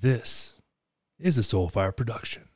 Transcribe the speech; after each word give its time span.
This 0.00 0.60
is 1.20 1.38
a 1.38 1.42
Soulfire 1.42 1.96
production. 1.96 2.48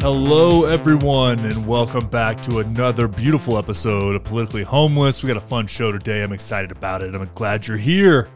Hello, 0.00 0.64
everyone, 0.66 1.40
and 1.40 1.66
welcome 1.66 2.06
back 2.06 2.40
to 2.42 2.60
another 2.60 3.08
beautiful 3.08 3.58
episode 3.58 4.14
of 4.14 4.22
Politically 4.22 4.62
Homeless. 4.62 5.24
We 5.24 5.26
got 5.26 5.36
a 5.36 5.40
fun 5.40 5.66
show 5.66 5.90
today. 5.90 6.22
I'm 6.22 6.32
excited 6.32 6.70
about 6.70 7.02
it. 7.02 7.16
I'm 7.16 7.28
glad 7.34 7.66
you're 7.66 7.76
here. 7.76 8.28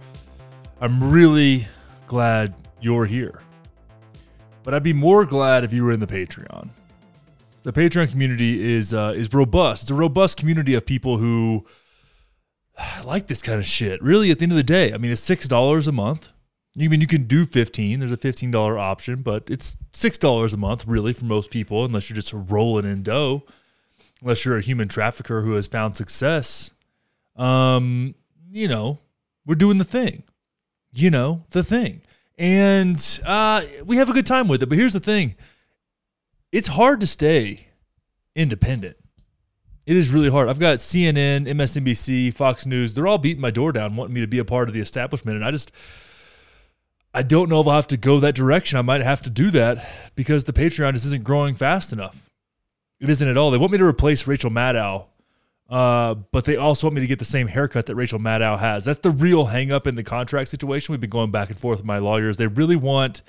I'm 0.79 1.11
really 1.11 1.66
glad 2.06 2.54
you're 2.82 3.06
here. 3.06 3.40
But 4.62 4.75
I'd 4.75 4.82
be 4.82 4.93
more 4.93 5.25
glad 5.25 5.64
if 5.64 5.72
you 5.72 5.82
were 5.85 5.93
in 5.93 6.00
the 6.00 6.07
Patreon. 6.07 6.68
The 7.62 7.72
Patreon 7.72 8.11
community 8.11 8.75
is 8.75 8.93
uh, 8.93 9.14
is 9.16 9.32
robust. 9.32 9.82
It's 9.82 9.90
a 9.90 9.94
robust 9.94 10.36
community 10.36 10.75
of 10.75 10.85
people 10.85 11.16
who 11.16 11.64
like 13.04 13.26
this 13.26 13.40
kind 13.40 13.58
of 13.58 13.66
shit. 13.66 14.02
Really, 14.02 14.30
at 14.30 14.39
the 14.39 14.43
end 14.43 14.52
of 14.52 14.57
the 14.57 14.62
day, 14.62 14.93
I 14.93 14.99
mean, 14.99 15.11
it's 15.11 15.22
six 15.22 15.49
dollars 15.49 15.89
a 15.89 15.93
month. 15.93 16.29
You 16.75 16.90
mean 16.90 17.00
you 17.00 17.07
can 17.07 17.22
do 17.22 17.46
fifteen? 17.46 18.00
There's 18.00 18.13
a 18.13 18.18
fifteen 18.18 18.50
dollar 18.50 18.79
option, 18.79 19.22
but 19.22 19.44
it's 19.49 19.79
six 19.94 20.18
dollars 20.18 20.52
a 20.52 20.58
month, 20.58 20.86
really, 20.86 21.14
for 21.14 21.24
most 21.24 21.50
people, 21.50 21.86
unless 21.86 22.11
you're 22.11 22.16
just 22.16 22.35
rolling 22.35 22.85
in 22.85 23.02
dough. 23.02 23.44
Unless 24.21 24.44
you're 24.44 24.58
a 24.58 24.63
human 24.63 24.88
trafficker 24.88 25.40
who 25.40 25.52
has 25.52 25.66
found 25.66 25.96
success. 25.96 26.71
Um, 27.35 28.14
you 28.50 28.68
know, 28.68 28.99
we're 29.46 29.54
doing 29.54 29.79
the 29.79 29.85
thing. 29.85 30.22
You 30.93 31.11
know, 31.11 31.45
the 31.50 31.63
thing 31.63 32.03
and 32.39 33.20
uh, 33.25 33.62
we 33.84 33.97
have 33.97 34.11
a 34.11 34.12
good 34.12 34.27
time 34.27 34.48
with 34.48 34.62
it. 34.62 34.69
But 34.69 34.78
here's 34.78 34.92
the 34.92 35.00
thing: 35.00 35.36
it's 36.52 36.69
hard 36.69 37.00
to 37.00 37.06
stay 37.06 37.69
independent. 38.34 38.97
It 39.86 39.97
is 39.97 40.10
really 40.10 40.30
hard. 40.30 40.48
I've 40.48 40.58
got 40.58 40.78
CNN, 40.78 41.47
MSNBC, 41.47 42.34
Fox 42.34 42.66
News. 42.66 42.94
They're 42.94 43.06
all 43.06 43.19
beating 43.19 43.41
my 43.41 43.52
door 43.52 43.70
down, 43.70 43.94
wanting 43.94 44.14
me 44.14 44.20
to 44.20 44.27
be 44.27 44.38
a 44.38 44.44
part 44.44 44.69
of 44.69 44.75
the 44.75 44.80
establishment, 44.80 45.36
and 45.36 45.44
I 45.44 45.50
just. 45.50 45.72
I 47.14 47.22
don't 47.22 47.48
know 47.48 47.62
if 47.62 47.66
I'll 47.66 47.77
have 47.77 47.86
to 47.86 47.97
go 47.97 48.20
that 48.20 48.34
direction. 48.34 48.78
I 48.78 48.82
might 48.82 49.03
have 49.03 49.22
to 49.22 49.30
do 49.30 49.50
that 49.53 50.12
because 50.16 50.44
the 50.44 50.53
Patreon 50.53 50.92
just 50.92 51.06
isn't 51.06 51.25
growing 51.25 51.55
fast 51.55 51.91
enough. 51.91 52.30
It 53.00 53.08
isn't 53.08 53.27
at 53.27 53.38
all. 53.38 53.50
They 53.50 53.56
want 53.56 53.72
me 53.72 53.78
to 53.78 53.86
replace 53.86 54.27
Rachel 54.27 54.50
Maddow 54.50 55.06
uh, 55.69 56.14
but 56.14 56.45
they 56.45 56.56
also 56.56 56.86
want 56.86 56.95
me 56.95 57.00
to 57.00 57.06
get 57.06 57.19
the 57.19 57.25
same 57.25 57.48
haircut 57.48 57.86
that 57.86 57.97
Rachel 57.97 58.20
Maddow 58.20 58.59
has. 58.59 58.84
That's 58.84 59.00
the 59.00 59.11
real 59.11 59.47
hangup 59.47 59.86
in 59.86 59.97
the 59.97 60.05
contract 60.05 60.48
situation. 60.48 60.92
We've 60.92 61.00
been 61.00 61.11
going 61.11 61.33
back 61.33 61.50
and 61.50 61.59
forth 61.59 61.81
with 61.81 61.86
my 61.86 61.98
lawyers. 61.98 62.36
They 62.36 62.47
really 62.47 62.77
want 62.77 63.22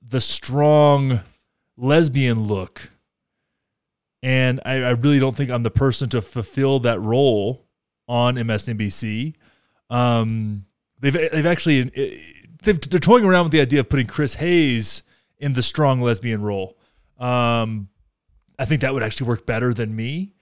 the 0.00 0.20
strong 0.20 1.20
lesbian 1.76 2.44
look. 2.44 2.90
And 4.22 4.60
I, 4.64 4.82
I 4.82 4.90
really 4.90 5.18
don't 5.18 5.36
think 5.36 5.50
I'm 5.50 5.62
the 5.62 5.70
person 5.70 6.08
to 6.10 6.22
fulfill 6.22 6.80
that 6.80 7.00
role 7.00 7.66
on 8.08 8.36
MSNBC. 8.36 9.34
Um, 9.90 10.64
they've 11.00 11.12
they've 11.12 11.46
actually 11.46 11.82
they've, 12.62 12.80
they're 12.80 12.98
toying 12.98 13.24
around 13.24 13.44
with 13.44 13.52
the 13.52 13.60
idea 13.60 13.80
of 13.80 13.88
putting 13.88 14.06
Chris 14.06 14.34
Hayes 14.34 15.02
in 15.36 15.52
the 15.52 15.62
strong 15.62 16.00
lesbian 16.00 16.42
role. 16.42 16.76
Um, 17.18 17.88
I 18.58 18.64
think 18.64 18.80
that 18.80 18.92
would 18.92 19.02
actually 19.02 19.28
work 19.28 19.46
better 19.46 19.72
than 19.72 19.94
me 19.94 20.34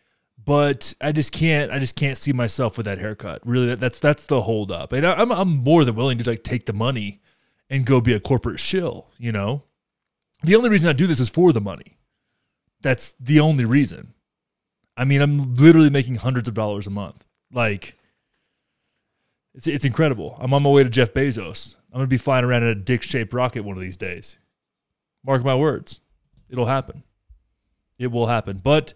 but 0.46 0.94
I 1.00 1.10
just 1.10 1.32
can't. 1.32 1.72
I 1.72 1.80
just 1.80 1.96
can't 1.96 2.16
see 2.16 2.32
myself 2.32 2.76
with 2.78 2.86
that 2.86 2.98
haircut. 2.98 3.42
Really, 3.44 3.66
that, 3.66 3.80
that's 3.80 3.98
that's 3.98 4.24
the 4.24 4.42
holdup. 4.42 4.92
And 4.92 5.04
I, 5.04 5.20
am 5.20 5.32
I'm 5.32 5.58
more 5.58 5.84
than 5.84 5.96
willing 5.96 6.18
to 6.18 6.30
like 6.30 6.44
take 6.44 6.66
the 6.66 6.72
money 6.72 7.20
and 7.68 7.84
go 7.84 8.00
be 8.00 8.14
a 8.14 8.20
corporate 8.20 8.60
shill. 8.60 9.08
You 9.18 9.32
know, 9.32 9.64
the 10.42 10.54
only 10.54 10.70
reason 10.70 10.88
I 10.88 10.92
do 10.92 11.08
this 11.08 11.20
is 11.20 11.28
for 11.28 11.52
the 11.52 11.60
money. 11.60 11.98
That's 12.80 13.14
the 13.18 13.40
only 13.40 13.64
reason. 13.64 14.14
I 14.96 15.04
mean, 15.04 15.20
I'm 15.20 15.54
literally 15.54 15.90
making 15.90 16.16
hundreds 16.16 16.46
of 16.46 16.54
dollars 16.54 16.86
a 16.86 16.90
month. 16.90 17.24
Like, 17.52 17.98
it's 19.52 19.66
it's 19.66 19.84
incredible. 19.84 20.36
I'm 20.40 20.54
on 20.54 20.62
my 20.62 20.70
way 20.70 20.84
to 20.84 20.88
Jeff 20.88 21.12
Bezos. 21.12 21.74
I'm 21.92 21.98
gonna 21.98 22.06
be 22.06 22.18
flying 22.18 22.44
around 22.44 22.62
in 22.62 22.68
a 22.68 22.74
dick-shaped 22.76 23.34
rocket 23.34 23.64
one 23.64 23.76
of 23.76 23.82
these 23.82 23.96
days. 23.96 24.38
Mark 25.24 25.44
my 25.44 25.56
words, 25.56 26.00
it'll 26.48 26.66
happen. 26.66 27.02
It 27.98 28.12
will 28.12 28.28
happen. 28.28 28.60
But 28.62 28.94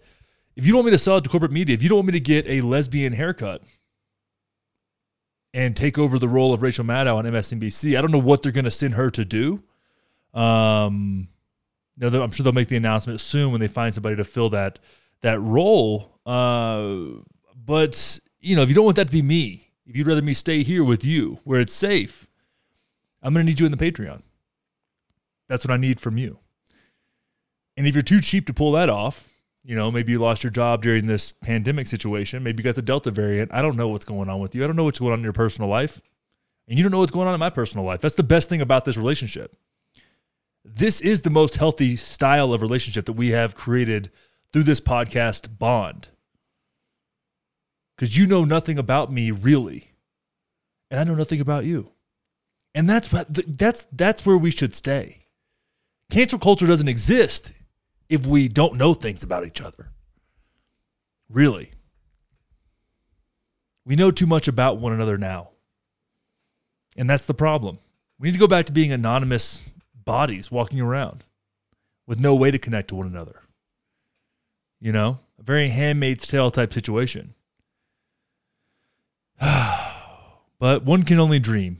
if 0.55 0.65
you 0.65 0.71
don't 0.71 0.79
want 0.79 0.87
me 0.87 0.91
to 0.91 0.97
sell 0.97 1.17
it 1.17 1.23
to 1.23 1.29
corporate 1.29 1.51
media, 1.51 1.73
if 1.73 1.83
you 1.83 1.89
don't 1.89 1.99
want 1.99 2.07
me 2.07 2.13
to 2.13 2.19
get 2.19 2.45
a 2.47 2.61
lesbian 2.61 3.13
haircut 3.13 3.63
and 5.53 5.75
take 5.75 5.97
over 5.97 6.19
the 6.19 6.27
role 6.27 6.53
of 6.53 6.61
Rachel 6.61 6.85
Maddow 6.85 7.15
on 7.15 7.25
MSNBC, 7.25 7.97
I 7.97 8.01
don't 8.01 8.11
know 8.11 8.17
what 8.17 8.41
they're 8.41 8.51
going 8.51 8.65
to 8.65 8.71
send 8.71 8.95
her 8.95 9.09
to 9.11 9.25
do. 9.25 9.63
Um, 10.33 11.29
you 11.97 12.09
know, 12.09 12.21
I'm 12.21 12.31
sure 12.31 12.43
they'll 12.43 12.53
make 12.53 12.69
the 12.69 12.77
announcement 12.77 13.21
soon 13.21 13.51
when 13.51 13.61
they 13.61 13.67
find 13.67 13.93
somebody 13.93 14.15
to 14.15 14.23
fill 14.23 14.49
that 14.51 14.79
that 15.21 15.39
role. 15.39 16.19
Uh, 16.25 17.21
but 17.55 18.19
you 18.39 18.55
know, 18.55 18.61
if 18.61 18.69
you 18.69 18.75
don't 18.75 18.85
want 18.85 18.95
that 18.95 19.07
to 19.07 19.11
be 19.11 19.21
me, 19.21 19.71
if 19.85 19.95
you'd 19.95 20.07
rather 20.07 20.21
me 20.21 20.33
stay 20.33 20.63
here 20.63 20.83
with 20.83 21.05
you 21.05 21.39
where 21.43 21.59
it's 21.59 21.73
safe, 21.73 22.27
I'm 23.21 23.33
going 23.33 23.45
to 23.45 23.49
need 23.49 23.59
you 23.59 23.65
in 23.65 23.71
the 23.71 23.77
Patreon. 23.77 24.21
That's 25.47 25.65
what 25.65 25.73
I 25.73 25.77
need 25.77 25.99
from 25.99 26.17
you. 26.17 26.39
And 27.77 27.85
if 27.85 27.93
you're 27.93 28.01
too 28.01 28.21
cheap 28.21 28.45
to 28.47 28.53
pull 28.53 28.71
that 28.73 28.89
off, 28.89 29.27
you 29.63 29.75
know, 29.75 29.91
maybe 29.91 30.11
you 30.11 30.19
lost 30.19 30.43
your 30.43 30.51
job 30.51 30.81
during 30.81 31.07
this 31.07 31.33
pandemic 31.33 31.87
situation. 31.87 32.43
Maybe 32.43 32.61
you 32.61 32.63
got 32.63 32.75
the 32.75 32.81
Delta 32.81 33.11
variant. 33.11 33.53
I 33.53 33.61
don't 33.61 33.75
know 33.75 33.89
what's 33.89 34.05
going 34.05 34.29
on 34.29 34.39
with 34.39 34.55
you. 34.55 34.63
I 34.63 34.67
don't 34.67 34.75
know 34.75 34.83
what's 34.83 34.99
going 34.99 35.13
on 35.13 35.19
in 35.19 35.23
your 35.23 35.33
personal 35.33 35.69
life. 35.69 36.01
And 36.67 36.77
you 36.77 36.83
don't 36.83 36.91
know 36.91 36.99
what's 36.99 37.11
going 37.11 37.27
on 37.27 37.33
in 37.33 37.39
my 37.39 37.49
personal 37.49 37.85
life. 37.85 38.01
That's 38.01 38.15
the 38.15 38.23
best 38.23 38.49
thing 38.49 38.61
about 38.61 38.85
this 38.85 38.97
relationship. 38.97 39.55
This 40.63 41.01
is 41.01 41.21
the 41.21 41.29
most 41.29 41.57
healthy 41.57 41.95
style 41.95 42.53
of 42.53 42.61
relationship 42.61 43.05
that 43.05 43.13
we 43.13 43.29
have 43.29 43.55
created 43.55 44.11
through 44.51 44.63
this 44.63 44.81
podcast 44.81 45.57
bond. 45.59 46.09
Because 47.95 48.17
you 48.17 48.25
know 48.25 48.45
nothing 48.45 48.79
about 48.79 49.11
me 49.11 49.31
really. 49.31 49.93
And 50.89 50.99
I 50.99 51.03
know 51.03 51.15
nothing 51.15 51.41
about 51.41 51.65
you. 51.65 51.91
And 52.73 52.89
that's 52.89 53.11
what 53.11 53.27
that's 53.57 53.85
that's 53.91 54.25
where 54.25 54.37
we 54.37 54.49
should 54.49 54.75
stay. 54.75 55.25
Cancel 56.09 56.39
culture 56.39 56.67
doesn't 56.67 56.87
exist 56.87 57.53
if 58.11 58.27
we 58.27 58.49
don't 58.49 58.75
know 58.75 58.93
things 58.93 59.23
about 59.23 59.47
each 59.47 59.61
other. 59.61 59.89
Really. 61.29 61.71
We 63.85 63.95
know 63.95 64.11
too 64.11 64.27
much 64.27 64.49
about 64.49 64.79
one 64.79 64.91
another 64.91 65.17
now. 65.17 65.51
And 66.97 67.09
that's 67.09 67.23
the 67.23 67.33
problem. 67.33 67.79
We 68.19 68.27
need 68.27 68.33
to 68.33 68.39
go 68.39 68.47
back 68.47 68.65
to 68.65 68.73
being 68.73 68.91
anonymous 68.91 69.63
bodies 69.95 70.51
walking 70.51 70.81
around 70.81 71.23
with 72.05 72.19
no 72.19 72.35
way 72.35 72.51
to 72.51 72.59
connect 72.59 72.89
to 72.89 72.95
one 72.95 73.07
another. 73.07 73.43
You 74.81 74.91
know, 74.91 75.19
a 75.39 75.43
very 75.43 75.69
handmaid's 75.69 76.27
tale 76.27 76.51
type 76.51 76.73
situation. 76.73 77.33
but 79.39 80.83
one 80.83 81.03
can 81.03 81.17
only 81.17 81.39
dream. 81.39 81.79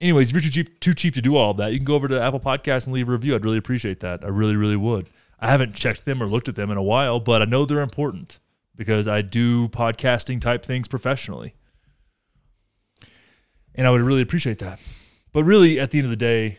Anyways, 0.00 0.28
if 0.28 0.34
you're 0.34 0.40
too 0.40 0.50
cheap, 0.50 0.80
too 0.80 0.94
cheap 0.94 1.14
to 1.14 1.22
do 1.22 1.36
all 1.36 1.50
of 1.50 1.58
that, 1.58 1.72
you 1.72 1.78
can 1.78 1.84
go 1.84 1.94
over 1.94 2.08
to 2.08 2.20
Apple 2.20 2.40
Podcasts 2.40 2.86
and 2.86 2.94
leave 2.94 3.10
a 3.10 3.12
review. 3.12 3.34
I'd 3.34 3.44
really 3.44 3.58
appreciate 3.58 4.00
that. 4.00 4.24
I 4.24 4.28
really, 4.28 4.56
really 4.56 4.76
would. 4.76 5.10
I 5.38 5.48
haven't 5.48 5.74
checked 5.74 6.04
them 6.04 6.22
or 6.22 6.26
looked 6.26 6.48
at 6.48 6.54
them 6.54 6.70
in 6.70 6.76
a 6.76 6.82
while, 6.82 7.20
but 7.20 7.42
I 7.42 7.44
know 7.44 7.64
they're 7.64 7.82
important 7.82 8.38
because 8.74 9.06
I 9.08 9.22
do 9.22 9.68
podcasting 9.68 10.40
type 10.40 10.64
things 10.64 10.88
professionally. 10.88 11.54
And 13.74 13.86
I 13.86 13.90
would 13.90 14.00
really 14.00 14.22
appreciate 14.22 14.58
that. 14.60 14.78
But 15.32 15.44
really, 15.44 15.78
at 15.78 15.90
the 15.90 15.98
end 15.98 16.06
of 16.06 16.10
the 16.10 16.16
day, 16.16 16.58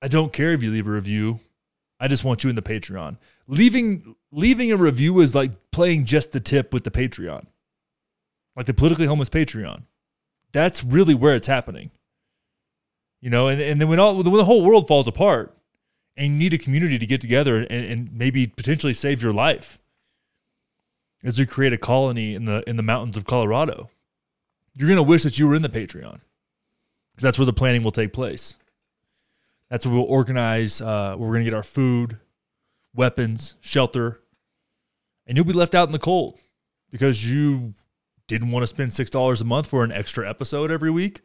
I 0.00 0.08
don't 0.08 0.32
care 0.32 0.52
if 0.52 0.62
you 0.62 0.70
leave 0.70 0.86
a 0.86 0.90
review. 0.90 1.40
I 1.98 2.08
just 2.08 2.24
want 2.24 2.44
you 2.44 2.50
in 2.50 2.56
the 2.56 2.62
Patreon. 2.62 3.16
Leaving 3.48 4.14
leaving 4.30 4.70
a 4.70 4.76
review 4.76 5.18
is 5.20 5.34
like 5.34 5.52
playing 5.70 6.04
just 6.04 6.32
the 6.32 6.40
tip 6.40 6.72
with 6.72 6.84
the 6.84 6.90
Patreon. 6.90 7.46
Like 8.54 8.66
the 8.66 8.74
politically 8.74 9.06
homeless 9.06 9.28
Patreon. 9.28 9.82
That's 10.52 10.84
really 10.84 11.14
where 11.14 11.34
it's 11.34 11.46
happening. 11.46 11.90
You 13.20 13.30
know, 13.30 13.48
and, 13.48 13.60
and 13.60 13.80
then 13.80 13.88
when 13.88 13.98
all 13.98 14.14
when 14.14 14.32
the 14.32 14.44
whole 14.44 14.62
world 14.62 14.86
falls 14.86 15.08
apart, 15.08 15.55
and 16.16 16.32
you 16.32 16.38
need 16.38 16.54
a 16.54 16.58
community 16.58 16.98
to 16.98 17.06
get 17.06 17.20
together 17.20 17.58
and, 17.58 17.84
and 17.84 18.12
maybe 18.12 18.46
potentially 18.46 18.94
save 18.94 19.22
your 19.22 19.32
life 19.32 19.78
as 21.24 21.38
we 21.38 21.46
create 21.46 21.72
a 21.72 21.78
colony 21.78 22.34
in 22.34 22.44
the 22.44 22.62
in 22.68 22.76
the 22.76 22.82
mountains 22.82 23.16
of 23.16 23.24
Colorado. 23.24 23.90
You're 24.76 24.88
gonna 24.88 25.02
wish 25.02 25.22
that 25.22 25.38
you 25.38 25.46
were 25.48 25.54
in 25.54 25.62
the 25.62 25.68
Patreon 25.68 26.20
because 27.12 27.22
that's 27.22 27.38
where 27.38 27.46
the 27.46 27.52
planning 27.52 27.82
will 27.82 27.92
take 27.92 28.12
place. 28.12 28.56
That's 29.70 29.84
where 29.86 29.94
we'll 29.94 30.04
organize. 30.04 30.80
Uh, 30.80 31.16
where 31.16 31.28
we're 31.28 31.34
gonna 31.34 31.44
get 31.44 31.54
our 31.54 31.62
food, 31.62 32.18
weapons, 32.94 33.54
shelter, 33.60 34.20
and 35.26 35.36
you'll 35.36 35.46
be 35.46 35.52
left 35.52 35.74
out 35.74 35.88
in 35.88 35.92
the 35.92 35.98
cold 35.98 36.38
because 36.90 37.30
you 37.30 37.74
didn't 38.28 38.50
want 38.50 38.62
to 38.62 38.66
spend 38.66 38.92
six 38.92 39.10
dollars 39.10 39.40
a 39.40 39.44
month 39.44 39.66
for 39.66 39.84
an 39.84 39.92
extra 39.92 40.28
episode 40.28 40.70
every 40.70 40.90
week. 40.90 41.20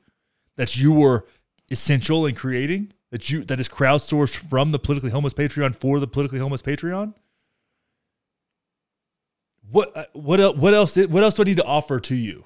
that 0.58 0.76
you 0.78 0.92
were 0.92 1.26
essential 1.70 2.26
in 2.26 2.36
creating 2.36 2.92
that 3.12 3.30
you 3.30 3.44
that 3.46 3.60
is 3.60 3.68
crowdsourced 3.70 4.36
from 4.36 4.72
the 4.72 4.80
politically 4.80 5.12
homeless 5.12 5.34
Patreon 5.34 5.76
for 5.76 6.00
the 6.00 6.08
politically 6.08 6.40
homeless 6.40 6.62
Patreon? 6.62 7.14
What 9.70 9.96
uh, 9.96 10.06
what 10.14 10.40
else 10.40 10.58
what 10.58 10.74
else 10.74 10.98
what 10.98 11.24
else 11.24 11.36
do 11.36 11.44
I 11.44 11.46
need 11.46 11.58
to 11.58 11.66
offer 11.66 12.00
to 12.00 12.16
you? 12.16 12.46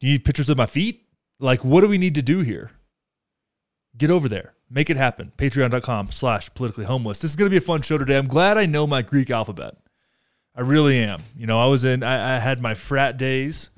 Do 0.00 0.06
you 0.06 0.14
need 0.14 0.24
pictures 0.24 0.48
of 0.48 0.56
my 0.56 0.66
feet? 0.66 1.06
Like, 1.38 1.64
what 1.64 1.82
do 1.82 1.88
we 1.88 1.98
need 1.98 2.14
to 2.14 2.22
do 2.22 2.40
here? 2.40 2.70
Get 3.96 4.10
over 4.10 4.28
there. 4.28 4.54
Make 4.70 4.88
it 4.88 4.96
happen. 4.96 5.32
Patreon.com 5.36 6.12
slash 6.12 6.52
politically 6.54 6.84
homeless. 6.84 7.18
This 7.18 7.32
is 7.32 7.36
going 7.36 7.46
to 7.46 7.50
be 7.50 7.58
a 7.58 7.60
fun 7.60 7.82
show 7.82 7.98
today. 7.98 8.16
I'm 8.16 8.28
glad 8.28 8.56
I 8.56 8.66
know 8.66 8.86
my 8.86 9.02
Greek 9.02 9.30
alphabet. 9.30 9.76
I 10.54 10.60
really 10.60 10.98
am. 10.98 11.22
You 11.36 11.46
know, 11.46 11.60
I 11.60 11.66
was 11.66 11.84
in, 11.84 12.02
I, 12.02 12.36
I 12.36 12.38
had 12.38 12.60
my 12.60 12.74
frat 12.74 13.16
days, 13.16 13.70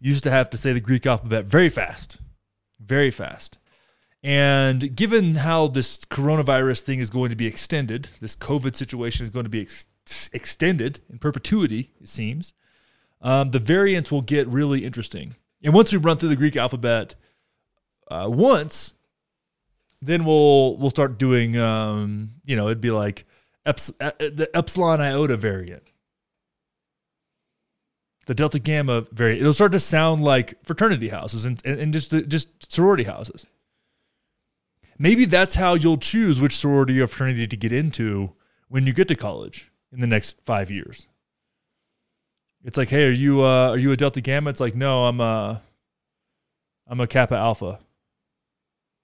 used 0.00 0.24
to 0.24 0.30
have 0.30 0.50
to 0.50 0.56
say 0.56 0.72
the 0.72 0.80
Greek 0.80 1.06
alphabet 1.06 1.44
very 1.44 1.68
fast, 1.68 2.18
very 2.80 3.10
fast. 3.10 3.58
And 4.22 4.94
given 4.94 5.36
how 5.36 5.68
this 5.68 6.00
coronavirus 6.04 6.82
thing 6.82 6.98
is 6.98 7.08
going 7.08 7.30
to 7.30 7.36
be 7.36 7.46
extended, 7.46 8.10
this 8.20 8.36
COVID 8.36 8.76
situation 8.76 9.24
is 9.24 9.30
going 9.30 9.44
to 9.44 9.50
be 9.50 9.62
ex- 9.62 9.86
extended 10.32 11.00
in 11.08 11.18
perpetuity, 11.18 11.90
it 12.00 12.08
seems, 12.08 12.52
um, 13.22 13.50
the 13.50 13.58
variants 13.58 14.12
will 14.12 14.20
get 14.20 14.46
really 14.48 14.84
interesting. 14.84 15.36
And 15.62 15.72
once 15.72 15.92
we 15.92 15.98
run 15.98 16.18
through 16.18 16.28
the 16.30 16.36
Greek 16.36 16.56
alphabet 16.56 17.14
uh, 18.10 18.26
once, 18.28 18.94
then 20.02 20.24
we'll 20.24 20.76
we'll 20.78 20.90
start 20.90 21.18
doing 21.18 21.58
um, 21.58 22.30
you 22.44 22.56
know 22.56 22.66
it'd 22.66 22.80
be 22.80 22.90
like 22.90 23.26
eps- 23.66 23.92
uh, 24.00 24.12
the 24.18 24.48
epsilon 24.54 25.00
iota 25.00 25.36
variant. 25.36 25.82
The 28.26 28.34
delta 28.34 28.58
gamma 28.58 29.02
variant. 29.12 29.40
It'll 29.40 29.52
start 29.52 29.72
to 29.72 29.80
sound 29.80 30.22
like 30.22 30.54
fraternity 30.64 31.08
houses 31.08 31.44
and, 31.44 31.60
and, 31.64 31.78
and 31.78 31.92
just 31.92 32.10
just 32.28 32.72
sorority 32.72 33.04
houses 33.04 33.46
maybe 35.00 35.24
that's 35.24 35.56
how 35.56 35.74
you'll 35.74 35.98
choose 35.98 36.40
which 36.40 36.56
sorority 36.56 37.00
or 37.00 37.08
fraternity 37.08 37.48
to 37.48 37.56
get 37.56 37.72
into 37.72 38.30
when 38.68 38.86
you 38.86 38.92
get 38.92 39.08
to 39.08 39.16
college 39.16 39.72
in 39.92 40.00
the 40.00 40.06
next 40.06 40.36
five 40.46 40.70
years 40.70 41.08
it's 42.62 42.76
like 42.76 42.90
hey 42.90 43.08
are 43.08 43.10
you 43.10 43.42
uh, 43.42 43.70
are 43.70 43.78
you 43.78 43.90
a 43.90 43.96
delta 43.96 44.20
gamma 44.20 44.48
it's 44.50 44.60
like 44.60 44.76
no 44.76 45.06
i'm 45.06 45.20
a 45.20 45.60
i'm 46.86 47.00
a 47.00 47.06
kappa 47.08 47.34
alpha 47.34 47.80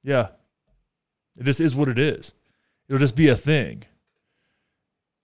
yeah 0.05 0.29
it 1.39 1.45
just 1.45 1.61
is 1.61 1.75
what 1.75 1.89
it 1.89 1.99
is. 1.99 2.33
It'll 2.89 2.99
just 2.99 3.17
be 3.17 3.29
a 3.29 3.37
thing. 3.37 3.85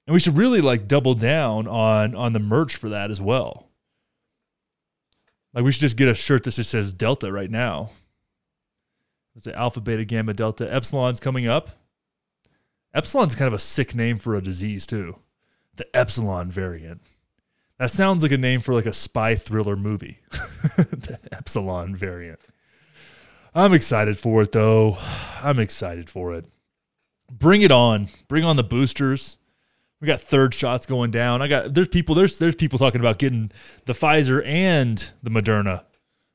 And 0.07 0.15
we 0.15 0.21
should 0.21 0.37
really 0.37 0.61
like 0.61 0.89
double 0.89 1.15
down 1.15 1.69
on 1.69 2.15
on 2.15 2.33
the 2.33 2.41
merch 2.41 2.77
for 2.77 2.89
that 2.89 3.11
as 3.11 3.21
well. 3.21 3.69
Like 5.55 5.65
we 5.65 5.73
should 5.73 5.81
just 5.81 5.97
get 5.97 6.09
a 6.09 6.15
shirt 6.15 6.45
that 6.45 6.55
just 6.55 6.71
says 6.71 6.93
Delta 6.93 7.31
right 7.31 7.51
now. 7.51 7.91
It's 9.35 9.45
the 9.45 9.57
Alpha, 9.57 9.81
Beta, 9.81 10.05
Gamma, 10.05 10.35
Delta. 10.35 10.73
Epsilon's 10.73 11.21
coming 11.21 11.47
up. 11.47 11.71
Epsilon's 12.95 13.35
kind 13.35 13.49
of 13.49 13.55
a 13.55 13.59
sick 13.59 13.95
name 13.95 14.19
for 14.19 14.35
a 14.35 14.43
disease 14.43 14.87
too. 14.87 15.17
The 15.77 15.87
Epsilon 15.97 16.51
variant. 16.51 17.01
That 17.79 17.91
sounds 17.91 18.23
like 18.23 18.33
a 18.33 18.37
name 18.37 18.61
for 18.61 18.75
like 18.75 18.87
a 18.87 18.93
spy 18.93 19.35
thriller 19.35 19.77
movie. 19.77 20.19
the 20.77 21.19
Epsilon 21.33 21.97
variant. 21.97 22.39
I'm 23.55 23.73
excited 23.73 24.19
for 24.19 24.43
it 24.43 24.53
though. 24.53 24.99
I'm 25.43 25.59
excited 25.59 26.11
for 26.11 26.35
it. 26.35 26.47
Bring 27.31 27.63
it 27.63 27.73
on. 27.73 28.09
Bring 28.29 28.45
on 28.45 28.57
the 28.57 28.63
boosters. 28.63 29.39
We 30.01 30.07
got 30.07 30.21
third 30.21 30.53
shots 30.53 30.85
going 30.85 31.11
down. 31.11 31.41
I 31.43 31.49
got 31.49 31.75
there's 31.75 31.89
people 31.89 32.15
there's 32.15 32.39
there's 32.39 32.55
people 32.55 32.79
talking 32.79 33.01
about 33.01 33.19
getting 33.19 33.51
the 33.87 33.93
Pfizer 33.95 34.45
and 34.45 35.11
the 35.23 35.31
Moderna. 35.31 35.85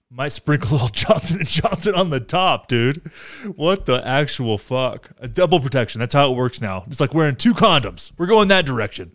Might 0.09 0.29
sprinkle 0.29 0.69
a 0.69 0.71
little 0.73 0.87
Johnson 0.87 1.39
and 1.39 1.47
Johnson 1.47 1.93
on 1.93 2.09
the 2.09 2.19
top, 2.19 2.67
dude. 2.67 3.11
What 3.55 3.85
the 3.85 4.05
actual 4.07 4.57
fuck? 4.57 5.09
A 5.19 5.27
double 5.27 5.59
protection. 5.59 5.99
That's 5.99 6.13
how 6.13 6.31
it 6.31 6.35
works 6.35 6.61
now. 6.61 6.85
It's 6.87 7.01
like 7.01 7.13
wearing 7.13 7.35
two 7.35 7.53
condoms. 7.53 8.13
We're 8.17 8.27
going 8.27 8.47
that 8.47 8.65
direction. 8.65 9.13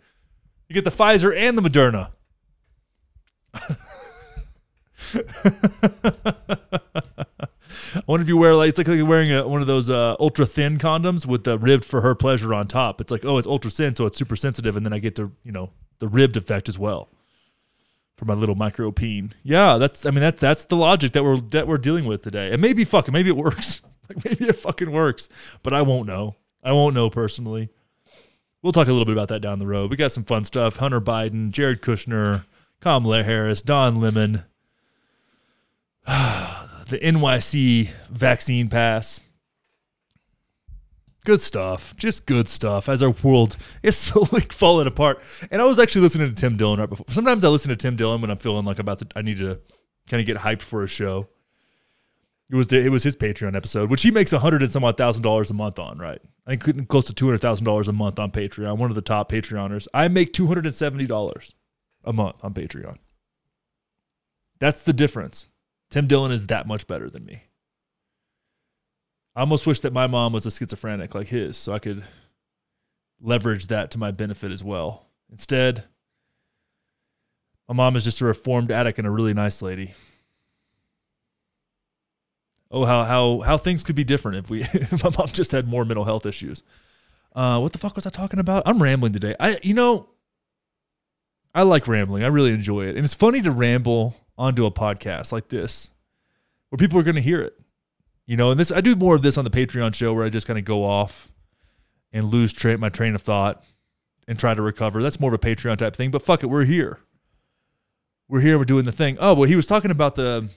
You 0.69 0.75
get 0.75 0.83
the 0.83 0.91
Pfizer 0.91 1.35
and 1.35 1.57
the 1.57 1.61
Moderna. 1.61 2.11
I 7.95 8.01
wonder 8.07 8.23
if 8.23 8.27
you 8.27 8.37
wear 8.37 8.55
like 8.55 8.69
it's 8.69 8.77
like, 8.77 8.87
like 8.87 9.07
wearing 9.07 9.31
a, 9.31 9.47
one 9.47 9.61
of 9.61 9.67
those 9.67 9.89
uh, 9.89 10.15
ultra 10.19 10.45
thin 10.45 10.77
condoms 10.77 11.25
with 11.25 11.43
the 11.43 11.57
ribbed 11.59 11.85
for 11.85 12.01
her 12.01 12.15
pleasure 12.15 12.53
on 12.53 12.67
top. 12.67 13.01
It's 13.01 13.11
like 13.11 13.25
oh, 13.25 13.37
it's 13.37 13.47
ultra 13.47 13.69
thin, 13.69 13.95
so 13.95 14.05
it's 14.05 14.17
super 14.17 14.35
sensitive, 14.35 14.75
and 14.75 14.85
then 14.85 14.93
I 14.93 14.99
get 14.99 15.15
to 15.17 15.31
you 15.43 15.51
know 15.51 15.71
the 15.99 16.07
ribbed 16.07 16.37
effect 16.37 16.67
as 16.67 16.79
well 16.79 17.09
for 18.15 18.25
my 18.25 18.33
little 18.33 18.55
micro 18.55 18.91
peen. 18.91 19.33
Yeah, 19.43 19.77
that's 19.77 20.05
I 20.05 20.11
mean 20.11 20.21
that's 20.21 20.39
that's 20.39 20.65
the 20.65 20.75
logic 20.75 21.11
that 21.13 21.23
we're 21.23 21.37
that 21.37 21.67
we're 21.67 21.77
dealing 21.77 22.05
with 22.05 22.21
today. 22.21 22.51
And 22.51 22.61
maybe 22.61 22.83
fucking 22.83 23.13
maybe 23.13 23.29
it 23.29 23.37
works. 23.37 23.81
like 24.09 24.23
maybe 24.23 24.45
it 24.45 24.55
fucking 24.55 24.91
works, 24.91 25.29
but 25.61 25.73
I 25.73 25.81
won't 25.81 26.07
know. 26.07 26.35
I 26.63 26.71
won't 26.71 26.95
know 26.95 27.09
personally. 27.09 27.69
We'll 28.61 28.71
talk 28.71 28.87
a 28.87 28.91
little 28.91 29.05
bit 29.05 29.13
about 29.13 29.27
that 29.27 29.41
down 29.41 29.59
the 29.59 29.67
road. 29.67 29.91
We 29.91 29.97
got 29.97 30.13
some 30.13 30.23
fun 30.23 30.45
stuff. 30.45 30.77
Hunter 30.77 31.01
Biden, 31.01 31.51
Jared 31.51 31.81
Kushner, 31.81 32.45
Kamala 32.79 33.23
Harris, 33.23 33.61
Don 33.61 33.99
Lemon. 33.99 34.43
the 36.05 36.99
NYC 37.01 37.89
vaccine 38.09 38.69
pass. 38.69 39.21
Good 41.25 41.39
stuff. 41.39 41.95
Just 41.95 42.25
good 42.25 42.49
stuff 42.49 42.89
as 42.89 43.01
our 43.01 43.11
world 43.23 43.55
is 43.81 43.97
slowly 43.97 44.45
falling 44.49 44.87
apart. 44.87 45.21
And 45.51 45.61
I 45.61 45.65
was 45.65 45.79
actually 45.79 46.01
listening 46.01 46.27
to 46.27 46.33
Tim 46.33 46.57
Dillon 46.57 46.79
right 46.79 46.89
before. 46.89 47.05
Sometimes 47.09 47.45
I 47.45 47.49
listen 47.49 47.69
to 47.69 47.75
Tim 47.75 47.95
Dillon 47.95 48.21
when 48.21 48.29
I'm 48.29 48.37
feeling 48.37 48.65
like 48.65 48.79
about 48.79 48.99
to, 48.99 49.07
I 49.15 49.21
need 49.21 49.37
to 49.37 49.59
kind 50.09 50.19
of 50.19 50.27
get 50.27 50.37
hyped 50.37 50.61
for 50.61 50.83
a 50.83 50.87
show. 50.87 51.27
It 52.49 52.55
was 52.55 52.67
the, 52.67 52.79
it 52.79 52.89
was 52.89 53.03
his 53.03 53.15
Patreon 53.15 53.55
episode, 53.55 53.89
which 53.89 54.03
he 54.03 54.11
makes 54.11 54.33
a 54.33 54.39
hundred 54.39 54.61
and 54.61 54.71
some 54.71 54.83
odd 54.83 54.97
thousand 54.97 55.23
dollars 55.23 55.49
a 55.49 55.53
month 55.53 55.79
on, 55.79 55.97
right? 55.97 56.21
I 56.45 56.55
think 56.57 56.87
close 56.89 57.05
to 57.05 57.13
two 57.13 57.25
hundred 57.25 57.39
thousand 57.39 57.65
dollars 57.65 57.87
a 57.87 57.93
month 57.93 58.19
on 58.19 58.31
Patreon. 58.31 58.77
One 58.77 58.91
of 58.91 58.95
the 58.95 59.01
top 59.01 59.31
Patreoners. 59.31 59.87
I 59.93 60.07
make 60.09 60.33
two 60.33 60.47
hundred 60.47 60.65
and 60.65 60.75
seventy 60.75 61.07
dollars 61.07 61.53
a 62.03 62.13
month 62.13 62.35
on 62.43 62.53
Patreon. 62.53 62.97
That's 64.59 64.83
the 64.83 64.93
difference. 64.93 65.47
Tim 65.89 66.05
Dillon 66.05 66.31
is 66.31 66.47
that 66.47 66.67
much 66.67 66.85
better 66.85 67.09
than 67.09 67.25
me. 67.25 67.43
I 69.35 69.41
almost 69.41 69.65
wish 69.65 69.79
that 69.79 69.93
my 69.93 70.07
mom 70.07 70.33
was 70.33 70.45
a 70.45 70.51
schizophrenic 70.51 71.15
like 71.15 71.27
his 71.27 71.57
so 71.57 71.73
I 71.73 71.79
could 71.79 72.03
leverage 73.19 73.67
that 73.67 73.89
to 73.91 73.97
my 73.97 74.11
benefit 74.11 74.51
as 74.51 74.63
well. 74.63 75.07
Instead, 75.31 75.85
my 77.67 77.73
mom 77.73 77.95
is 77.95 78.03
just 78.03 78.21
a 78.21 78.25
reformed 78.25 78.71
addict 78.71 78.99
and 78.99 79.07
a 79.07 79.11
really 79.11 79.33
nice 79.33 79.61
lady. 79.61 79.95
Oh, 82.69 82.85
how 82.85 83.03
how 83.03 83.39
how 83.41 83.57
things 83.57 83.83
could 83.83 83.95
be 83.95 84.03
different 84.03 84.37
if 84.37 84.49
we 84.49 84.61
if 84.73 85.03
my 85.03 85.11
mom 85.17 85.27
just 85.27 85.51
had 85.51 85.67
more 85.67 85.85
mental 85.85 86.05
health 86.05 86.25
issues. 86.25 86.61
Uh, 87.35 87.59
what 87.59 87.71
the 87.71 87.79
fuck 87.79 87.95
was 87.95 88.05
I 88.05 88.11
talking 88.11 88.39
about? 88.39 88.63
I'm 88.65 88.81
rambling 88.81 89.13
today. 89.13 89.35
I 89.39 89.59
you 89.63 89.73
know, 89.73 90.09
I 91.55 91.63
like 91.63 91.87
rambling. 91.87 92.23
I 92.23 92.27
really 92.27 92.51
enjoy 92.51 92.85
it, 92.85 92.95
and 92.95 93.05
it's 93.05 93.13
funny 93.13 93.41
to 93.41 93.51
ramble 93.51 94.15
onto 94.37 94.65
a 94.65 94.71
podcast 94.71 95.31
like 95.31 95.49
this 95.49 95.91
where 96.69 96.77
people 96.77 96.99
are 96.99 97.03
going 97.03 97.15
to 97.15 97.21
hear 97.21 97.41
it. 97.41 97.59
You 98.25 98.37
know, 98.37 98.51
and 98.51 98.59
this 98.59 98.71
I 98.71 98.81
do 98.81 98.95
more 98.95 99.15
of 99.15 99.21
this 99.21 99.37
on 99.37 99.43
the 99.43 99.49
Patreon 99.49 99.93
show 99.93 100.13
where 100.13 100.25
I 100.25 100.29
just 100.29 100.47
kind 100.47 100.57
of 100.57 100.65
go 100.65 100.83
off 100.83 101.31
and 102.11 102.29
lose 102.29 102.53
tra- 102.53 102.77
my 102.77 102.89
train 102.89 103.15
of 103.15 103.21
thought 103.21 103.63
and 104.27 104.39
try 104.39 104.53
to 104.53 104.61
recover. 104.61 105.01
That's 105.01 105.19
more 105.19 105.33
of 105.33 105.43
a 105.43 105.45
Patreon 105.45 105.77
type 105.77 105.95
thing, 105.95 106.11
but 106.11 106.21
fuck 106.21 106.43
it, 106.43 106.47
we're 106.47 106.65
here. 106.65 106.99
We're 108.29 108.39
here, 108.39 108.57
we're 108.57 108.65
doing 108.65 108.85
the 108.85 108.91
thing. 108.91 109.17
Oh, 109.19 109.33
well, 109.33 109.49
he 109.49 109.55
was 109.55 109.67
talking 109.67 109.91
about 109.91 110.15
the 110.15 110.49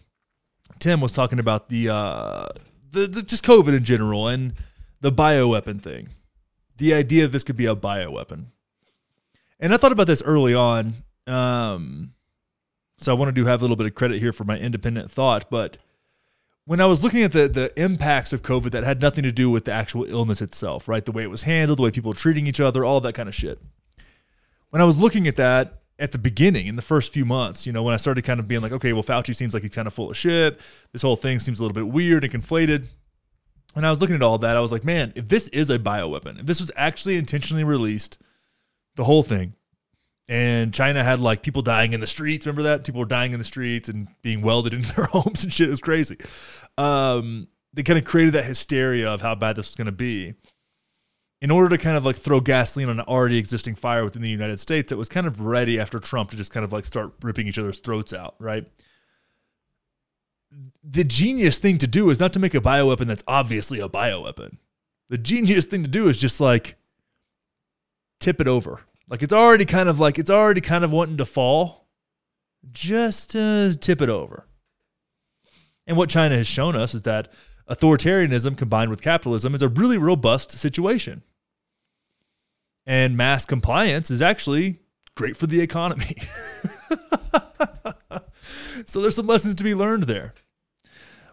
Tim 0.79 1.01
was 1.01 1.13
talking 1.13 1.39
about 1.39 1.69
the 1.69 1.89
uh 1.89 2.47
the, 2.93 3.07
the 3.07 3.23
just 3.23 3.45
COVID 3.45 3.77
in 3.77 3.85
general 3.85 4.29
and 4.29 4.55
the 5.01 5.13
bioweapon 5.13 5.83
thing. 5.83 6.11
The 6.77 6.95
idea 6.95 7.25
of 7.25 7.33
this 7.33 7.45
could 7.45 7.57
be 7.57 7.67
a 7.67 7.75
bioweapon. 7.75 8.47
And 9.59 9.75
I 9.75 9.77
thought 9.77 9.93
about 9.93 10.07
this 10.07 10.23
early 10.23 10.55
on. 10.55 10.95
Um 11.27 12.13
so 12.99 13.13
I 13.13 13.19
want 13.19 13.29
to 13.29 13.33
do 13.33 13.47
have 13.47 13.61
a 13.61 13.65
little 13.65 13.77
bit 13.77 13.87
of 13.87 13.95
credit 13.95 14.21
here 14.21 14.33
for 14.33 14.45
my 14.45 14.57
independent 14.59 15.11
thought, 15.11 15.51
but 15.51 15.79
when 16.67 16.81
I 16.81 16.87
was 16.87 17.03
looking 17.03 17.23
at 17.23 17.33
the 17.33 17.49
the 17.49 17.73
impacts 17.81 18.33
of 18.33 18.43
COVID 18.43 18.73
that 18.73 18.85
had 18.85 19.01
nothing 19.01 19.23
to 19.23 19.33
do 19.33 19.51
with 19.51 19.65
the 19.65 19.73
actual 19.73 20.05
illness 20.05 20.43
itself, 20.43 20.89
right? 20.89 21.05
The 21.05 21.13
way 21.13 21.23
it 21.23 21.31
was 21.31 21.45
handled, 21.45 21.79
the 21.79 21.85
way 21.85 21.91
people 21.91 22.11
were 22.11 22.17
treating 22.17 22.47
each 22.47 22.61
other, 22.61 22.85
all 22.85 23.01
that 23.01 23.15
kind 23.15 23.29
of 23.29 23.35
shit. 23.35 23.59
When 24.71 24.83
I 24.83 24.85
was 24.85 24.99
looking 24.99 25.27
at 25.27 25.37
that 25.37 25.81
at 25.99 26.13
the 26.13 26.19
beginning, 26.19 26.67
in 26.67 26.77
the 26.77 26.83
first 26.83 27.13
few 27.13 27.25
months, 27.25 27.67
you 27.67 27.73
know, 27.73 27.83
when 27.83 27.95
I 27.95 27.97
started 27.97 28.25
kind 28.25 28.39
of 28.39 28.47
being 28.47 28.61
like, 28.61 28.73
okay, 28.73 28.93
well, 28.93 29.03
Fauci 29.03 29.35
seems 29.35 29.55
like 29.55 29.63
he's 29.63 29.73
kind 29.73 29.89
of 29.89 29.95
full 29.95 30.11
of 30.11 30.17
shit. 30.17 30.61
This 30.93 31.03
whole 31.03 31.17
thing 31.17 31.39
seems 31.39 31.59
a 31.59 31.63
little 31.63 31.75
bit 31.75 31.89
weird 31.89 32.25
and 32.25 32.33
conflated. 32.33 32.87
When 33.73 33.85
I 33.85 33.91
was 33.91 34.01
looking 34.01 34.17
at 34.17 34.23
all 34.23 34.39
that, 34.39 34.57
I 34.57 34.61
was 34.61 34.73
like, 34.73 34.85
man, 34.85 35.13
if 35.15 35.29
this 35.29 35.49
is 35.49 35.71
a 35.71 35.79
bioweapon, 35.79 36.41
if 36.41 36.47
this 36.47 36.61
was 36.61 36.71
actually 36.77 37.17
intentionally 37.17 37.65
released, 37.65 38.19
the 38.97 39.05
whole 39.05 39.23
thing, 39.23 39.55
and 40.29 40.75
China 40.75 41.05
had 41.05 41.21
like 41.21 41.43
people 41.43 41.63
dying 41.63 41.93
in 41.93 42.01
the 42.01 42.07
streets. 42.07 42.47
Remember 42.47 42.65
that? 42.65 42.85
People 42.85 43.01
were 43.01 43.07
dying 43.07 43.33
in 43.33 43.39
the 43.39 43.45
streets 43.45 43.89
and 43.89 44.09
being 44.23 44.43
welded 44.43 44.75
into 44.75 44.95
their 44.95 45.07
homes 45.07 45.45
and 45.45 45.53
shit. 45.53 45.69
It 45.69 45.71
was 45.71 45.81
crazy. 45.81 46.19
Um, 46.77 47.49
they 47.73 47.83
kind 47.83 47.99
of 47.99 48.05
created 48.05 48.35
that 48.35 48.45
hysteria 48.45 49.09
of 49.09 49.21
how 49.21 49.35
bad 49.35 49.57
this 49.57 49.69
was 49.69 49.75
going 49.75 49.87
to 49.87 49.93
be 49.93 50.35
in 51.43 51.51
order 51.51 51.69
to 51.69 51.79
kind 51.79 51.97
of 51.97 52.05
like 52.05 52.17
throw 52.17 52.41
gasoline 52.41 52.89
on 52.89 52.99
an 52.99 53.07
already 53.07 53.37
existing 53.37 53.75
fire 53.75 54.03
within 54.03 54.23
the 54.23 54.31
United 54.31 54.59
States 54.59 54.89
that 54.89 54.97
was 54.97 55.09
kind 55.09 55.27
of 55.27 55.43
ready 55.43 55.79
after 55.79 55.99
Trump 55.99 56.31
to 56.31 56.37
just 56.37 56.51
kind 56.51 56.65
of 56.65 56.73
like 56.73 56.85
start 56.85 57.13
ripping 57.23 57.47
each 57.47 57.59
other's 57.59 57.79
throats 57.79 58.13
out, 58.13 58.35
right? 58.39 58.67
The 60.83 61.05
genius 61.05 61.59
thing 61.59 61.77
to 61.79 61.87
do 61.87 62.09
is 62.09 62.19
not 62.19 62.33
to 62.33 62.39
make 62.39 62.55
a 62.55 62.61
bioweapon 62.61 63.07
that's 63.07 63.25
obviously 63.27 63.81
a 63.81 63.89
bioweapon. 63.89 64.57
The 65.11 65.19
genius 65.19 65.67
thing 65.67 65.83
to 65.83 65.91
do 65.91 66.09
is 66.09 66.19
just 66.19 66.41
like 66.41 66.77
tip 68.19 68.41
it 68.41 68.49
over 68.49 68.81
like 69.09 69.23
it's 69.23 69.33
already 69.33 69.65
kind 69.65 69.89
of 69.89 70.01
like 70.01 70.19
it's 70.19 70.31
already 70.31 70.61
kind 70.61 70.85
of 70.85 70.93
wanting 70.93 71.17
to 71.19 71.25
fall. 71.25 71.87
Just 72.73 73.31
to 73.31 73.77
tip 73.81 74.01
it 74.03 74.09
over. 74.09 74.49
And 75.87 75.97
what 75.97 76.09
China 76.09 76.37
has 76.37 76.49
shown 76.49 76.75
us 76.75 76.95
is 76.95 77.03
that 77.03 77.29
authoritarianism 77.71 78.59
combined 78.59 78.91
with 78.91 79.01
capitalism 79.01 79.55
is 79.55 79.63
a 79.63 79.69
really 79.69 79.99
robust 79.99 80.51
situation. 80.53 81.23
And 82.85 83.17
mass 83.17 83.45
compliance 83.45 84.11
is 84.11 84.21
actually 84.21 84.81
great 85.15 85.37
for 85.37 85.47
the 85.47 85.61
economy. 85.61 86.17
so 88.87 89.01
there's 89.01 89.17
some 89.17 89.27
lessons 89.27 89.55
to 89.57 89.65
be 89.65 89.75
learned 89.75 90.05
there. 90.05 90.35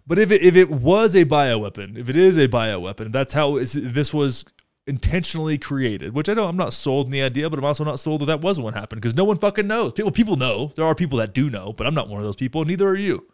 But 0.06 0.20
if 0.20 0.32
it, 0.32 0.42
if 0.42 0.56
it 0.56 0.70
was 0.70 1.16
a 1.16 1.26
bioweapon, 1.26 1.98
if 1.98 2.10
it 2.10 2.16
is 2.16 2.38
a 2.38 2.48
bioweapon, 2.48 3.12
that's 3.12 3.34
how 3.34 3.58
this 3.58 4.14
was 4.14 4.46
intentionally 4.88 5.58
created. 5.58 6.14
Which 6.14 6.30
I 6.30 6.34
know 6.34 6.46
I'm 6.46 6.58
not 6.58 6.74
sold 6.74 7.08
in 7.08 7.12
the 7.12 7.22
idea, 7.22 7.50
but 7.50 7.60
I'm 7.60 7.66
also 7.66 7.84
not 7.84 8.00
sold 8.00 8.22
that 8.22 8.26
that 8.26 8.42
wasn't 8.42 8.66
what 8.66 8.74
happened 8.74 9.02
because 9.02 9.16
no 9.16 9.24
one 9.24 9.38
fucking 9.38 9.68
knows. 9.68 9.94
People 9.94 10.12
people 10.12 10.36
know. 10.36 10.72
There 10.76 10.86
are 10.86 10.96
people 10.96 11.20
that 11.20 11.34
do 11.34 11.50
know, 11.50 11.74
but 11.74 11.88
I'm 11.88 11.94
not 11.96 12.10
one 12.10 12.20
of 12.20 12.26
those 12.26 12.36
people. 12.36 12.64
Neither 12.64 12.88
are 12.88 12.96
you. 12.96 13.28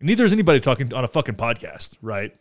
Neither 0.00 0.24
is 0.24 0.32
anybody 0.32 0.60
talking 0.60 0.92
on 0.94 1.04
a 1.04 1.08
fucking 1.08 1.34
podcast, 1.34 1.96
right? 2.00 2.34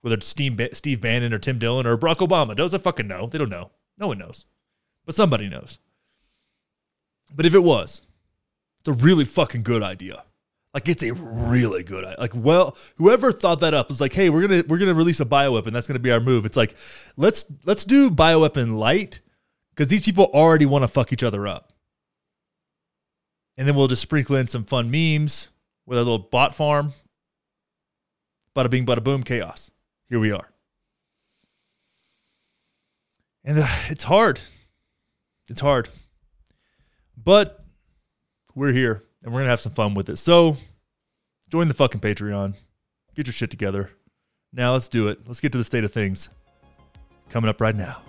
Whether 0.00 0.14
it's 0.14 0.26
Steve, 0.26 0.58
Steve 0.72 1.00
Bannon 1.00 1.34
or 1.34 1.38
Tim 1.38 1.58
Dillon 1.58 1.86
or 1.86 1.98
Barack 1.98 2.26
Obama. 2.26 2.56
Those 2.56 2.72
I 2.72 2.78
fucking 2.78 3.08
know. 3.08 3.26
They 3.26 3.38
don't 3.38 3.50
know. 3.50 3.72
No 3.98 4.06
one 4.06 4.18
knows. 4.18 4.46
But 5.04 5.14
somebody 5.14 5.48
knows. 5.48 5.78
But 7.34 7.44
if 7.44 7.54
it 7.54 7.62
was, 7.62 8.06
it's 8.78 8.88
a 8.88 8.92
really 8.92 9.24
fucking 9.24 9.64
good 9.64 9.82
idea. 9.82 10.24
Like 10.74 10.88
it's 10.88 11.02
a 11.02 11.12
really 11.12 11.82
good. 11.82 12.04
Like 12.18 12.32
well, 12.34 12.76
whoever 12.96 13.32
thought 13.32 13.60
that 13.60 13.74
up 13.74 13.88
was 13.88 14.00
like, 14.00 14.12
hey, 14.12 14.28
we're 14.28 14.46
gonna 14.46 14.64
we're 14.68 14.78
gonna 14.78 14.94
release 14.94 15.20
a 15.20 15.24
bioweapon. 15.24 15.72
That's 15.72 15.86
gonna 15.86 15.98
be 15.98 16.12
our 16.12 16.20
move. 16.20 16.44
It's 16.44 16.56
like 16.56 16.76
let's 17.16 17.46
let's 17.64 17.84
do 17.84 18.10
bioweapon 18.10 18.78
light 18.78 19.20
because 19.70 19.88
these 19.88 20.02
people 20.02 20.24
already 20.34 20.66
want 20.66 20.82
to 20.82 20.88
fuck 20.88 21.12
each 21.12 21.22
other 21.22 21.46
up. 21.46 21.72
And 23.56 23.66
then 23.66 23.74
we'll 23.74 23.88
just 23.88 24.02
sprinkle 24.02 24.36
in 24.36 24.46
some 24.46 24.64
fun 24.64 24.90
memes 24.90 25.48
with 25.86 25.98
a 25.98 26.02
little 26.02 26.18
bot 26.18 26.54
farm. 26.54 26.92
Bada 28.54 28.70
bing, 28.70 28.84
bada 28.84 29.02
boom, 29.02 29.22
chaos. 29.22 29.70
Here 30.08 30.20
we 30.20 30.30
are. 30.30 30.48
And 33.44 33.58
uh, 33.58 33.66
it's 33.88 34.04
hard. 34.04 34.40
It's 35.48 35.60
hard. 35.60 35.88
But 37.16 37.64
we're 38.54 38.72
here 38.72 39.02
and 39.24 39.32
we're 39.32 39.40
to 39.42 39.50
have 39.50 39.60
some 39.60 39.72
fun 39.72 39.94
with 39.94 40.08
it. 40.08 40.16
So 40.16 40.56
join 41.50 41.68
the 41.68 41.74
fucking 41.74 42.00
Patreon. 42.00 42.54
Get 43.14 43.26
your 43.26 43.34
shit 43.34 43.50
together. 43.50 43.90
Now 44.52 44.72
let's 44.72 44.88
do 44.88 45.08
it. 45.08 45.20
Let's 45.26 45.40
get 45.40 45.52
to 45.52 45.58
the 45.58 45.64
state 45.64 45.84
of 45.84 45.92
things. 45.92 46.28
Coming 47.28 47.50
up 47.50 47.60
right 47.60 47.76
now. 47.76 48.02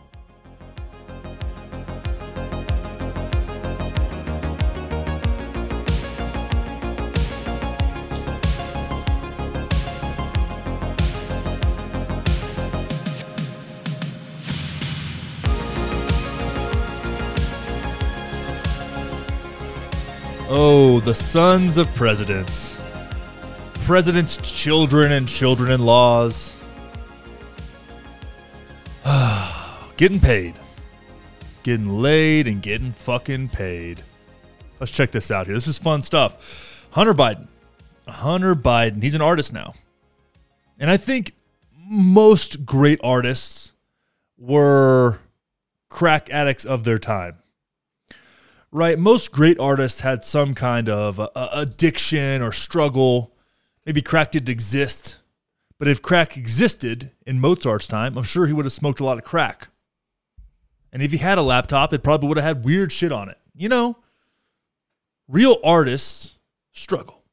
The 21.00 21.16
sons 21.16 21.78
of 21.78 21.88
presidents. 21.96 22.80
Presidents' 23.86 24.38
children 24.38 25.14
and 25.14 25.28
children 25.28 25.72
in 25.72 25.84
laws. 25.86 26.54
getting 29.98 30.20
paid. 30.20 30.54
Getting 31.64 31.90
laid 31.90 32.48
and 32.48 32.62
getting 32.62 32.92
fucking 32.92 33.50
paid. 33.50 34.04
Let's 34.80 34.92
check 34.92 35.12
this 35.12 35.32
out 35.32 35.48
here. 35.48 35.56
This 35.56 35.68
is 35.68 35.80
fun 35.80 36.02
stuff. 36.02 36.88
Hunter 36.92 37.14
Biden. 37.14 37.48
Hunter 38.08 38.54
Biden. 38.54 39.02
He's 39.02 39.16
an 39.16 39.22
artist 39.22 39.52
now. 39.52 39.74
And 40.78 40.92
I 40.92 40.98
think 40.98 41.34
most 41.88 42.66
great 42.66 43.00
artists 43.04 43.74
were 44.38 45.20
crack 45.90 46.30
addicts 46.30 46.66
of 46.66 46.84
their 46.84 47.00
time 47.00 47.39
right? 48.72 48.98
Most 48.98 49.32
great 49.32 49.60
artists 49.60 50.02
had 50.02 50.24
some 50.24 50.54
kind 50.54 50.90
of 50.90 51.20
uh, 51.20 51.30
addiction 51.52 52.42
or 52.42 52.52
struggle. 52.52 53.36
Maybe 53.86 54.02
crack 54.02 54.32
didn't 54.32 54.50
exist. 54.50 55.18
But 55.78 55.88
if 55.88 56.02
crack 56.02 56.36
existed 56.36 57.12
in 57.26 57.40
Mozart's 57.40 57.88
time, 57.88 58.18
I'm 58.18 58.24
sure 58.24 58.46
he 58.46 58.54
would 58.54 58.66
have 58.66 58.74
smoked 58.74 59.00
a 59.00 59.06
lot 59.06 59.18
of 59.18 59.24
crack. 59.24 59.70
And 60.92 61.02
if 61.02 61.12
he 61.12 61.18
had 61.18 61.38
a 61.38 61.44
laptop, 61.44 61.94
it 61.94 62.04
probably 62.04 62.28
would 62.28 62.38
have 62.38 62.46
had 62.58 62.66
weird 62.66 62.92
shit 62.92 63.12
on 63.12 63.30
it. 63.30 63.38
You 63.56 63.70
know, 63.70 63.98
real 65.28 65.58
artists 65.64 66.38
struggle. 66.72 67.24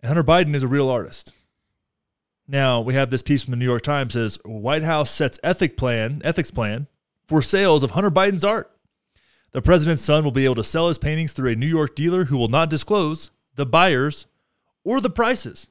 And 0.00 0.08
Hunter 0.08 0.24
Biden 0.24 0.54
is 0.54 0.62
a 0.62 0.68
real 0.68 0.88
artist. 0.88 1.32
Now, 2.48 2.80
we 2.80 2.94
have 2.94 3.10
this 3.10 3.22
piece 3.22 3.44
from 3.44 3.52
the 3.52 3.56
New 3.56 3.64
York 3.64 3.82
Times 3.82 4.14
says 4.14 4.38
White 4.44 4.82
House 4.82 5.10
sets 5.10 5.38
ethic 5.42 5.76
plan, 5.76 6.20
ethics 6.24 6.50
plan 6.50 6.86
for 7.26 7.40
sales 7.40 7.82
of 7.82 7.92
Hunter 7.92 8.10
Biden's 8.10 8.44
art. 8.44 8.71
The 9.52 9.62
president's 9.62 10.02
son 10.02 10.24
will 10.24 10.32
be 10.32 10.44
able 10.44 10.54
to 10.56 10.64
sell 10.64 10.88
his 10.88 10.98
paintings 10.98 11.32
through 11.32 11.50
a 11.50 11.56
New 11.56 11.66
York 11.66 11.94
dealer 11.94 12.24
who 12.24 12.38
will 12.38 12.48
not 12.48 12.70
disclose 12.70 13.30
the 13.54 13.66
buyers 13.66 14.26
or 14.82 15.00
the 15.00 15.10
prices. 15.10 15.66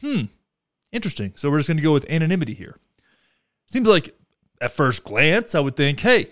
Hmm, 0.00 0.22
interesting. 0.92 1.32
So 1.36 1.50
we're 1.50 1.58
just 1.58 1.68
going 1.68 1.76
to 1.76 1.82
go 1.82 1.92
with 1.92 2.08
anonymity 2.08 2.54
here. 2.54 2.78
Seems 3.66 3.88
like 3.88 4.14
at 4.60 4.72
first 4.72 5.04
glance, 5.04 5.54
I 5.54 5.60
would 5.60 5.76
think, 5.76 6.00
hey, 6.00 6.28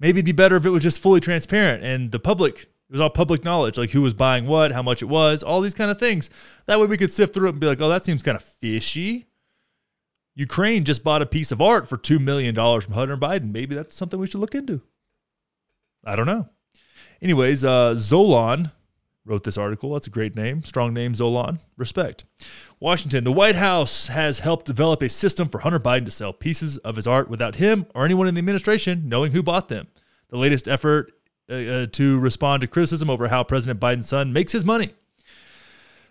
maybe 0.00 0.18
it'd 0.18 0.26
be 0.26 0.32
better 0.32 0.56
if 0.56 0.66
it 0.66 0.70
was 0.70 0.82
just 0.82 1.00
fully 1.00 1.20
transparent 1.20 1.84
and 1.84 2.10
the 2.10 2.18
public, 2.18 2.62
it 2.62 2.92
was 2.92 3.00
all 3.00 3.10
public 3.10 3.44
knowledge, 3.44 3.78
like 3.78 3.90
who 3.90 4.02
was 4.02 4.14
buying 4.14 4.46
what, 4.46 4.72
how 4.72 4.82
much 4.82 5.02
it 5.02 5.06
was, 5.06 5.42
all 5.44 5.60
these 5.60 5.74
kind 5.74 5.90
of 5.90 5.98
things. 5.98 6.30
That 6.66 6.80
way 6.80 6.86
we 6.86 6.98
could 6.98 7.12
sift 7.12 7.32
through 7.32 7.48
it 7.48 7.52
and 7.52 7.60
be 7.60 7.66
like, 7.66 7.80
oh, 7.80 7.88
that 7.88 8.04
seems 8.04 8.22
kind 8.22 8.36
of 8.36 8.42
fishy. 8.42 9.26
Ukraine 10.34 10.84
just 10.84 11.04
bought 11.04 11.22
a 11.22 11.26
piece 11.26 11.52
of 11.52 11.60
art 11.60 11.88
for 11.88 11.96
$2 11.98 12.20
million 12.20 12.54
from 12.54 12.94
Hunter 12.94 13.16
Biden. 13.16 13.52
Maybe 13.52 13.74
that's 13.74 13.94
something 13.94 14.18
we 14.18 14.26
should 14.26 14.40
look 14.40 14.54
into. 14.54 14.82
I 16.04 16.16
don't 16.16 16.26
know. 16.26 16.48
Anyways, 17.20 17.64
uh, 17.64 17.92
Zolan 17.92 18.72
wrote 19.24 19.44
this 19.44 19.58
article. 19.58 19.92
That's 19.92 20.06
a 20.06 20.10
great 20.10 20.34
name. 20.34 20.62
Strong 20.62 20.94
name, 20.94 21.12
Zolan. 21.12 21.60
Respect. 21.76 22.24
Washington. 22.80 23.24
The 23.24 23.32
White 23.32 23.56
House 23.56 24.08
has 24.08 24.40
helped 24.40 24.66
develop 24.66 25.02
a 25.02 25.08
system 25.08 25.48
for 25.48 25.60
Hunter 25.60 25.80
Biden 25.80 26.04
to 26.06 26.10
sell 26.10 26.32
pieces 26.32 26.78
of 26.78 26.96
his 26.96 27.06
art 27.06 27.28
without 27.28 27.56
him 27.56 27.86
or 27.94 28.04
anyone 28.04 28.26
in 28.26 28.34
the 28.34 28.38
administration 28.38 29.08
knowing 29.08 29.32
who 29.32 29.42
bought 29.42 29.68
them. 29.68 29.88
The 30.30 30.38
latest 30.38 30.66
effort 30.66 31.12
uh, 31.50 31.54
uh, 31.54 31.86
to 31.92 32.18
respond 32.18 32.60
to 32.62 32.66
criticism 32.66 33.10
over 33.10 33.28
how 33.28 33.44
President 33.44 33.80
Biden's 33.80 34.08
son 34.08 34.32
makes 34.32 34.52
his 34.52 34.64
money. 34.64 34.90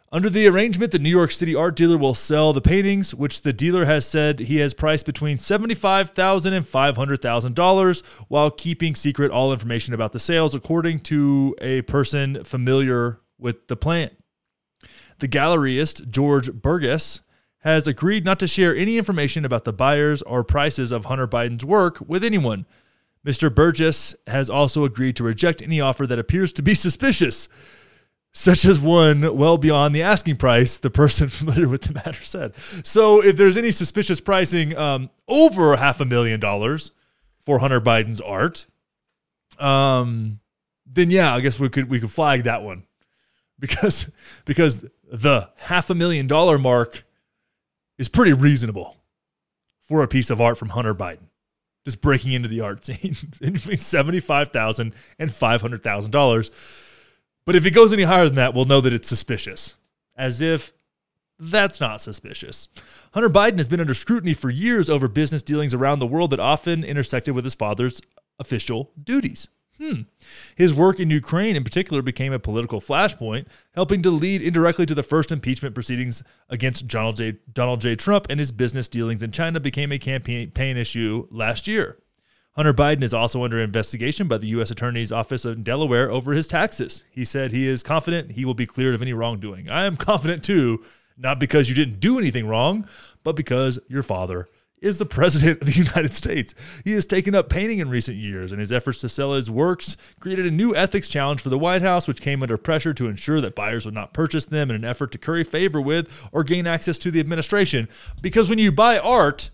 Under 0.09 0.29
the 0.29 0.47
arrangement, 0.47 0.93
the 0.93 0.99
New 0.99 1.09
York 1.09 1.31
City 1.31 1.53
art 1.53 1.75
dealer 1.75 1.97
will 1.97 2.15
sell 2.15 2.53
the 2.53 2.61
paintings, 2.61 3.13
which 3.13 3.41
the 3.41 3.51
dealer 3.51 3.83
has 3.83 4.07
said 4.07 4.39
he 4.39 4.57
has 4.59 4.73
priced 4.73 5.05
between 5.05 5.35
$75,000 5.35 6.53
and 6.53 6.65
$500,000 6.65 8.03
while 8.29 8.49
keeping 8.49 8.95
secret 8.95 9.31
all 9.31 9.51
information 9.51 9.93
about 9.93 10.13
the 10.13 10.19
sales, 10.19 10.55
according 10.55 11.01
to 11.01 11.53
a 11.59 11.81
person 11.81 12.45
familiar 12.45 13.19
with 13.37 13.67
the 13.67 13.75
plan. 13.75 14.11
The 15.19 15.27
galleryist, 15.27 16.09
George 16.09 16.51
Bergès, 16.51 17.19
has 17.59 17.85
agreed 17.85 18.23
not 18.23 18.39
to 18.39 18.47
share 18.47 18.73
any 18.73 18.97
information 18.97 19.43
about 19.43 19.65
the 19.65 19.73
buyers 19.73 20.21
or 20.21 20.41
prices 20.41 20.93
of 20.93 21.05
Hunter 21.05 21.27
Biden's 21.27 21.65
work 21.65 21.97
with 21.99 22.23
anyone. 22.23 22.65
Mr. 23.25 23.49
Bergès 23.49 24.15
has 24.27 24.49
also 24.49 24.85
agreed 24.85 25.17
to 25.17 25.23
reject 25.25 25.61
any 25.61 25.81
offer 25.81 26.07
that 26.07 26.19
appears 26.19 26.53
to 26.53 26.61
be 26.61 26.73
suspicious 26.73 27.49
such 28.37 28.65
as 28.65 28.79
one 28.79 29.35
well 29.35 29.57
beyond 29.57 29.95
the 29.95 30.03
asking 30.03 30.37
price, 30.37 30.77
the 30.77 30.91
person 30.91 31.27
familiar 31.27 31.67
with 31.67 31.81
the 31.81 31.93
matter 31.93 32.21
said. 32.21 32.53
So, 32.83 33.23
if 33.23 33.35
there's 33.35 33.57
any 33.57 33.71
suspicious 33.71 34.21
pricing 34.21 34.77
um, 34.77 35.09
over 35.27 35.75
half 35.75 35.99
a 35.99 36.05
million 36.05 36.39
dollars 36.39 36.91
for 37.47 37.57
Hunter 37.57 37.81
Biden's 37.81 38.21
art, 38.21 38.67
um, 39.57 40.39
then 40.85 41.09
yeah, 41.09 41.33
I 41.33 41.39
guess 41.39 41.59
we 41.59 41.67
could 41.69 41.89
we 41.89 41.99
could 41.99 42.11
flag 42.11 42.43
that 42.43 42.61
one 42.61 42.83
because 43.59 44.11
because 44.45 44.85
the 45.11 45.49
half 45.57 45.89
a 45.89 45.95
million 45.95 46.27
dollar 46.27 46.59
mark 46.59 47.05
is 47.97 48.07
pretty 48.07 48.33
reasonable 48.33 48.97
for 49.87 50.03
a 50.03 50.07
piece 50.07 50.29
of 50.29 50.39
art 50.39 50.59
from 50.59 50.69
Hunter 50.69 50.93
Biden. 50.93 51.29
Just 51.85 52.01
breaking 52.01 52.33
into 52.33 52.49
the 52.49 52.61
art 52.61 52.85
scene 52.85 53.15
between 53.41 53.77
seventy 53.77 54.19
five 54.19 54.49
thousand 54.49 54.93
and 55.17 55.33
five 55.33 55.59
hundred 55.61 55.81
thousand 55.81 56.11
dollars 56.11 56.51
but 57.47 57.55
if 57.55 57.65
it 57.65 57.71
goes 57.71 57.93
any 57.93 58.03
higher 58.03 58.25
than 58.25 58.35
that, 58.35 58.53
we'll 58.53 58.65
know 58.65 58.81
that 58.81 58.91
it's 58.91 59.07
suspicious. 59.07 59.77
As 60.17 60.41
if 60.41 60.73
that's 61.39 61.79
not 61.79 62.01
suspicious. 62.01 62.67
Hunter 63.13 63.29
Biden 63.29 63.55
has 63.55 63.69
been 63.69 63.79
under 63.79 63.93
scrutiny 63.93 64.33
for 64.33 64.49
years 64.49 64.89
over 64.89 65.07
business 65.07 65.41
dealings 65.41 65.73
around 65.73 65.99
the 65.99 66.05
world 66.05 66.31
that 66.31 66.41
often 66.41 66.83
intersected 66.83 67.33
with 67.33 67.45
his 67.45 67.55
father's 67.55 68.01
official 68.37 68.91
duties. 69.01 69.47
Hmm. 69.77 70.01
His 70.57 70.73
work 70.73 70.99
in 70.99 71.09
Ukraine, 71.09 71.55
in 71.55 71.63
particular, 71.63 72.01
became 72.01 72.33
a 72.33 72.39
political 72.39 72.81
flashpoint, 72.81 73.45
helping 73.75 74.01
to 74.01 74.09
lead 74.09 74.41
indirectly 74.41 74.85
to 74.85 74.95
the 74.95 75.03
first 75.03 75.31
impeachment 75.31 75.73
proceedings 75.73 76.23
against 76.49 76.89
Donald 76.89 77.15
J. 77.15 77.37
Donald 77.53 77.79
J. 77.79 77.95
Trump, 77.95 78.25
and 78.29 78.39
his 78.39 78.51
business 78.51 78.89
dealings 78.89 79.23
in 79.23 79.31
China 79.31 79.61
became 79.61 79.93
a 79.93 79.99
campaign 79.99 80.77
issue 80.77 81.27
last 81.31 81.65
year. 81.65 81.97
Hunter 82.57 82.73
Biden 82.73 83.03
is 83.03 83.13
also 83.13 83.43
under 83.43 83.59
investigation 83.59 84.27
by 84.27 84.39
the 84.39 84.47
U.S. 84.47 84.71
Attorney's 84.71 85.11
Office 85.11 85.45
in 85.45 85.61
Delaware 85.61 86.09
over 86.09 86.33
his 86.33 86.47
taxes. 86.47 87.03
He 87.11 87.23
said 87.23 87.51
he 87.51 87.67
is 87.67 87.83
confident 87.83 88.31
he 88.31 88.45
will 88.45 88.55
be 88.55 88.65
cleared 88.65 88.95
of 88.95 89.01
any 89.03 89.13
wrongdoing. 89.13 89.69
I 89.69 89.85
am 89.85 89.95
confident 89.95 90.43
too, 90.43 90.83
not 91.15 91.39
because 91.39 91.69
you 91.69 91.75
didn't 91.75 91.99
do 91.99 92.17
anything 92.17 92.47
wrong, 92.47 92.87
but 93.23 93.35
because 93.35 93.77
your 93.87 94.01
father 94.01 94.49
is 94.81 94.97
the 94.97 95.05
president 95.17 95.61
of 95.61 95.67
the 95.67 95.73
United 95.73 96.13
States. 96.13 96.55
He 96.83 96.93
has 96.93 97.05
taken 97.05 97.35
up 97.35 97.47
painting 97.47 97.77
in 97.77 97.89
recent 97.89 98.17
years, 98.17 98.51
and 98.51 98.59
his 98.59 98.71
efforts 98.71 99.01
to 99.01 99.09
sell 99.09 99.33
his 99.33 99.51
works 99.51 99.95
created 100.19 100.47
a 100.47 100.51
new 100.51 100.75
ethics 100.75 101.09
challenge 101.09 101.41
for 101.41 101.49
the 101.49 101.59
White 101.59 101.83
House, 101.83 102.07
which 102.07 102.21
came 102.21 102.41
under 102.41 102.57
pressure 102.57 102.93
to 102.95 103.07
ensure 103.07 103.39
that 103.39 103.53
buyers 103.53 103.85
would 103.85 103.93
not 103.93 104.13
purchase 104.13 104.45
them 104.45 104.71
in 104.71 104.75
an 104.75 104.83
effort 104.83 105.11
to 105.11 105.19
curry 105.19 105.43
favor 105.43 105.79
with 105.79 106.27
or 106.31 106.43
gain 106.43 106.65
access 106.65 106.97
to 106.97 107.11
the 107.11 107.19
administration. 107.19 107.87
Because 108.19 108.49
when 108.49 108.57
you 108.57 108.71
buy 108.71 108.97
art, 108.97 109.51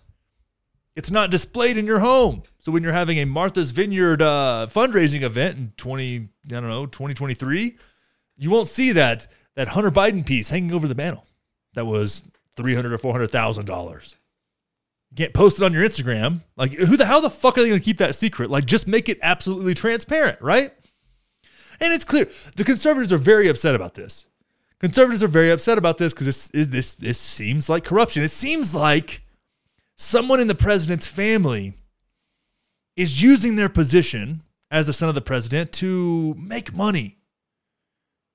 it's 0.96 1.10
not 1.10 1.30
displayed 1.30 1.76
in 1.76 1.86
your 1.86 2.00
home. 2.00 2.42
So 2.58 2.72
when 2.72 2.82
you're 2.82 2.92
having 2.92 3.18
a 3.18 3.24
Martha's 3.24 3.72
Vineyard 3.72 4.22
uh, 4.22 4.68
fundraising 4.70 5.22
event 5.22 5.58
in 5.58 5.72
20, 5.76 6.16
I 6.18 6.48
don't 6.48 6.68
know, 6.68 6.86
2023, 6.86 7.76
you 8.36 8.50
won't 8.50 8.68
see 8.68 8.92
that 8.92 9.26
that 9.56 9.68
Hunter 9.68 9.90
Biden 9.90 10.26
piece 10.26 10.50
hanging 10.50 10.72
over 10.72 10.88
the 10.88 10.94
mantle. 10.94 11.26
That 11.74 11.86
was 11.86 12.22
three 12.56 12.74
hundred 12.74 12.92
or 12.92 12.98
four 12.98 13.12
hundred 13.12 13.30
thousand 13.30 13.66
dollars. 13.66 14.16
You 15.10 15.16
can't 15.16 15.34
post 15.34 15.60
it 15.60 15.64
on 15.64 15.72
your 15.72 15.84
Instagram. 15.84 16.42
Like, 16.56 16.72
who 16.72 16.96
the 16.96 17.06
how 17.06 17.20
the 17.20 17.30
fuck 17.30 17.56
are 17.56 17.62
they 17.62 17.68
going 17.68 17.80
to 17.80 17.84
keep 17.84 17.98
that 17.98 18.14
secret? 18.14 18.50
Like, 18.50 18.64
just 18.64 18.88
make 18.88 19.08
it 19.08 19.18
absolutely 19.22 19.74
transparent, 19.74 20.40
right? 20.40 20.72
And 21.80 21.92
it's 21.92 22.04
clear 22.04 22.28
the 22.56 22.64
conservatives 22.64 23.12
are 23.12 23.18
very 23.18 23.48
upset 23.48 23.74
about 23.74 23.94
this. 23.94 24.26
Conservatives 24.80 25.22
are 25.22 25.28
very 25.28 25.50
upset 25.50 25.78
about 25.78 25.98
this 25.98 26.12
because 26.12 26.26
this 26.26 26.50
is 26.50 26.70
this 26.70 26.94
this 26.94 27.18
seems 27.18 27.68
like 27.68 27.84
corruption. 27.84 28.22
It 28.22 28.30
seems 28.30 28.74
like 28.74 29.23
someone 29.96 30.40
in 30.40 30.48
the 30.48 30.54
president's 30.54 31.06
family 31.06 31.74
is 32.96 33.22
using 33.22 33.56
their 33.56 33.68
position 33.68 34.42
as 34.70 34.86
the 34.86 34.92
son 34.92 35.08
of 35.08 35.14
the 35.14 35.20
president 35.20 35.72
to 35.72 36.34
make 36.38 36.74
money. 36.74 37.18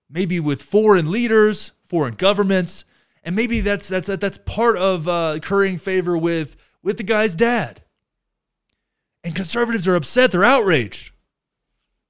Maybe 0.10 0.40
with 0.40 0.62
foreign 0.62 1.12
leaders, 1.12 1.74
foreign 1.86 2.16
governments, 2.16 2.84
and 3.24 3.36
maybe 3.36 3.60
that's 3.60 3.88
that's 3.88 4.08
that's 4.08 4.40
part 4.40 4.78
of 4.78 5.08
uh, 5.08 5.40
currying 5.42 5.78
favor 5.78 6.18
with 6.18 6.56
with 6.82 6.98
the 6.98 7.04
guy's 7.04 7.36
dad. 7.36 7.84
And 9.24 9.36
conservatives 9.36 9.88
are 9.88 9.96
upset; 9.96 10.32
they're 10.32 10.44
outraged. 10.44 11.12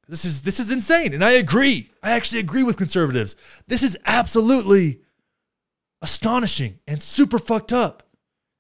This 0.07 0.23
is 0.23 0.43
this 0.43 0.59
is 0.59 0.71
insane, 0.71 1.13
and 1.13 1.23
I 1.23 1.31
agree. 1.31 1.91
I 2.01 2.11
actually 2.11 2.39
agree 2.39 2.63
with 2.63 2.77
conservatives. 2.77 3.35
This 3.67 3.83
is 3.83 3.97
absolutely 4.05 5.01
astonishing 6.01 6.79
and 6.87 7.01
super 7.01 7.37
fucked 7.37 7.73
up 7.73 8.08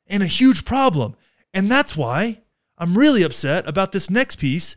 and 0.09 0.23
a 0.23 0.27
huge 0.27 0.65
problem. 0.65 1.15
And 1.53 1.69
that's 1.69 1.95
why 1.95 2.39
I'm 2.77 2.97
really 2.97 3.23
upset 3.23 3.67
about 3.67 3.91
this 3.91 4.09
next 4.09 4.37
piece 4.37 4.75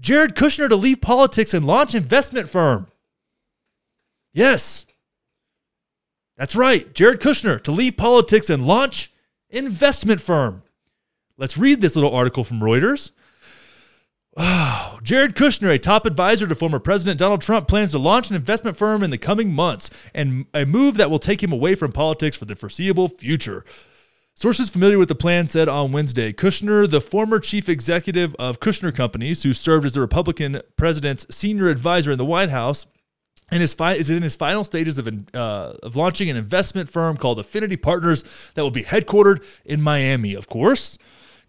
Jared 0.00 0.34
Kushner 0.34 0.68
to 0.68 0.76
leave 0.76 1.02
politics 1.02 1.52
and 1.52 1.66
launch 1.66 1.94
investment 1.94 2.48
firm. 2.48 2.86
Yes. 4.32 4.86
That's 6.38 6.56
right. 6.56 6.94
Jared 6.94 7.20
Kushner 7.20 7.62
to 7.62 7.70
leave 7.70 7.98
politics 7.98 8.48
and 8.48 8.64
launch 8.64 9.12
investment 9.50 10.22
firm. 10.22 10.62
Let's 11.36 11.58
read 11.58 11.80
this 11.80 11.96
little 11.96 12.14
article 12.14 12.44
from 12.44 12.60
Reuters. 12.60 13.10
Oh, 14.36 15.00
Jared 15.02 15.34
Kushner, 15.34 15.74
a 15.74 15.78
top 15.78 16.06
advisor 16.06 16.46
to 16.46 16.54
former 16.54 16.78
President 16.78 17.18
Donald 17.18 17.42
Trump, 17.42 17.66
plans 17.66 17.90
to 17.92 17.98
launch 17.98 18.30
an 18.30 18.36
investment 18.36 18.76
firm 18.76 19.02
in 19.02 19.10
the 19.10 19.18
coming 19.18 19.52
months 19.52 19.90
and 20.14 20.46
a 20.54 20.64
move 20.64 20.96
that 20.96 21.10
will 21.10 21.18
take 21.18 21.42
him 21.42 21.52
away 21.52 21.74
from 21.74 21.92
politics 21.92 22.36
for 22.36 22.44
the 22.44 22.56
foreseeable 22.56 23.08
future. 23.08 23.64
Sources 24.34 24.70
familiar 24.70 24.98
with 24.98 25.08
the 25.08 25.14
plan 25.14 25.46
said 25.48 25.68
on 25.68 25.92
Wednesday 25.92 26.32
Kushner, 26.32 26.88
the 26.88 27.00
former 27.00 27.38
chief 27.38 27.68
executive 27.68 28.34
of 28.36 28.60
Kushner 28.60 28.94
Companies, 28.94 29.42
who 29.42 29.52
served 29.52 29.84
as 29.84 29.92
the 29.92 30.00
Republican 30.00 30.62
president's 30.76 31.26
senior 31.34 31.68
advisor 31.68 32.12
in 32.12 32.18
the 32.18 32.24
White 32.24 32.48
House, 32.48 32.86
and 33.50 33.62
is, 33.62 33.74
fi- 33.74 33.94
is 33.94 34.08
in 34.08 34.22
his 34.22 34.36
final 34.36 34.64
stages 34.64 34.96
of, 34.96 35.08
uh, 35.34 35.74
of 35.82 35.96
launching 35.96 36.30
an 36.30 36.36
investment 36.36 36.88
firm 36.88 37.16
called 37.16 37.38
Affinity 37.38 37.76
Partners 37.76 38.22
that 38.54 38.62
will 38.62 38.70
be 38.70 38.84
headquartered 38.84 39.44
in 39.64 39.82
Miami, 39.82 40.34
of 40.34 40.48
course. 40.48 40.96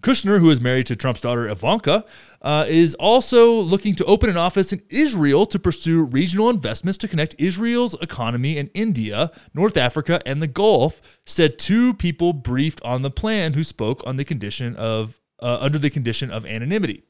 Kushner, 0.01 0.39
who 0.39 0.49
is 0.49 0.59
married 0.59 0.87
to 0.87 0.95
Trump's 0.95 1.21
daughter 1.21 1.47
Ivanka, 1.47 2.05
uh, 2.41 2.65
is 2.67 2.95
also 2.95 3.53
looking 3.53 3.95
to 3.95 4.05
open 4.05 4.29
an 4.29 4.37
office 4.37 4.73
in 4.73 4.81
Israel 4.89 5.45
to 5.45 5.59
pursue 5.59 6.03
regional 6.03 6.49
investments 6.49 6.97
to 6.99 7.07
connect 7.07 7.35
Israel's 7.37 7.93
economy 8.01 8.57
and 8.57 8.69
India, 8.73 9.31
North 9.53 9.77
Africa, 9.77 10.21
and 10.25 10.41
the 10.41 10.47
Gulf. 10.47 11.01
Said 11.25 11.59
two 11.59 11.93
people 11.93 12.33
briefed 12.33 12.81
on 12.83 13.03
the 13.03 13.11
plan 13.11 13.53
who 13.53 13.63
spoke 13.63 14.01
on 14.05 14.17
the 14.17 14.25
condition 14.25 14.75
of 14.75 15.21
uh, 15.41 15.57
under 15.61 15.77
the 15.77 15.89
condition 15.89 16.31
of 16.31 16.45
anonymity. 16.45 17.03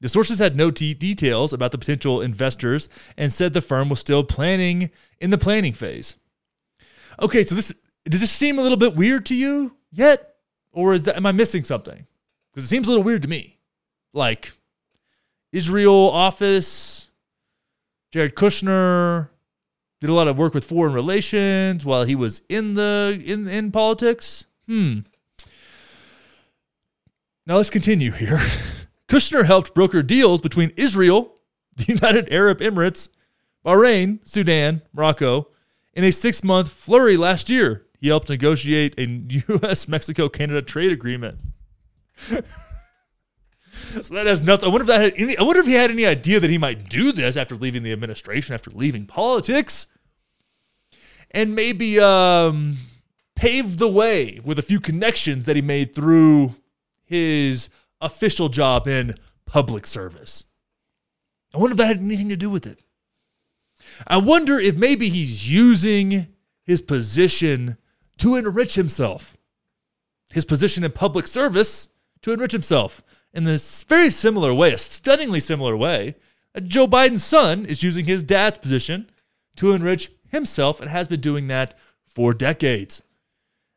The 0.00 0.08
sources 0.08 0.38
had 0.38 0.56
no 0.56 0.70
t- 0.70 0.94
details 0.94 1.52
about 1.52 1.72
the 1.72 1.78
potential 1.78 2.22
investors 2.22 2.88
and 3.16 3.32
said 3.32 3.52
the 3.52 3.60
firm 3.60 3.88
was 3.88 4.00
still 4.00 4.24
planning 4.24 4.90
in 5.20 5.30
the 5.30 5.38
planning 5.38 5.72
phase. 5.72 6.16
Okay, 7.20 7.42
so 7.42 7.54
this 7.54 7.74
does 8.08 8.20
this 8.20 8.30
seem 8.30 8.58
a 8.58 8.62
little 8.62 8.78
bit 8.78 8.96
weird 8.96 9.26
to 9.26 9.34
you 9.34 9.76
yet, 9.90 10.36
or 10.72 10.94
is 10.94 11.04
that 11.04 11.16
am 11.16 11.26
I 11.26 11.32
missing 11.32 11.64
something? 11.64 12.06
Because 12.52 12.64
it 12.64 12.68
seems 12.68 12.88
a 12.88 12.90
little 12.90 13.04
weird 13.04 13.22
to 13.22 13.28
me. 13.28 13.58
Like 14.12 14.52
Israel 15.52 16.10
office, 16.10 17.10
Jared 18.12 18.34
Kushner 18.34 19.28
did 20.00 20.10
a 20.10 20.14
lot 20.14 20.28
of 20.28 20.36
work 20.36 20.54
with 20.54 20.64
foreign 20.64 20.92
relations 20.92 21.84
while 21.84 22.04
he 22.04 22.14
was 22.14 22.42
in 22.48 22.74
the 22.74 23.22
in 23.24 23.46
in 23.48 23.70
politics. 23.70 24.46
Hmm. 24.66 25.00
Now 27.46 27.56
let's 27.56 27.70
continue 27.70 28.12
here. 28.12 28.40
Kushner 29.08 29.44
helped 29.44 29.74
broker 29.74 30.02
deals 30.02 30.40
between 30.40 30.72
Israel, 30.76 31.36
the 31.76 31.86
United 31.86 32.32
Arab 32.32 32.60
Emirates, 32.60 33.08
Bahrain, 33.64 34.20
Sudan, 34.26 34.82
Morocco 34.92 35.48
in 35.94 36.04
a 36.04 36.12
six 36.12 36.42
month 36.42 36.70
flurry 36.70 37.16
last 37.16 37.50
year. 37.50 37.82
He 38.00 38.08
helped 38.08 38.30
negotiate 38.30 38.94
a 38.98 39.04
U.S. 39.48 39.88
Mexico 39.88 40.28
Canada 40.28 40.62
trade 40.62 40.92
agreement. 40.92 41.40
so 44.02 44.14
that 44.14 44.26
has 44.26 44.42
nothing. 44.42 44.68
I 44.68 44.68
wonder 44.68 44.82
if 44.82 44.88
that 44.88 45.00
had 45.00 45.14
any. 45.16 45.36
I 45.36 45.42
wonder 45.42 45.60
if 45.60 45.66
he 45.66 45.74
had 45.74 45.90
any 45.90 46.06
idea 46.06 46.40
that 46.40 46.50
he 46.50 46.58
might 46.58 46.88
do 46.88 47.12
this 47.12 47.36
after 47.36 47.54
leaving 47.54 47.82
the 47.82 47.92
administration, 47.92 48.54
after 48.54 48.70
leaving 48.70 49.06
politics, 49.06 49.86
and 51.30 51.54
maybe 51.54 51.98
um, 51.98 52.76
paved 53.34 53.78
the 53.78 53.88
way 53.88 54.40
with 54.44 54.58
a 54.58 54.62
few 54.62 54.80
connections 54.80 55.46
that 55.46 55.56
he 55.56 55.62
made 55.62 55.94
through 55.94 56.54
his 57.04 57.70
official 58.00 58.48
job 58.48 58.86
in 58.86 59.14
public 59.46 59.86
service. 59.86 60.44
I 61.54 61.58
wonder 61.58 61.72
if 61.72 61.78
that 61.78 61.86
had 61.86 61.98
anything 61.98 62.28
to 62.28 62.36
do 62.36 62.50
with 62.50 62.66
it. 62.66 62.80
I 64.06 64.18
wonder 64.18 64.58
if 64.58 64.76
maybe 64.76 65.08
he's 65.08 65.50
using 65.50 66.28
his 66.64 66.80
position 66.80 67.76
to 68.18 68.36
enrich 68.36 68.74
himself. 68.74 69.36
His 70.32 70.44
position 70.44 70.84
in 70.84 70.92
public 70.92 71.26
service 71.26 71.88
to 72.22 72.32
enrich 72.32 72.52
himself 72.52 73.02
in 73.32 73.44
this 73.44 73.84
very 73.84 74.10
similar 74.10 74.52
way, 74.52 74.72
a 74.72 74.78
stunningly 74.78 75.40
similar 75.40 75.76
way. 75.76 76.16
Joe 76.64 76.88
Biden's 76.88 77.24
son 77.24 77.64
is 77.64 77.82
using 77.82 78.04
his 78.04 78.22
dad's 78.22 78.58
position 78.58 79.10
to 79.56 79.72
enrich 79.72 80.10
himself 80.28 80.80
and 80.80 80.90
has 80.90 81.08
been 81.08 81.20
doing 81.20 81.48
that 81.48 81.74
for 82.04 82.34
decades. 82.34 83.02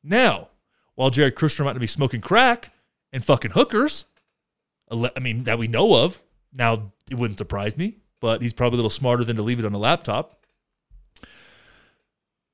Now, 0.03 0.49
while 0.95 1.09
Jared 1.09 1.35
Kushner 1.35 1.65
might 1.65 1.79
be 1.79 1.87
smoking 1.87 2.21
crack 2.21 2.71
and 3.11 3.23
fucking 3.23 3.51
hookers, 3.51 4.05
I 4.91 5.19
mean, 5.19 5.43
that 5.45 5.59
we 5.59 5.67
know 5.67 6.03
of, 6.03 6.21
now 6.51 6.93
it 7.09 7.15
wouldn't 7.15 7.39
surprise 7.39 7.77
me, 7.77 7.97
but 8.19 8.41
he's 8.41 8.53
probably 8.53 8.77
a 8.77 8.79
little 8.79 8.89
smarter 8.89 9.23
than 9.23 9.35
to 9.37 9.41
leave 9.41 9.59
it 9.59 9.65
on 9.65 9.73
a 9.73 9.79
laptop. 9.79 10.45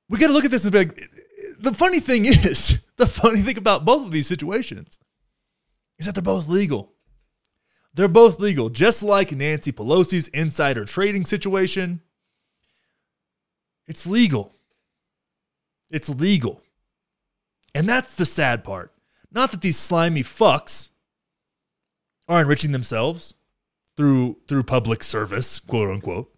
We 0.10 0.18
got 0.18 0.28
to 0.28 0.34
look 0.34 0.46
at 0.46 0.52
this 0.52 0.64
and 0.64 0.72
be 0.72 0.80
like, 0.80 1.10
the 1.60 1.74
funny 1.74 2.00
thing 2.00 2.26
is, 2.26 2.80
the 2.98 3.08
funny 3.08 3.42
thing 3.42 3.58
about 3.58 3.86
both 3.86 4.06
of 4.06 4.12
these 4.12 4.28
situations 4.28 5.00
is 6.00 6.06
that 6.06 6.16
they're 6.16 6.22
both 6.24 6.48
legal. 6.48 6.94
They're 7.94 8.08
both 8.08 8.40
legal, 8.40 8.70
just 8.70 9.04
like 9.04 9.32
Nancy 9.32 9.72
Pelosi's 9.72 10.30
insider 10.30 10.86
trading 10.86 11.26
situation. 11.26 12.02
It's 13.88 14.08
legal. 14.08 14.54
It's 15.92 16.10
legal. 16.10 16.62
And 17.76 17.90
that's 17.90 18.16
the 18.16 18.26
sad 18.26 18.64
part. 18.64 18.94
Not 19.32 19.52
that 19.52 19.62
these 19.62 19.78
slimy 19.78 20.24
fucks 20.24 20.90
are 22.28 22.42
enriching 22.42 22.72
themselves 22.72 23.34
through 23.98 24.38
through 24.48 24.64
public 24.64 25.04
service, 25.04 25.60
quote 25.60 25.90
unquote. 25.90 26.34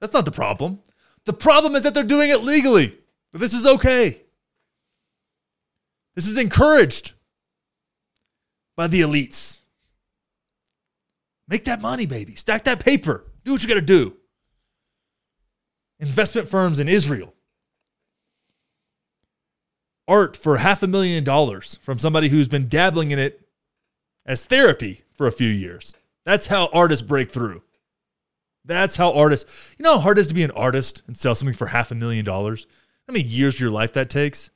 That's 0.00 0.14
not 0.14 0.24
the 0.24 0.32
problem. 0.32 0.80
The 1.24 1.32
problem 1.32 1.76
is 1.76 1.82
that 1.82 1.94
they're 1.94 2.02
doing 2.02 2.30
it 2.30 2.42
legally. 2.42 2.98
This 3.32 3.54
is 3.54 3.66
okay. 3.66 4.22
This 6.14 6.26
is 6.26 6.38
encouraged 6.38 7.12
by 8.76 8.86
the 8.86 9.00
elites. 9.00 9.60
Make 11.48 11.64
that 11.64 11.80
money, 11.80 12.06
baby. 12.06 12.34
Stack 12.34 12.64
that 12.64 12.80
paper. 12.80 13.26
Do 13.44 13.52
what 13.52 13.62
you 13.62 13.68
got 13.68 13.74
to 13.74 13.80
do. 13.80 14.16
Investment 15.98 16.48
firms 16.48 16.80
in 16.80 16.88
Israel. 16.88 17.34
Art 20.08 20.36
for 20.36 20.58
half 20.58 20.82
a 20.82 20.86
million 20.86 21.24
dollars 21.24 21.78
from 21.82 21.98
somebody 21.98 22.28
who's 22.28 22.48
been 22.48 22.68
dabbling 22.68 23.10
in 23.10 23.18
it 23.18 23.46
as 24.26 24.44
therapy 24.44 25.04
for 25.12 25.26
a 25.26 25.32
few 25.32 25.48
years. 25.48 25.94
That's 26.24 26.46
how 26.48 26.68
artists 26.72 27.06
break 27.06 27.30
through. 27.30 27.62
That's 28.64 28.96
how 28.96 29.12
artists, 29.12 29.74
you 29.76 29.82
know 29.82 29.94
how 29.94 30.00
hard 30.00 30.18
it 30.18 30.22
is 30.22 30.26
to 30.28 30.34
be 30.34 30.44
an 30.44 30.50
artist 30.52 31.02
and 31.06 31.16
sell 31.16 31.34
something 31.34 31.56
for 31.56 31.68
half 31.68 31.90
a 31.90 31.94
million 31.96 32.24
dollars? 32.24 32.66
How 33.06 33.12
many 33.12 33.24
years 33.24 33.54
of 33.54 33.60
your 33.60 33.70
life 33.70 33.92
that 33.92 34.08
takes? 34.08 34.50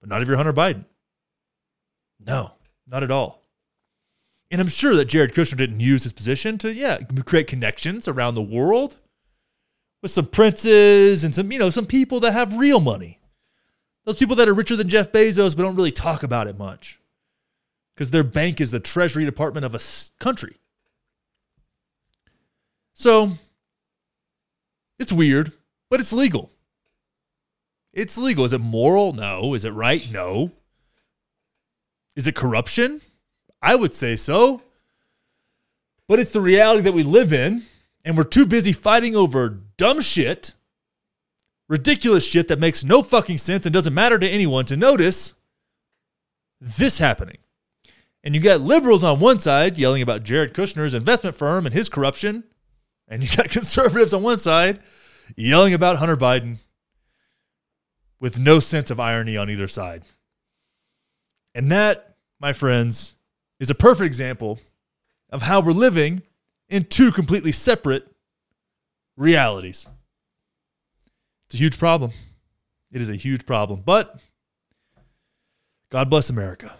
But 0.00 0.08
not 0.08 0.22
if 0.22 0.28
you're 0.28 0.36
Hunter 0.36 0.52
Biden. 0.52 0.86
No, 2.18 2.52
not 2.86 3.02
at 3.02 3.10
all. 3.10 3.42
And 4.50 4.60
I'm 4.60 4.68
sure 4.68 4.94
that 4.96 5.06
Jared 5.06 5.34
Kushner 5.34 5.56
didn't 5.56 5.80
use 5.80 6.04
his 6.04 6.12
position 6.12 6.56
to, 6.58 6.72
yeah, 6.72 6.98
create 7.24 7.48
connections 7.48 8.06
around 8.06 8.34
the 8.34 8.42
world 8.42 8.96
with 10.02 10.12
some 10.12 10.26
princes 10.26 11.24
and 11.24 11.34
some, 11.34 11.50
you 11.50 11.58
know, 11.58 11.70
some 11.70 11.86
people 11.86 12.20
that 12.20 12.32
have 12.32 12.56
real 12.56 12.80
money. 12.80 13.18
Those 14.04 14.18
people 14.18 14.36
that 14.36 14.48
are 14.48 14.54
richer 14.54 14.76
than 14.76 14.88
Jeff 14.88 15.10
Bezos 15.10 15.56
but 15.56 15.64
don't 15.64 15.74
really 15.74 15.90
talk 15.90 16.22
about 16.22 16.46
it 16.46 16.56
much 16.56 17.00
because 17.94 18.10
their 18.10 18.22
bank 18.22 18.60
is 18.60 18.70
the 18.70 18.78
Treasury 18.78 19.24
Department 19.24 19.66
of 19.66 19.74
a 19.74 19.80
country. 20.22 20.56
So 22.94 23.32
it's 24.98 25.12
weird, 25.12 25.52
but 25.90 25.98
it's 25.98 26.12
legal. 26.12 26.52
It's 27.92 28.16
legal. 28.16 28.44
Is 28.44 28.52
it 28.52 28.60
moral? 28.60 29.12
No. 29.12 29.54
Is 29.54 29.64
it 29.64 29.70
right? 29.70 30.08
No. 30.12 30.52
Is 32.16 32.26
it 32.26 32.34
corruption? 32.34 33.02
I 33.62 33.76
would 33.76 33.94
say 33.94 34.16
so. 34.16 34.62
But 36.08 36.18
it's 36.18 36.32
the 36.32 36.40
reality 36.40 36.82
that 36.82 36.94
we 36.94 37.02
live 37.02 37.32
in, 37.32 37.64
and 38.04 38.16
we're 38.16 38.24
too 38.24 38.46
busy 38.46 38.72
fighting 38.72 39.14
over 39.14 39.48
dumb 39.76 40.00
shit, 40.00 40.54
ridiculous 41.68 42.26
shit 42.26 42.48
that 42.48 42.58
makes 42.58 42.84
no 42.84 43.02
fucking 43.02 43.38
sense 43.38 43.66
and 43.66 43.72
doesn't 43.72 43.94
matter 43.94 44.18
to 44.18 44.28
anyone 44.28 44.64
to 44.66 44.76
notice 44.76 45.34
this 46.60 46.98
happening. 46.98 47.38
And 48.22 48.34
you 48.34 48.40
got 48.40 48.60
liberals 48.60 49.04
on 49.04 49.20
one 49.20 49.38
side 49.38 49.76
yelling 49.76 50.02
about 50.02 50.24
Jared 50.24 50.54
Kushner's 50.54 50.94
investment 50.94 51.36
firm 51.36 51.66
and 51.66 51.74
his 51.74 51.88
corruption, 51.88 52.44
and 53.08 53.22
you 53.22 53.28
got 53.36 53.50
conservatives 53.50 54.14
on 54.14 54.22
one 54.22 54.38
side 54.38 54.80
yelling 55.36 55.74
about 55.74 55.98
Hunter 55.98 56.16
Biden 56.16 56.58
with 58.20 58.38
no 58.38 58.60
sense 58.60 58.90
of 58.90 59.00
irony 59.00 59.36
on 59.36 59.50
either 59.50 59.68
side. 59.68 60.04
And 61.56 61.72
that, 61.72 62.16
my 62.38 62.52
friends, 62.52 63.16
is 63.58 63.70
a 63.70 63.74
perfect 63.74 64.04
example 64.04 64.60
of 65.30 65.40
how 65.40 65.60
we're 65.60 65.72
living 65.72 66.20
in 66.68 66.84
two 66.84 67.10
completely 67.10 67.50
separate 67.50 68.06
realities. 69.16 69.86
It's 71.46 71.54
a 71.54 71.56
huge 71.56 71.78
problem. 71.78 72.10
It 72.92 73.00
is 73.00 73.08
a 73.08 73.16
huge 73.16 73.46
problem. 73.46 73.82
But 73.86 74.20
God 75.88 76.10
bless 76.10 76.28
America. 76.28 76.74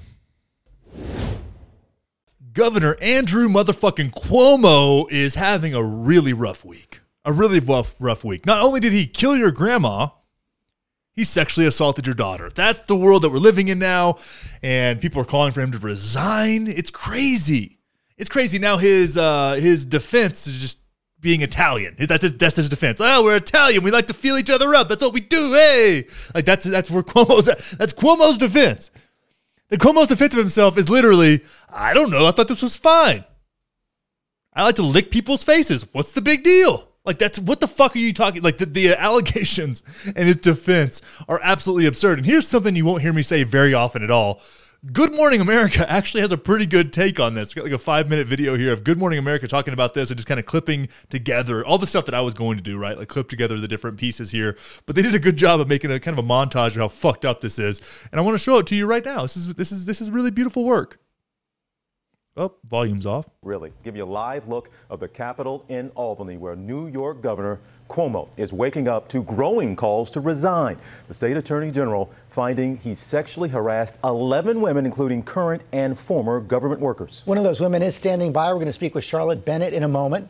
Governor 2.52 2.98
Andrew 3.00 3.48
motherfucking 3.48 4.12
Cuomo 4.12 5.10
is 5.10 5.36
having 5.36 5.72
a 5.72 5.82
really 5.82 6.34
rough 6.34 6.66
week. 6.66 7.00
A 7.24 7.32
really 7.32 7.60
rough, 7.60 7.94
rough 7.98 8.24
week. 8.24 8.44
Not 8.44 8.60
only 8.62 8.80
did 8.80 8.92
he 8.92 9.06
kill 9.06 9.38
your 9.38 9.52
grandma, 9.52 10.08
he 11.16 11.24
sexually 11.24 11.66
assaulted 11.66 12.06
your 12.06 12.14
daughter. 12.14 12.50
That's 12.54 12.82
the 12.82 12.94
world 12.94 13.22
that 13.22 13.30
we're 13.30 13.38
living 13.38 13.68
in 13.68 13.78
now. 13.78 14.18
And 14.62 15.00
people 15.00 15.20
are 15.22 15.24
calling 15.24 15.52
for 15.52 15.62
him 15.62 15.72
to 15.72 15.78
resign. 15.78 16.68
It's 16.68 16.90
crazy. 16.90 17.78
It's 18.18 18.28
crazy. 18.28 18.58
Now 18.58 18.76
his 18.76 19.18
uh, 19.18 19.54
his 19.54 19.86
defense 19.86 20.46
is 20.46 20.60
just 20.60 20.78
being 21.18 21.40
Italian. 21.40 21.96
That's 21.98 22.22
his, 22.22 22.34
that's 22.34 22.56
his 22.56 22.68
defense. 22.68 23.00
Oh, 23.00 23.24
we're 23.24 23.36
Italian. 23.36 23.82
We 23.82 23.90
like 23.90 24.06
to 24.08 24.14
feel 24.14 24.36
each 24.36 24.50
other 24.50 24.74
up. 24.74 24.88
That's 24.88 25.02
what 25.02 25.14
we 25.14 25.20
do. 25.20 25.54
Hey, 25.54 26.06
like 26.34 26.44
that's 26.44 26.66
that's 26.66 26.90
where 26.90 27.02
Cuomo's 27.02 27.48
at. 27.48 27.58
That's 27.78 27.94
Cuomo's 27.94 28.38
defense. 28.38 28.90
The 29.68 29.78
Cuomo's 29.78 30.08
defense 30.08 30.34
of 30.34 30.38
himself 30.38 30.78
is 30.78 30.88
literally, 30.88 31.42
I 31.68 31.94
don't 31.94 32.10
know. 32.10 32.26
I 32.26 32.30
thought 32.30 32.46
this 32.46 32.62
was 32.62 32.76
fine. 32.76 33.24
I 34.52 34.62
like 34.62 34.76
to 34.76 34.82
lick 34.82 35.10
people's 35.10 35.42
faces. 35.42 35.86
What's 35.92 36.12
the 36.12 36.22
big 36.22 36.44
deal? 36.44 36.88
Like 37.06 37.18
that's 37.18 37.38
what 37.38 37.60
the 37.60 37.68
fuck 37.68 37.94
are 37.94 38.00
you 38.00 38.12
talking? 38.12 38.42
Like 38.42 38.58
the, 38.58 38.66
the 38.66 38.94
uh, 38.94 38.96
allegations 38.96 39.82
and 40.04 40.26
his 40.26 40.36
defense 40.36 41.00
are 41.28 41.40
absolutely 41.42 41.86
absurd. 41.86 42.18
And 42.18 42.26
here's 42.26 42.46
something 42.46 42.74
you 42.74 42.84
won't 42.84 43.02
hear 43.02 43.12
me 43.12 43.22
say 43.22 43.44
very 43.44 43.72
often 43.72 44.02
at 44.02 44.10
all. 44.10 44.42
Good 44.92 45.14
Morning 45.14 45.40
America 45.40 45.90
actually 45.90 46.20
has 46.20 46.32
a 46.32 46.38
pretty 46.38 46.66
good 46.66 46.92
take 46.92 47.18
on 47.18 47.34
this. 47.34 47.54
We 47.54 47.60
got 47.60 47.64
like 47.64 47.72
a 47.72 47.78
five 47.78 48.10
minute 48.10 48.26
video 48.26 48.56
here 48.56 48.72
of 48.72 48.84
Good 48.84 48.98
Morning 48.98 49.18
America 49.18 49.48
talking 49.48 49.72
about 49.72 49.94
this 49.94 50.10
and 50.10 50.18
just 50.18 50.28
kind 50.28 50.38
of 50.38 50.46
clipping 50.46 50.88
together 51.08 51.64
all 51.64 51.78
the 51.78 51.86
stuff 51.86 52.04
that 52.04 52.14
I 52.14 52.20
was 52.20 52.34
going 52.34 52.56
to 52.56 52.62
do, 52.62 52.76
right? 52.76 52.96
Like 52.96 53.08
clip 53.08 53.28
together 53.28 53.58
the 53.58 53.68
different 53.68 53.98
pieces 53.98 54.30
here. 54.30 54.56
But 54.84 54.94
they 54.94 55.02
did 55.02 55.14
a 55.14 55.18
good 55.18 55.36
job 55.36 55.60
of 55.60 55.68
making 55.68 55.90
a 55.90 55.98
kind 55.98 56.16
of 56.18 56.24
a 56.24 56.28
montage 56.28 56.68
of 56.68 56.76
how 56.76 56.88
fucked 56.88 57.24
up 57.24 57.40
this 57.40 57.58
is. 57.58 57.80
And 58.12 58.20
I 58.20 58.22
want 58.22 58.34
to 58.34 58.42
show 58.42 58.58
it 58.58 58.66
to 58.68 58.76
you 58.76 58.86
right 58.86 59.04
now. 59.04 59.22
This 59.22 59.36
is 59.36 59.54
this 59.54 59.72
is 59.72 59.86
this 59.86 60.00
is 60.00 60.10
really 60.10 60.30
beautiful 60.30 60.64
work. 60.64 61.00
Oh, 62.38 62.52
volume's 62.68 63.06
off. 63.06 63.24
Really, 63.42 63.72
give 63.82 63.96
you 63.96 64.04
a 64.04 64.12
live 64.12 64.46
look 64.46 64.68
of 64.90 65.00
the 65.00 65.08
Capitol 65.08 65.64
in 65.70 65.88
Albany, 65.94 66.36
where 66.36 66.54
New 66.54 66.86
York 66.86 67.22
Governor 67.22 67.60
Cuomo 67.88 68.28
is 68.36 68.52
waking 68.52 68.88
up 68.88 69.08
to 69.08 69.22
growing 69.22 69.74
calls 69.74 70.10
to 70.10 70.20
resign. 70.20 70.76
The 71.08 71.14
state 71.14 71.38
attorney 71.38 71.70
general 71.70 72.10
finding 72.28 72.76
he 72.76 72.94
sexually 72.94 73.48
harassed 73.48 73.96
11 74.04 74.60
women, 74.60 74.84
including 74.84 75.22
current 75.22 75.62
and 75.72 75.98
former 75.98 76.40
government 76.40 76.82
workers. 76.82 77.22
One 77.24 77.38
of 77.38 77.44
those 77.44 77.58
women 77.58 77.82
is 77.82 77.96
standing 77.96 78.32
by. 78.32 78.48
We're 78.48 78.56
going 78.56 78.66
to 78.66 78.72
speak 78.74 78.94
with 78.94 79.04
Charlotte 79.04 79.46
Bennett 79.46 79.72
in 79.72 79.82
a 79.82 79.88
moment. 79.88 80.28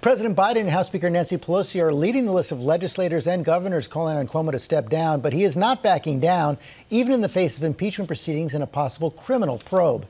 President 0.00 0.36
Biden 0.36 0.62
and 0.62 0.70
House 0.70 0.88
Speaker 0.88 1.08
Nancy 1.08 1.36
Pelosi 1.36 1.80
are 1.80 1.92
leading 1.92 2.26
the 2.26 2.32
list 2.32 2.50
of 2.50 2.64
legislators 2.64 3.28
and 3.28 3.44
governors 3.44 3.86
calling 3.86 4.16
on 4.16 4.26
Cuomo 4.26 4.50
to 4.50 4.58
step 4.58 4.90
down, 4.90 5.20
but 5.20 5.32
he 5.32 5.44
is 5.44 5.56
not 5.56 5.84
backing 5.84 6.18
down, 6.18 6.58
even 6.90 7.12
in 7.12 7.20
the 7.20 7.28
face 7.28 7.56
of 7.56 7.62
impeachment 7.62 8.08
proceedings 8.08 8.54
and 8.54 8.64
a 8.64 8.66
possible 8.66 9.12
criminal 9.12 9.58
probe. 9.58 10.04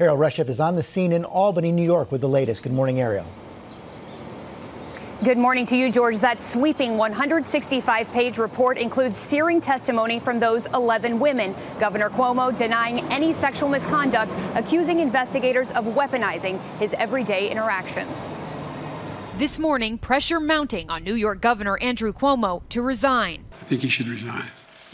Erielle 0.00 0.16
Reshef 0.16 0.48
is 0.48 0.60
on 0.60 0.76
the 0.76 0.82
scene 0.82 1.10
in 1.10 1.24
Albany, 1.24 1.72
New 1.72 1.82
York 1.82 2.12
with 2.12 2.20
the 2.20 2.28
latest. 2.28 2.62
Good 2.62 2.72
morning, 2.72 2.96
Erielle. 2.98 3.26
Good 5.24 5.36
morning 5.38 5.66
to 5.66 5.76
you, 5.76 5.90
George. 5.90 6.18
That 6.18 6.40
sweeping 6.40 6.96
165 6.96 8.12
page 8.12 8.38
report 8.38 8.78
includes 8.78 9.16
searing 9.16 9.60
testimony 9.60 10.20
from 10.20 10.38
those 10.38 10.66
11 10.66 11.18
women. 11.18 11.52
Governor 11.80 12.10
Cuomo 12.10 12.56
denying 12.56 13.00
any 13.10 13.32
sexual 13.32 13.68
misconduct, 13.68 14.32
accusing 14.54 15.00
investigators 15.00 15.72
of 15.72 15.84
weaponizing 15.86 16.60
his 16.78 16.94
everyday 16.94 17.50
interactions. 17.50 18.28
This 19.36 19.58
morning, 19.58 19.98
pressure 19.98 20.38
mounting 20.38 20.88
on 20.88 21.02
New 21.02 21.14
York 21.14 21.40
Governor 21.40 21.76
Andrew 21.78 22.12
Cuomo 22.12 22.62
to 22.68 22.82
resign. 22.82 23.46
I 23.50 23.64
think 23.64 23.80
he 23.80 23.88
should 23.88 24.06
resign. 24.06 24.48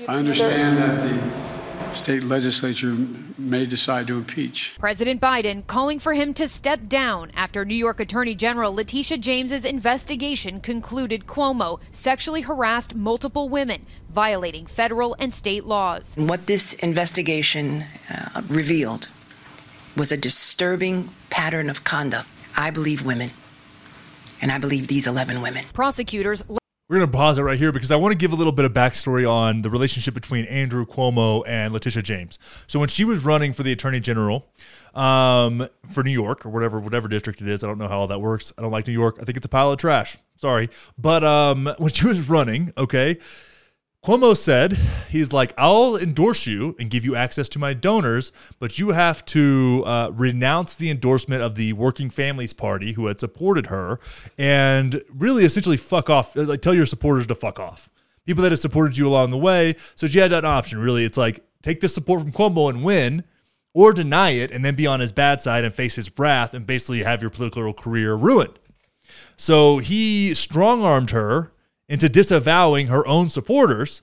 I 0.09 0.17
understand 0.17 0.79
that 0.79 1.03
the 1.03 1.54
state 1.95 2.25
legislature 2.25 2.97
may 3.39 3.67
decide 3.67 4.07
to 4.09 4.17
impeach. 4.17 4.77
President 4.79 5.21
Biden 5.21 5.67
calling 5.67 5.99
for 5.99 6.13
him 6.13 6.35
to 6.35 6.49
step 6.49 6.89
down 6.89 7.31
after 7.35 7.65
New 7.65 7.75
York 7.75 8.01
Attorney 8.01 8.35
General 8.35 8.75
Letitia 8.75 9.19
James's 9.19 9.65
investigation 9.65 10.61
concluded 10.61 11.27
Cuomo 11.27 11.81
sexually 11.93 12.43
harassed 12.43 12.95
multiple 12.95 13.49
women, 13.49 13.83
violating 14.11 14.67
federal 14.67 15.17
and 15.19 15.33
state 15.33 15.65
laws. 15.65 16.15
What 16.17 16.47
this 16.47 16.75
investigation 16.75 17.85
uh, 18.11 18.43
revealed 18.49 19.09
was 19.97 20.13
a 20.13 20.17
disturbing 20.17 21.09
pattern 21.31 21.71
of 21.71 21.85
conduct. 21.85 22.29
I 22.57 22.71
believe 22.71 23.05
women, 23.05 23.31
and 24.41 24.53
I 24.53 24.59
believe 24.59 24.89
these 24.89 25.07
11 25.07 25.41
women. 25.43 25.65
Prosecutors 25.73 26.45
we're 26.95 27.01
going 27.01 27.11
to 27.11 27.17
pause 27.17 27.39
it 27.39 27.43
right 27.43 27.59
here 27.59 27.73
because 27.73 27.91
I 27.91 27.97
want 27.97 28.13
to 28.13 28.17
give 28.17 28.33
a 28.33 28.37
little 28.37 28.53
bit 28.53 28.65
of 28.65 28.73
backstory 28.73 29.29
on 29.29 29.63
the 29.63 29.71
relationship 29.71 30.15
between 30.15 30.45
Andrew 30.45 30.87
Cuomo 30.87 31.43
and 31.45 31.73
Letitia 31.73 32.03
James. 32.03 32.39
So 32.69 32.79
when 32.79 32.89
she 32.89 33.05
was 33.05 33.25
running 33.25 33.53
for 33.53 33.65
the 33.65 33.73
Attorney 33.73 33.99
General 33.99 34.47
um, 34.95 35.69
for 35.91 36.05
New 36.05 36.13
York 36.13 36.47
or 36.47 36.51
whatever 36.51 36.79
whatever 36.79 37.09
district 37.09 37.43
it 37.43 37.49
is, 37.49 37.65
I 37.65 37.67
don't 37.67 37.79
know 37.79 37.89
how 37.89 37.99
all 37.99 38.07
that 38.07 38.21
works. 38.21 38.53
I 38.57 38.63
don't 38.63 38.71
like 38.71 38.87
New 38.87 38.93
York. 38.93 39.17
I 39.21 39.25
think 39.25 39.37
it's 39.37 39.45
a 39.45 39.49
pile 39.49 39.73
of 39.73 39.79
trash. 39.79 40.19
Sorry, 40.37 40.71
but 40.97 41.25
um, 41.25 41.75
when 41.79 41.91
she 41.91 42.07
was 42.07 42.29
running, 42.29 42.73
okay, 42.79 43.19
Cuomo 44.05 44.37
said, 44.37 44.79
he's 45.09 45.33
like, 45.33 45.55
I'll 45.57 45.97
endorse 45.97 46.47
you 46.47 46.77
and 46.79 46.91
give 46.91 47.07
you 47.07 47.17
access 47.17 47.49
to 47.51 47.59
my 47.59 47.73
donors, 47.73 48.33
but 48.59 48.79
you 48.79 48.91
have 48.91 49.25
to 49.27 49.83
uh, 49.87 50.11
renounce 50.13 50.77
the 50.77 50.91
endorsement 50.91 51.43
of 51.43 51.55
the 51.55 51.73
Working 51.73 52.11
Families 52.11 52.53
Party 52.53 52.93
who 52.93 53.07
had 53.07 53.19
supported 53.19 53.69
her 53.69 53.99
and 54.37 55.03
really 55.09 55.47
essentially 55.47 55.79
fuck 55.79 56.11
off, 56.11 56.37
like 56.37 56.61
tell 56.61 56.75
your 56.75 56.85
supporters 56.85 57.27
to 57.29 57.35
fuck 57.35 57.59
off. 57.59 57.89
People 58.27 58.43
that 58.43 58.53
have 58.53 58.59
supported 58.59 58.99
you 58.99 59.09
along 59.09 59.31
the 59.31 59.39
way. 59.39 59.75
So 59.95 60.07
she 60.07 60.19
had 60.19 60.31
that 60.33 60.45
option. 60.45 60.81
Really, 60.81 61.07
it's 61.07 61.17
like 61.17 61.43
take 61.63 61.81
this 61.81 61.95
support 61.95 62.21
from 62.21 62.33
Cuomo 62.33 62.69
and 62.69 62.85
win, 62.85 63.25
or 63.73 63.93
deny 63.93 64.31
it 64.31 64.51
and 64.51 64.63
then 64.65 64.75
be 64.75 64.87
on 64.87 65.01
his 65.01 65.13
bad 65.13 65.41
side 65.41 65.65
and 65.65 65.75
face 65.75 65.97
his 65.97 66.11
wrath 66.19 66.53
and 66.53 66.67
basically 66.67 67.03
have 67.03 67.23
your 67.23 67.31
political 67.31 67.73
career 67.73 68.15
ruined. 68.15 68.59
So 69.37 69.79
he 69.79 70.35
strong 70.35 70.83
armed 70.83 71.11
her 71.11 71.53
into 71.89 72.09
disavowing 72.09 72.89
her 72.89 73.07
own 73.07 73.29
supporters. 73.29 74.03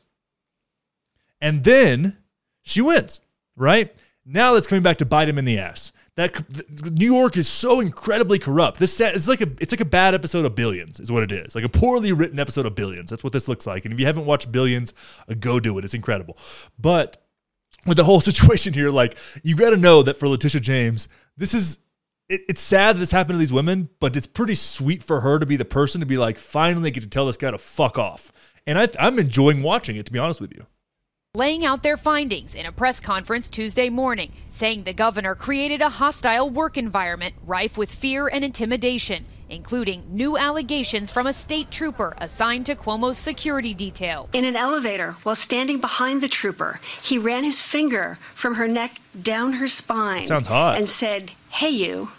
And 1.40 1.64
then 1.64 2.18
she 2.62 2.82
wins, 2.82 3.22
right? 3.56 3.94
Now 4.26 4.54
that's 4.54 4.68
coming 4.68 4.84
back 4.84 4.98
to 4.98 5.06
bite 5.06 5.30
him 5.30 5.38
in 5.38 5.46
the 5.46 5.58
ass. 5.58 5.92
That 6.16 6.92
New 6.92 7.12
York 7.12 7.38
is 7.38 7.48
so 7.48 7.80
incredibly 7.80 8.38
corrupt. 8.38 8.80
This 8.80 9.00
it's 9.00 9.28
like 9.28 9.42
a 9.42 9.50
it's 9.60 9.72
like 9.72 9.82
a 9.82 9.86
bad 9.86 10.14
episode 10.14 10.46
of 10.46 10.56
Billions, 10.56 11.00
is 11.00 11.12
what 11.12 11.24
it 11.24 11.32
is. 11.32 11.56
Like 11.56 11.64
a 11.64 11.70
poorly 11.70 12.12
written 12.12 12.38
episode 12.38 12.66
of 12.66 12.76
Billions. 12.76 13.10
That's 13.10 13.24
what 13.24 13.34
this 13.34 13.48
looks 13.48 13.66
like. 13.66 13.86
And 13.86 13.94
if 13.94 14.00
you 14.00 14.06
haven't 14.06 14.26
watched 14.26 14.52
Billions, 14.52 14.94
uh, 15.30 15.36
go 15.40 15.60
do 15.60 15.78
it. 15.78 15.86
It's 15.86 15.94
incredible. 15.94 16.38
But 16.78 17.26
with 17.88 17.98
the 17.98 18.04
whole 18.04 18.22
situation 18.30 18.74
here, 18.74 18.92
like 18.92 19.18
you 19.42 19.56
got 19.56 19.70
to 19.70 19.78
know 19.78 20.04
that 20.04 20.18
for 20.18 20.28
Letitia 20.28 20.62
James, 20.62 21.08
this 21.38 21.54
is 21.54 21.80
it, 22.32 22.46
it's 22.48 22.62
sad 22.62 22.96
that 22.96 23.00
this 23.00 23.12
happened 23.12 23.36
to 23.36 23.40
these 23.40 23.54
women, 23.54 23.90
but 24.00 24.16
it's 24.16 24.26
pretty 24.26 24.56
sweet 24.56 25.04
for 25.04 25.22
her 25.22 25.38
to 25.38 25.46
be 25.46 25.58
the 25.58 25.66
person 25.66 26.00
to 26.00 26.08
be 26.08 26.18
like, 26.18 26.40
finally 26.40 26.90
get 26.90 27.04
to 27.04 27.10
tell 27.10 27.26
this 27.26 27.38
guy 27.38 27.52
to 27.52 27.58
fuck 27.58 28.00
off. 28.00 28.32
And 28.66 28.80
I, 28.80 28.88
I'm 29.00 29.20
enjoying 29.20 29.62
watching 29.62 29.98
it, 29.98 30.06
to 30.06 30.12
be 30.12 30.20
honest 30.20 30.40
with 30.40 30.56
you. 30.56 30.66
Laying 31.34 31.66
out 31.66 31.84
their 31.84 31.98
findings 31.98 32.56
in 32.56 32.66
a 32.66 32.72
press 32.72 33.00
conference 33.00 33.50
Tuesday 33.50 33.90
morning, 33.90 34.34
saying 34.48 34.84
the 34.84 34.94
governor 34.94 35.36
created 35.36 35.82
a 35.82 35.90
hostile 35.90 36.50
work 36.50 36.78
environment 36.78 37.36
rife 37.46 37.78
with 37.78 37.94
fear 37.94 38.28
and 38.28 38.44
intimidation, 38.44 39.26
including 39.50 40.04
new 40.10 40.38
allegations 40.38 41.12
from 41.12 41.28
a 41.28 41.34
state 41.34 41.72
trooper 41.72 42.14
assigned 42.18 42.66
to 42.66 42.76
Cuomo's 42.76 43.18
security 43.18 43.74
detail. 43.74 44.30
In 44.34 44.46
an 44.46 44.56
elevator, 44.58 45.16
while 45.24 45.36
standing 45.36 45.80
behind 45.80 46.22
the 46.22 46.28
trooper, 46.28 46.80
he 47.02 47.18
ran 47.18 47.44
his 47.44 47.62
finger 47.62 48.18
from 48.34 48.56
her 48.56 48.68
neck 48.68 49.00
down 49.22 49.54
her 49.54 49.68
spine. 49.68 50.24
Sounds 50.24 50.48
hot. 50.48 50.78
And 50.78 50.90
said, 50.90 51.32
Hey, 51.50 51.70
you. 51.70 52.10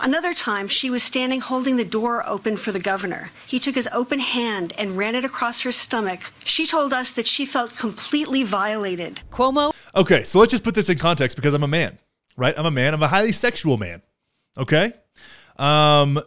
Another 0.00 0.34
time, 0.34 0.68
she 0.68 0.90
was 0.90 1.02
standing 1.02 1.40
holding 1.40 1.76
the 1.76 1.84
door 1.84 2.26
open 2.28 2.56
for 2.56 2.72
the 2.72 2.80
governor. 2.80 3.30
He 3.46 3.58
took 3.58 3.74
his 3.74 3.88
open 3.92 4.18
hand 4.18 4.72
and 4.78 4.92
ran 4.92 5.14
it 5.14 5.24
across 5.24 5.60
her 5.62 5.72
stomach. 5.72 6.20
She 6.44 6.66
told 6.66 6.92
us 6.92 7.10
that 7.12 7.26
she 7.26 7.44
felt 7.44 7.76
completely 7.76 8.42
violated. 8.42 9.20
Cuomo. 9.30 9.72
Okay, 9.94 10.24
so 10.24 10.38
let's 10.38 10.50
just 10.50 10.64
put 10.64 10.74
this 10.74 10.88
in 10.88 10.98
context 10.98 11.36
because 11.36 11.54
I'm 11.54 11.62
a 11.62 11.68
man, 11.68 11.98
right? 12.36 12.54
I'm 12.56 12.66
a 12.66 12.70
man. 12.70 12.94
I'm 12.94 13.02
a 13.02 13.08
highly 13.08 13.32
sexual 13.32 13.76
man. 13.76 14.02
Okay. 14.58 14.92
Um, 15.56 16.20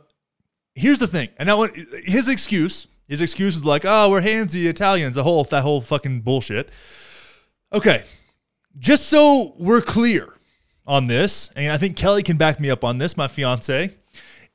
here's 0.76 1.00
the 1.00 1.08
thing, 1.08 1.30
and 1.38 1.48
now 1.48 1.64
his 2.04 2.30
excuse, 2.30 2.88
his 3.08 3.22
excuse 3.22 3.56
is 3.56 3.66
like, 3.66 3.84
"Oh, 3.86 4.10
we're 4.10 4.22
handsy 4.22 4.66
Italians." 4.66 5.16
The 5.16 5.24
whole 5.24 5.44
that 5.46 5.64
whole 5.64 5.82
fucking 5.82 6.22
bullshit. 6.22 6.70
Okay, 7.74 8.04
just 8.78 9.08
so 9.08 9.56
we're 9.58 9.82
clear 9.82 10.35
on 10.88 11.08
this, 11.08 11.52
and 11.56 11.72
I 11.72 11.78
think 11.78 11.96
Kelly 11.96 12.24
can 12.24 12.38
back 12.38 12.60
me 12.60 12.70
up 12.70 12.84
on 12.84 12.98
this, 12.98 13.18
my 13.18 13.28
fiance. 13.28 13.96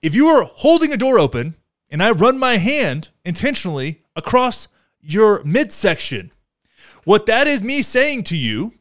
If 0.03 0.15
you 0.15 0.29
are 0.29 0.45
holding 0.45 0.93
a 0.93 0.97
door 0.97 1.19
open 1.19 1.57
and 1.91 2.03
I 2.03 2.11
run 2.11 2.39
my 2.39 2.57
hand 2.57 3.11
intentionally 3.25 4.03
across 4.15 4.69
your 5.01 5.43
midsection, 5.45 6.33
what 7.05 7.27
that 7.27 7.47
is 7.47 7.63
me 7.63 7.83
saying 7.83 8.25
to 8.25 8.37
you 8.37 8.73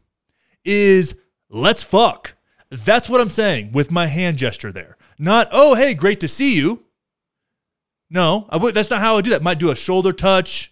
is 0.64 1.16
let's 1.50 1.84
fuck. 1.84 2.36
That's 2.70 3.10
what 3.10 3.22
I'm 3.22 3.30
saying 3.30 3.72
with 3.72 3.92
my 3.92 4.08
hand 4.08 4.38
gesture 4.38 4.72
there. 4.72 4.98
Not, 5.18 5.50
oh, 5.52 5.76
hey, 5.76 5.94
great 5.94 6.20
to 6.20 6.28
see 6.28 6.56
you. 6.56 6.84
No, 8.10 8.48
I 8.50 8.58
would, 8.58 8.76
that's 8.76 8.90
not 8.90 9.02
how 9.02 9.18
I 9.18 9.22
do 9.22 9.32
that. 9.32 9.44
Might 9.44 9.60
do 9.60 9.72
a 9.72 9.76
shoulder 9.76 10.14
touch, 10.14 10.72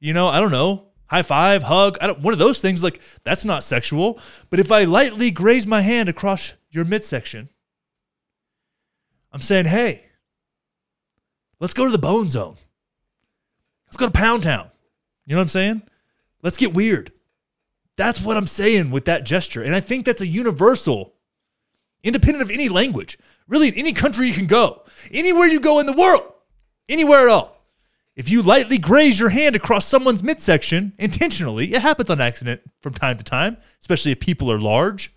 you 0.00 0.12
know, 0.12 0.28
I 0.28 0.40
don't 0.40 0.50
know, 0.50 0.86
high 1.10 1.22
five, 1.22 1.64
hug. 1.64 1.98
I 2.00 2.06
don't, 2.06 2.20
one 2.20 2.32
of 2.32 2.38
those 2.38 2.60
things, 2.60 2.84
like 2.84 3.00
that's 3.24 3.44
not 3.44 3.64
sexual. 3.64 4.18
But 4.48 4.60
if 4.60 4.70
I 4.70 4.84
lightly 4.84 5.30
graze 5.30 5.66
my 5.66 5.80
hand 5.80 6.08
across 6.08 6.54
your 6.70 6.84
midsection, 6.84 7.48
I'm 9.32 9.40
saying, 9.40 9.66
hey, 9.66 10.04
let's 11.58 11.74
go 11.74 11.84
to 11.84 11.90
the 11.90 11.98
bone 11.98 12.28
zone. 12.28 12.56
Let's 13.86 13.96
go 13.96 14.06
to 14.06 14.12
Pound 14.12 14.44
Town. 14.44 14.70
You 15.26 15.34
know 15.34 15.40
what 15.40 15.42
I'm 15.42 15.48
saying? 15.48 15.82
Let's 16.42 16.56
get 16.56 16.74
weird. 16.74 17.12
That's 17.96 18.20
what 18.22 18.36
I'm 18.36 18.46
saying 18.46 18.90
with 18.90 19.04
that 19.06 19.24
gesture. 19.24 19.62
And 19.62 19.74
I 19.74 19.80
think 19.80 20.06
that's 20.06 20.22
a 20.22 20.26
universal, 20.26 21.14
independent 22.02 22.42
of 22.42 22.50
any 22.50 22.68
language. 22.68 23.18
Really, 23.48 23.68
in 23.68 23.74
any 23.74 23.92
country 23.92 24.28
you 24.28 24.34
can 24.34 24.46
go, 24.46 24.84
anywhere 25.10 25.48
you 25.48 25.60
go 25.60 25.80
in 25.80 25.86
the 25.86 25.92
world, 25.92 26.22
anywhere 26.88 27.28
at 27.28 27.28
all. 27.28 27.59
If 28.16 28.28
you 28.28 28.42
lightly 28.42 28.78
graze 28.78 29.18
your 29.20 29.30
hand 29.30 29.56
across 29.56 29.86
someone's 29.86 30.22
midsection 30.22 30.92
intentionally, 30.98 31.74
it 31.74 31.82
happens 31.82 32.10
on 32.10 32.20
accident 32.20 32.60
from 32.80 32.92
time 32.92 33.16
to 33.16 33.24
time, 33.24 33.56
especially 33.80 34.12
if 34.12 34.20
people 34.20 34.50
are 34.50 34.58
large, 34.58 35.12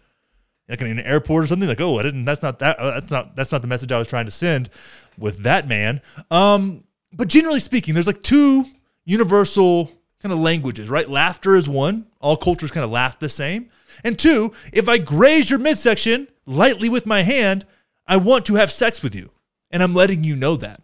like 0.70 0.82
in 0.82 0.88
an 0.88 1.00
airport 1.00 1.44
or 1.44 1.48
something. 1.48 1.68
Like, 1.68 1.82
oh, 1.82 2.00
I 2.00 2.04
didn't. 2.04 2.26
That's 2.26 2.42
not 2.42 2.60
that. 2.60 2.80
Uh, 2.80 3.00
that's 3.00 3.12
not. 3.12 3.36
That's 3.36 3.52
not 3.52 3.62
the 3.62 3.68
message 3.68 3.92
I 3.92 4.00
was 4.00 4.08
trying 4.08 4.26
to 4.26 4.32
send 4.32 4.70
with 5.18 5.40
that 5.40 5.68
man. 5.68 6.02
Um, 6.32 6.84
but 7.12 7.28
generally 7.28 7.60
speaking, 7.60 7.94
there's 7.94 8.08
like 8.08 8.24
two 8.24 8.66
universal 9.06 9.92
kind 10.22 10.32
of 10.32 10.40
languages, 10.40 10.90
right? 10.90 11.10
Laughter 11.10 11.56
is 11.56 11.68
one. 11.68 12.08
All 12.22 12.38
cultures 12.38 12.72
kind 12.72 12.86
of 12.86 12.92
laugh 12.92 13.20
the 13.20 13.28
same. 13.28 13.70
And 14.04 14.18
two, 14.18 14.54
if 14.72 14.88
I 14.88 14.98
graze 14.98 15.50
your 15.50 15.60
midsection 15.60 16.30
lightly 16.46 16.88
with 16.90 17.06
my 17.06 17.24
hand, 17.24 17.66
I 18.08 18.18
want 18.18 18.46
to 18.46 18.56
have 18.56 18.72
sex 18.72 19.04
with 19.04 19.14
you, 19.14 19.32
and 19.70 19.84
I'm 19.84 19.94
letting 19.94 20.24
you 20.24 20.36
know 20.36 20.56
that. 20.56 20.82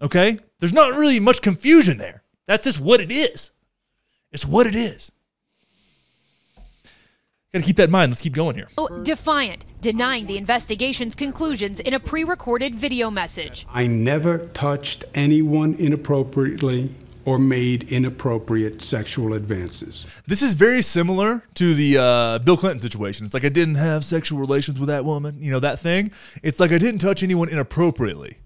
Okay? 0.00 0.38
There's 0.58 0.72
not 0.72 0.94
really 0.94 1.20
much 1.20 1.42
confusion 1.42 1.98
there. 1.98 2.22
That's 2.46 2.64
just 2.64 2.80
what 2.80 3.00
it 3.00 3.12
is. 3.12 3.50
It's 4.32 4.46
what 4.46 4.66
it 4.66 4.74
is. 4.74 5.12
Got 7.52 7.60
to 7.60 7.64
keep 7.64 7.76
that 7.76 7.84
in 7.84 7.90
mind. 7.90 8.12
Let's 8.12 8.22
keep 8.22 8.34
going 8.34 8.56
here. 8.56 8.68
Oh, 8.76 8.88
defiant, 9.02 9.64
denying 9.80 10.26
the 10.26 10.36
investigation's 10.36 11.14
conclusions 11.14 11.80
in 11.80 11.94
a 11.94 12.00
pre 12.00 12.24
recorded 12.24 12.74
video 12.74 13.10
message. 13.10 13.66
I 13.70 13.86
never 13.86 14.38
touched 14.48 15.04
anyone 15.14 15.74
inappropriately 15.74 16.94
or 17.24 17.38
made 17.38 17.90
inappropriate 17.92 18.82
sexual 18.82 19.34
advances. 19.34 20.06
This 20.26 20.42
is 20.42 20.54
very 20.54 20.80
similar 20.80 21.42
to 21.54 21.74
the 21.74 21.98
uh, 21.98 22.38
Bill 22.38 22.56
Clinton 22.56 22.80
situation. 22.80 23.24
It's 23.24 23.34
like 23.34 23.44
I 23.44 23.48
didn't 23.48 23.74
have 23.76 24.04
sexual 24.04 24.38
relations 24.38 24.78
with 24.78 24.88
that 24.88 25.04
woman, 25.04 25.36
you 25.40 25.50
know, 25.50 25.60
that 25.60 25.80
thing. 25.80 26.12
It's 26.42 26.60
like 26.60 26.72
I 26.72 26.78
didn't 26.78 27.00
touch 27.00 27.22
anyone 27.22 27.48
inappropriately. 27.48 28.38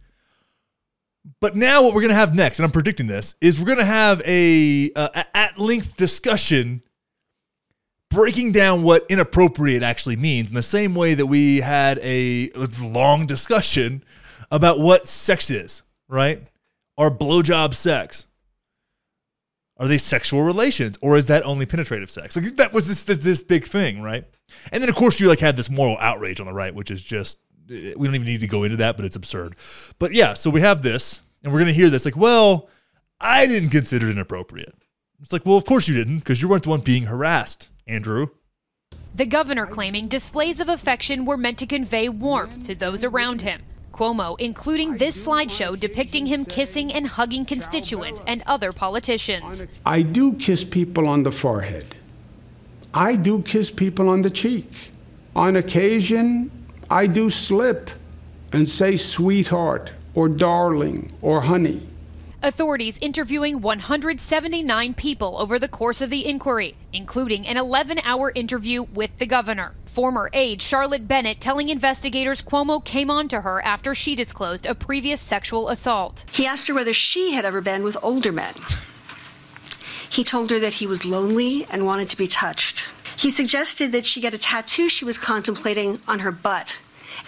But 1.41 1.57
now 1.57 1.83
what 1.83 1.95
we're 1.95 2.01
going 2.01 2.11
to 2.11 2.17
have 2.17 2.35
next, 2.35 2.59
and 2.59 2.67
I'm 2.67 2.73
predicting 2.73 3.07
this, 3.07 3.35
is 3.41 3.59
we're 3.59 3.67
going 3.67 3.79
to 3.79 3.85
have 3.85 4.21
a, 4.25 4.91
uh, 4.95 5.25
at 5.35 5.59
length 5.59 5.97
discussion 5.97 6.83
breaking 8.11 8.53
down 8.53 8.83
what 8.83 9.07
inappropriate 9.09 9.83
actually 9.83 10.17
means 10.17 10.49
in 10.49 10.55
the 10.55 10.63
same 10.63 10.95
way 10.95 11.15
that 11.15 11.27
we 11.27 11.61
had 11.61 11.99
a 12.03 12.51
long 12.81 13.25
discussion 13.27 14.03
about 14.51 14.81
what 14.81 15.07
sex 15.07 15.51
is, 15.51 15.85
right? 16.09 16.43
Or 16.97 17.11
blowjob 17.11 17.75
sex. 17.75 18.27
Are 19.77 19.89
they 19.89 19.97
sexual 19.97 20.43
relations 20.43 20.99
or 21.01 21.17
is 21.17 21.27
that 21.29 21.45
only 21.47 21.65
penetrative 21.65 22.11
sex? 22.11 22.37
Like 22.37 22.57
that 22.57 22.73
was 22.73 22.89
this, 22.89 23.05
this, 23.05 23.19
this 23.19 23.43
big 23.43 23.65
thing, 23.65 24.03
right? 24.03 24.27
And 24.73 24.83
then 24.83 24.91
of 24.91 24.97
course 24.97 25.21
you 25.21 25.29
like 25.29 25.41
had 25.41 25.57
this 25.57 25.71
moral 25.71 25.97
outrage 26.01 26.41
on 26.41 26.47
the 26.47 26.53
right, 26.53 26.75
which 26.75 26.91
is 26.91 27.03
just 27.03 27.39
we 27.71 28.07
don't 28.07 28.15
even 28.15 28.27
need 28.27 28.41
to 28.41 28.47
go 28.47 28.65
into 28.65 28.77
that, 28.79 28.97
but 28.97 29.05
it's 29.05 29.17
absurd. 29.17 29.57
But 29.99 30.13
yeah, 30.13 30.35
so 30.35 30.51
we 30.51 30.61
have 30.61 30.83
this, 30.83 31.23
and 31.43 31.53
we're 31.53 31.61
gonna 31.61 31.73
hear 31.73 31.91
this 31.91 32.05
like, 32.05 32.17
well, 32.17 32.69
I 33.21 33.47
didn't 33.47 33.71
consider 33.71 34.09
it 34.09 34.13
inappropriate. 34.13 34.75
It's 35.23 35.33
like, 35.33 35.47
well, 35.47 35.57
of 35.57 35.65
course 35.65 35.87
you 35.89 35.95
didn't, 35.95 36.19
because 36.19 36.43
you 36.43 36.49
weren't 36.49 36.65
the 36.65 36.71
one 36.71 36.81
being 36.81 37.05
harassed, 37.05 37.69
Andrew. 37.87 38.29
The 39.15 39.27
governor 39.27 39.67
claiming 39.67 40.09
displays 40.09 40.61
of 40.61 40.69
affection 40.69 41.25
were 41.25 41.37
meant 41.37 41.59
to 41.59 41.67
convey 41.67 42.09
warmth 42.09 42.67
to 42.67 42.75
those 42.75 43.05
around 43.05 43.43
him. 43.43 43.63
Cuomo, 43.93 44.37
including 44.39 44.97
this 44.97 45.27
slideshow 45.27 45.79
depicting 45.79 46.25
him 46.25 46.45
kissing 46.45 46.93
and 46.93 47.07
hugging 47.07 47.45
constituents 47.45 48.23
and 48.27 48.43
other 48.47 48.73
politicians. 48.73 49.65
I 49.85 50.03
do 50.03 50.35
kiss 50.35 50.65
people 50.65 51.07
on 51.07 51.25
the 51.25 51.33
forehead. 51.33 51.97
I 52.95 53.17
do 53.17 53.43
kiss 53.43 53.71
people 53.71 54.09
on 54.09 54.23
the 54.23 54.31
cheek. 54.31 54.91
On 55.37 55.57
occasion, 55.57 56.51
I 56.91 57.07
do 57.07 57.31
slip 57.31 57.89
and 58.53 58.69
say 58.69 58.97
sweetheart 58.97 59.93
or 60.13 60.29
darling 60.29 61.13
or 61.23 61.43
honey. 61.43 61.87
Authorities 62.43 62.99
interviewing 63.01 63.61
179 63.61 64.95
people 64.95 65.37
over 65.39 65.57
the 65.59 65.69
course 65.69 66.01
of 66.01 66.11
the 66.11 66.27
inquiry, 66.27 66.75
including 66.93 67.47
an 67.47 67.57
11 67.57 68.01
hour 68.03 68.33
interview 68.35 68.83
with 68.83 69.17
the 69.19 69.27
governor. 69.27 69.73
Former 69.87 70.31
aide 70.33 70.63
Charlotte 70.63 71.07
Bennett 71.07 71.41
telling 71.41 71.69
investigators 71.69 72.43
Cuomo 72.43 72.85
came 72.85 73.11
on 73.11 73.29
to 73.29 73.43
her 73.43 73.63
after 73.63 73.95
she 73.95 74.17
disclosed 74.17 74.67
a 74.67 74.75
previous 74.75 75.21
sexual 75.21 75.69
assault. 75.69 76.25
He 76.33 76.47
asked 76.47 76.67
her 76.67 76.75
whether 76.75 76.95
she 76.95 77.35
had 77.35 77.45
ever 77.45 77.61
been 77.61 77.85
with 77.85 77.97
older 78.03 78.33
men. 78.33 78.55
He 80.09 80.25
told 80.25 80.51
her 80.51 80.59
that 80.59 80.75
he 80.75 80.89
was 80.89 81.05
lonely 81.05 81.67
and 81.71 81.87
wanted 81.87 82.09
to 82.09 82.17
be 82.17 82.27
touched. 82.27 82.89
He 83.21 83.29
suggested 83.29 83.93
that 83.93 84.07
she 84.07 84.23
get 84.23 84.33
a 84.33 84.39
tattoo 84.39 84.89
she 84.89 85.05
was 85.05 85.19
contemplating 85.19 86.01
on 86.09 86.21
her 86.21 86.33
butt 86.33 86.75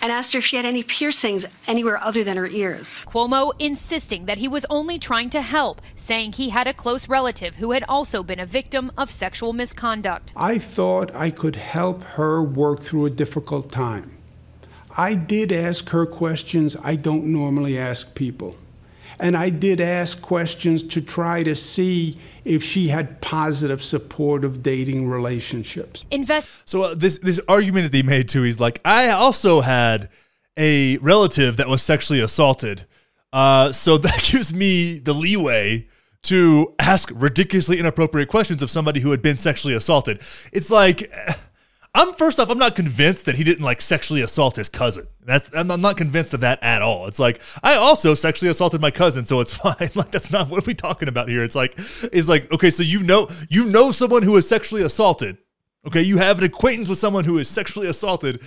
and 0.00 0.10
asked 0.10 0.32
her 0.32 0.38
if 0.38 0.46
she 0.46 0.56
had 0.56 0.64
any 0.64 0.82
piercings 0.82 1.44
anywhere 1.66 2.02
other 2.02 2.24
than 2.24 2.38
her 2.38 2.46
ears. 2.46 3.04
Cuomo 3.10 3.52
insisting 3.58 4.24
that 4.24 4.38
he 4.38 4.48
was 4.48 4.64
only 4.70 4.98
trying 4.98 5.28
to 5.28 5.42
help, 5.42 5.82
saying 5.94 6.32
he 6.32 6.48
had 6.48 6.66
a 6.66 6.72
close 6.72 7.10
relative 7.10 7.56
who 7.56 7.72
had 7.72 7.84
also 7.90 8.22
been 8.22 8.40
a 8.40 8.46
victim 8.46 8.90
of 8.96 9.10
sexual 9.10 9.52
misconduct. 9.52 10.32
I 10.34 10.58
thought 10.58 11.14
I 11.14 11.28
could 11.28 11.56
help 11.56 12.02
her 12.16 12.42
work 12.42 12.80
through 12.80 13.04
a 13.04 13.10
difficult 13.10 13.70
time. 13.70 14.16
I 14.96 15.12
did 15.12 15.52
ask 15.52 15.90
her 15.90 16.06
questions 16.06 16.74
I 16.82 16.96
don't 16.96 17.26
normally 17.26 17.76
ask 17.78 18.14
people. 18.14 18.56
And 19.22 19.36
I 19.36 19.50
did 19.50 19.80
ask 19.80 20.20
questions 20.20 20.82
to 20.82 21.00
try 21.00 21.44
to 21.44 21.54
see 21.54 22.18
if 22.44 22.64
she 22.64 22.88
had 22.88 23.20
positive 23.20 23.80
supportive 23.80 24.64
dating 24.64 25.08
relationships. 25.08 26.04
Invest. 26.10 26.50
So 26.64 26.82
uh, 26.82 26.94
this 26.96 27.18
this 27.18 27.40
argument 27.46 27.90
that 27.90 27.96
he 27.96 28.02
made 28.02 28.28
too, 28.28 28.42
he's 28.42 28.58
like, 28.58 28.80
I 28.84 29.10
also 29.10 29.60
had 29.60 30.08
a 30.56 30.96
relative 30.98 31.56
that 31.56 31.68
was 31.68 31.82
sexually 31.82 32.20
assaulted, 32.20 32.84
uh, 33.32 33.70
so 33.70 33.96
that 34.06 34.28
gives 34.28 34.52
me 34.52 34.98
the 34.98 35.14
leeway 35.14 35.86
to 36.22 36.74
ask 36.80 37.10
ridiculously 37.14 37.78
inappropriate 37.78 38.28
questions 38.28 38.60
of 38.60 38.70
somebody 38.70 39.00
who 39.00 39.12
had 39.12 39.22
been 39.22 39.36
sexually 39.36 39.74
assaulted. 39.74 40.20
It's 40.52 40.68
like. 40.68 41.12
I'm 41.94 42.14
first 42.14 42.40
off, 42.40 42.48
I'm 42.48 42.58
not 42.58 42.74
convinced 42.74 43.26
that 43.26 43.34
he 43.34 43.44
didn't 43.44 43.64
like 43.64 43.82
sexually 43.82 44.22
assault 44.22 44.56
his 44.56 44.70
cousin. 44.70 45.08
That's 45.24 45.50
I'm 45.54 45.70
I'm 45.70 45.82
not 45.82 45.98
convinced 45.98 46.32
of 46.32 46.40
that 46.40 46.62
at 46.62 46.80
all. 46.80 47.06
It's 47.06 47.18
like 47.18 47.42
I 47.62 47.74
also 47.74 48.14
sexually 48.14 48.50
assaulted 48.50 48.80
my 48.80 48.90
cousin, 48.90 49.24
so 49.24 49.40
it's 49.40 49.54
fine. 49.56 49.90
Like 49.94 50.10
that's 50.10 50.32
not 50.32 50.48
what 50.48 50.62
are 50.62 50.66
we 50.66 50.74
talking 50.74 51.08
about 51.08 51.28
here. 51.28 51.44
It's 51.44 51.54
like 51.54 51.74
it's 51.76 52.28
like 52.28 52.50
okay, 52.50 52.70
so 52.70 52.82
you 52.82 53.02
know 53.02 53.28
you 53.50 53.66
know 53.66 53.92
someone 53.92 54.22
who 54.22 54.36
is 54.36 54.48
sexually 54.48 54.82
assaulted. 54.82 55.36
Okay, 55.86 56.00
you 56.00 56.16
have 56.16 56.38
an 56.38 56.44
acquaintance 56.44 56.88
with 56.88 56.98
someone 56.98 57.24
who 57.24 57.36
is 57.36 57.48
sexually 57.48 57.88
assaulted, 57.88 58.40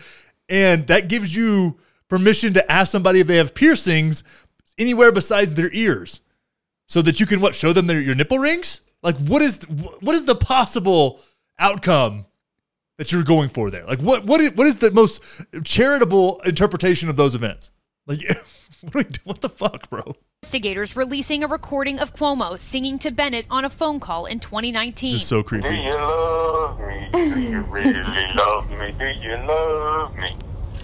and 0.50 0.88
that 0.88 1.08
gives 1.08 1.36
you 1.36 1.78
permission 2.08 2.54
to 2.54 2.72
ask 2.72 2.92
somebody 2.92 3.20
if 3.20 3.28
they 3.28 3.38
have 3.38 3.54
piercings 3.54 4.24
anywhere 4.80 5.12
besides 5.12 5.54
their 5.54 5.72
ears, 5.72 6.22
so 6.88 7.02
that 7.04 7.20
you 7.20 7.28
can 7.28 7.42
what 7.42 7.54
show 7.54 7.74
them 7.74 7.86
their, 7.86 8.02
your 8.02 8.16
nipple 8.16 8.40
rings. 8.40 8.82
Like 9.04 9.18
what 9.18 9.44
is 9.44 9.60
what 9.70 10.16
is 10.16 10.26
the 10.26 10.36
possible 10.36 11.20
outcome 11.60 12.26
that 12.98 13.12
you're 13.12 13.24
going 13.24 13.50
for 13.50 13.70
there? 13.70 13.86
Like 13.86 14.00
what 14.00 14.26
what 14.26 14.42
is, 14.42 14.52
what 14.52 14.68
is 14.68 14.78
the 14.78 14.92
most 14.92 15.22
charitable 15.64 16.42
interpretation 16.42 17.10
of 17.10 17.16
those 17.16 17.36
events? 17.36 17.72
Like 18.08 18.20
what, 18.82 18.92
do 18.92 19.00
we, 19.00 19.06
what 19.24 19.42
the 19.42 19.50
fuck, 19.50 19.90
bro? 19.90 20.16
Investigators 20.44 20.96
releasing 20.96 21.44
a 21.44 21.48
recording 21.48 22.00
of 22.00 22.14
Cuomo 22.14 22.58
singing 22.58 23.00
to 23.00 23.12
Bennett 23.12 23.46
on 23.50 23.66
a 23.66 23.70
phone 23.70 24.00
call 24.00 24.26
in 24.26 24.40
2019. 24.40 25.12
This 25.12 25.22
is 25.22 25.28
so 25.28 25.42
creepy. 25.42 25.70
Do 25.70 25.76
you 25.76 25.94
love 25.94 26.80
me? 26.80 27.10
Do 27.12 27.40
you 27.40 27.62
really 27.64 27.94
love 28.36 28.70
me? 28.70 28.96
Do 28.98 29.08
you 29.08 29.38
love 29.38 30.16
me? 30.16 30.38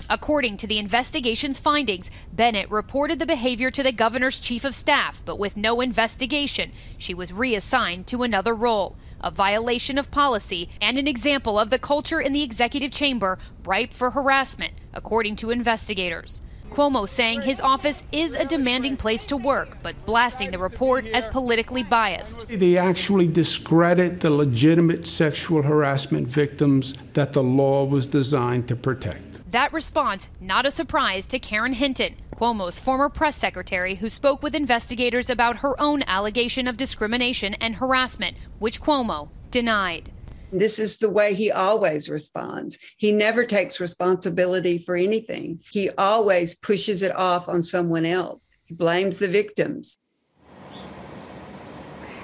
According 0.09 0.57
to 0.57 0.67
the 0.67 0.77
investigation's 0.77 1.59
findings, 1.59 2.11
Bennett 2.33 2.69
reported 2.69 3.19
the 3.19 3.25
behavior 3.25 3.71
to 3.71 3.81
the 3.81 3.93
governor's 3.93 4.39
chief 4.39 4.65
of 4.65 4.75
staff, 4.75 5.21
but 5.23 5.39
with 5.39 5.55
no 5.55 5.79
investigation, 5.79 6.73
she 6.97 7.13
was 7.13 7.31
reassigned 7.31 8.07
to 8.07 8.23
another 8.23 8.53
role. 8.53 8.97
A 9.23 9.29
violation 9.29 9.97
of 9.97 10.09
policy 10.09 10.69
and 10.81 10.97
an 10.97 11.07
example 11.07 11.59
of 11.59 11.69
the 11.69 11.77
culture 11.79 12.19
in 12.19 12.33
the 12.33 12.43
executive 12.43 12.91
chamber 12.91 13.37
ripe 13.63 13.93
for 13.93 14.11
harassment, 14.11 14.73
according 14.93 15.35
to 15.37 15.51
investigators. 15.51 16.41
Cuomo 16.71 17.07
saying 17.07 17.41
his 17.41 17.59
office 17.59 18.01
is 18.13 18.33
a 18.33 18.45
demanding 18.45 18.95
place 18.95 19.25
to 19.25 19.35
work, 19.35 19.77
but 19.83 19.93
blasting 20.05 20.51
the 20.51 20.57
report 20.57 21.05
as 21.07 21.27
politically 21.27 21.83
biased. 21.83 22.47
They 22.47 22.77
actually 22.77 23.27
discredit 23.27 24.21
the 24.21 24.29
legitimate 24.29 25.05
sexual 25.05 25.61
harassment 25.61 26.27
victims 26.27 26.93
that 27.13 27.33
the 27.33 27.43
law 27.43 27.83
was 27.83 28.07
designed 28.07 28.69
to 28.69 28.75
protect. 28.77 29.51
That 29.51 29.73
response, 29.73 30.29
not 30.39 30.65
a 30.65 30.71
surprise 30.71 31.27
to 31.27 31.39
Karen 31.39 31.73
Hinton, 31.73 32.15
Cuomo's 32.41 32.79
former 32.79 33.07
press 33.07 33.35
secretary, 33.35 33.93
who 33.93 34.09
spoke 34.09 34.41
with 34.41 34.55
investigators 34.55 35.29
about 35.29 35.57
her 35.57 35.79
own 35.79 36.01
allegation 36.07 36.67
of 36.67 36.75
discrimination 36.75 37.53
and 37.61 37.75
harassment, 37.75 38.35
which 38.57 38.81
Cuomo 38.81 39.29
denied. 39.51 40.11
This 40.51 40.79
is 40.79 40.97
the 40.97 41.09
way 41.11 41.35
he 41.35 41.51
always 41.51 42.09
responds. 42.09 42.79
He 42.97 43.11
never 43.11 43.45
takes 43.45 43.79
responsibility 43.79 44.79
for 44.79 44.95
anything. 44.95 45.59
He 45.71 45.91
always 45.99 46.55
pushes 46.55 47.03
it 47.03 47.15
off 47.15 47.47
on 47.47 47.61
someone 47.61 48.07
else. 48.07 48.47
He 48.65 48.73
blames 48.73 49.17
the 49.17 49.27
victims. 49.27 49.99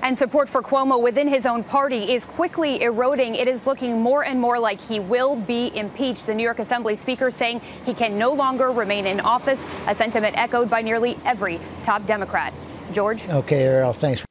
And 0.01 0.17
support 0.17 0.47
for 0.47 0.61
Cuomo 0.61 1.01
within 1.01 1.27
his 1.27 1.45
own 1.45 1.63
party 1.63 2.13
is 2.13 2.23
quickly 2.25 2.81
eroding. 2.81 3.35
It 3.35 3.47
is 3.47 3.65
looking 3.65 3.99
more 4.01 4.23
and 4.25 4.39
more 4.39 4.59
like 4.59 4.79
he 4.79 4.99
will 4.99 5.35
be 5.35 5.75
impeached. 5.75 6.27
The 6.27 6.35
New 6.35 6.43
York 6.43 6.59
Assembly 6.59 6.95
Speaker 6.95 7.31
saying 7.31 7.61
he 7.85 7.93
can 7.93 8.17
no 8.17 8.31
longer 8.31 8.71
remain 8.71 9.05
in 9.07 9.19
office, 9.19 9.63
a 9.87 9.95
sentiment 9.95 10.37
echoed 10.37 10.69
by 10.69 10.81
nearly 10.81 11.17
every 11.25 11.59
top 11.83 12.05
Democrat. 12.05 12.53
George? 12.93 13.27
Okay, 13.27 13.63
Erielle, 13.63 13.95
thanks. 13.95 14.23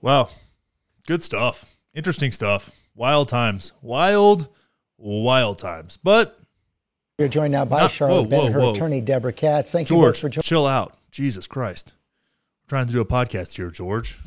Wow. 0.00 0.28
Good 1.06 1.22
stuff. 1.22 1.64
Interesting 1.94 2.30
stuff. 2.30 2.70
Wild 2.94 3.28
times. 3.28 3.72
Wild, 3.82 4.48
wild 4.98 5.58
times. 5.58 5.98
But 6.02 6.38
You're 7.18 7.28
joined 7.28 7.52
now 7.52 7.64
by 7.64 7.80
Not- 7.80 7.90
Charlotte 7.90 8.22
whoa, 8.24 8.28
Bennett, 8.28 8.46
whoa, 8.46 8.52
her 8.52 8.60
whoa. 8.60 8.72
attorney, 8.72 9.00
Deborah 9.00 9.32
Katz. 9.32 9.72
Thank 9.72 9.90
you 9.90 9.96
both 9.96 10.02
George, 10.04 10.20
for 10.20 10.28
joining. 10.28 10.42
chill 10.42 10.66
out. 10.66 10.94
Jesus 11.10 11.46
Christ. 11.46 11.94
We're 12.64 12.68
trying 12.76 12.86
to 12.88 12.92
do 12.92 13.00
a 13.00 13.04
podcast 13.06 13.56
here, 13.56 13.70
George. 13.70 14.18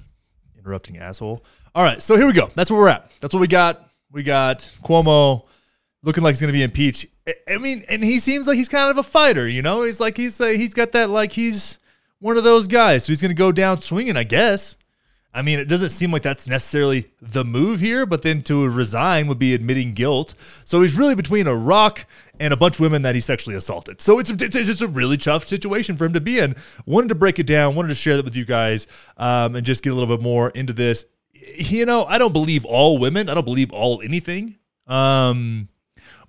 Interrupting 0.61 0.99
asshole. 0.99 1.43
All 1.73 1.83
right, 1.83 2.01
so 2.01 2.15
here 2.15 2.27
we 2.27 2.33
go. 2.33 2.51
That's 2.53 2.69
where 2.69 2.79
we're 2.79 2.89
at. 2.89 3.09
That's 3.19 3.33
what 3.33 3.39
we 3.39 3.47
got. 3.47 3.89
We 4.11 4.21
got 4.21 4.69
Cuomo 4.83 5.47
looking 6.03 6.23
like 6.23 6.33
he's 6.33 6.41
going 6.41 6.49
to 6.49 6.57
be 6.57 6.61
impeached. 6.61 7.07
I- 7.47 7.57
mean, 7.57 7.83
and 7.89 8.03
he 8.03 8.19
seems 8.19 8.47
like 8.47 8.57
he's 8.57 8.69
kind 8.69 8.91
of 8.91 8.97
a 8.99 9.03
fighter, 9.03 9.47
you 9.47 9.63
know? 9.63 9.83
He's 9.83 9.99
like 9.99 10.17
he's 10.17 10.39
uh, 10.39 10.47
he's 10.47 10.75
got 10.75 10.91
that 10.91 11.09
like 11.09 11.31
he's 11.31 11.79
one 12.19 12.37
of 12.37 12.43
those 12.43 12.67
guys. 12.67 13.05
So 13.05 13.11
he's 13.11 13.21
going 13.21 13.29
to 13.31 13.35
go 13.35 13.51
down 13.51 13.79
swinging, 13.79 14.15
I 14.17 14.23
guess. 14.23 14.75
I 15.33 15.41
mean, 15.41 15.59
it 15.59 15.69
doesn't 15.69 15.91
seem 15.91 16.11
like 16.11 16.23
that's 16.23 16.47
necessarily 16.47 17.09
the 17.21 17.45
move 17.45 17.79
here, 17.79 18.05
but 18.05 18.21
then 18.21 18.41
to 18.43 18.67
resign 18.67 19.27
would 19.27 19.39
be 19.39 19.53
admitting 19.53 19.93
guilt. 19.93 20.33
So 20.65 20.81
he's 20.81 20.95
really 20.95 21.15
between 21.15 21.47
a 21.47 21.55
rock 21.55 22.05
and 22.39 22.53
a 22.53 22.57
bunch 22.57 22.75
of 22.75 22.81
women 22.81 23.01
that 23.03 23.15
he 23.15 23.21
sexually 23.21 23.55
assaulted. 23.55 24.01
So 24.01 24.19
it's, 24.19 24.29
it's, 24.29 24.55
it's 24.55 24.67
just 24.67 24.81
a 24.81 24.87
really 24.87 25.15
tough 25.15 25.45
situation 25.45 25.95
for 25.95 26.05
him 26.05 26.13
to 26.13 26.21
be 26.21 26.39
in. 26.39 26.55
Wanted 26.85 27.09
to 27.09 27.15
break 27.15 27.39
it 27.39 27.47
down, 27.47 27.75
wanted 27.75 27.89
to 27.89 27.95
share 27.95 28.17
that 28.17 28.25
with 28.25 28.35
you 28.35 28.43
guys 28.43 28.87
um, 29.15 29.55
and 29.55 29.65
just 29.65 29.83
get 29.83 29.91
a 29.91 29.95
little 29.95 30.15
bit 30.15 30.21
more 30.21 30.49
into 30.49 30.73
this. 30.73 31.05
You 31.33 31.85
know, 31.85 32.03
I 32.05 32.17
don't 32.17 32.33
believe 32.33 32.65
all 32.65 32.97
women, 32.97 33.29
I 33.29 33.33
don't 33.33 33.45
believe 33.45 33.71
all 33.71 34.01
anything. 34.01 34.57
Um, 34.85 35.69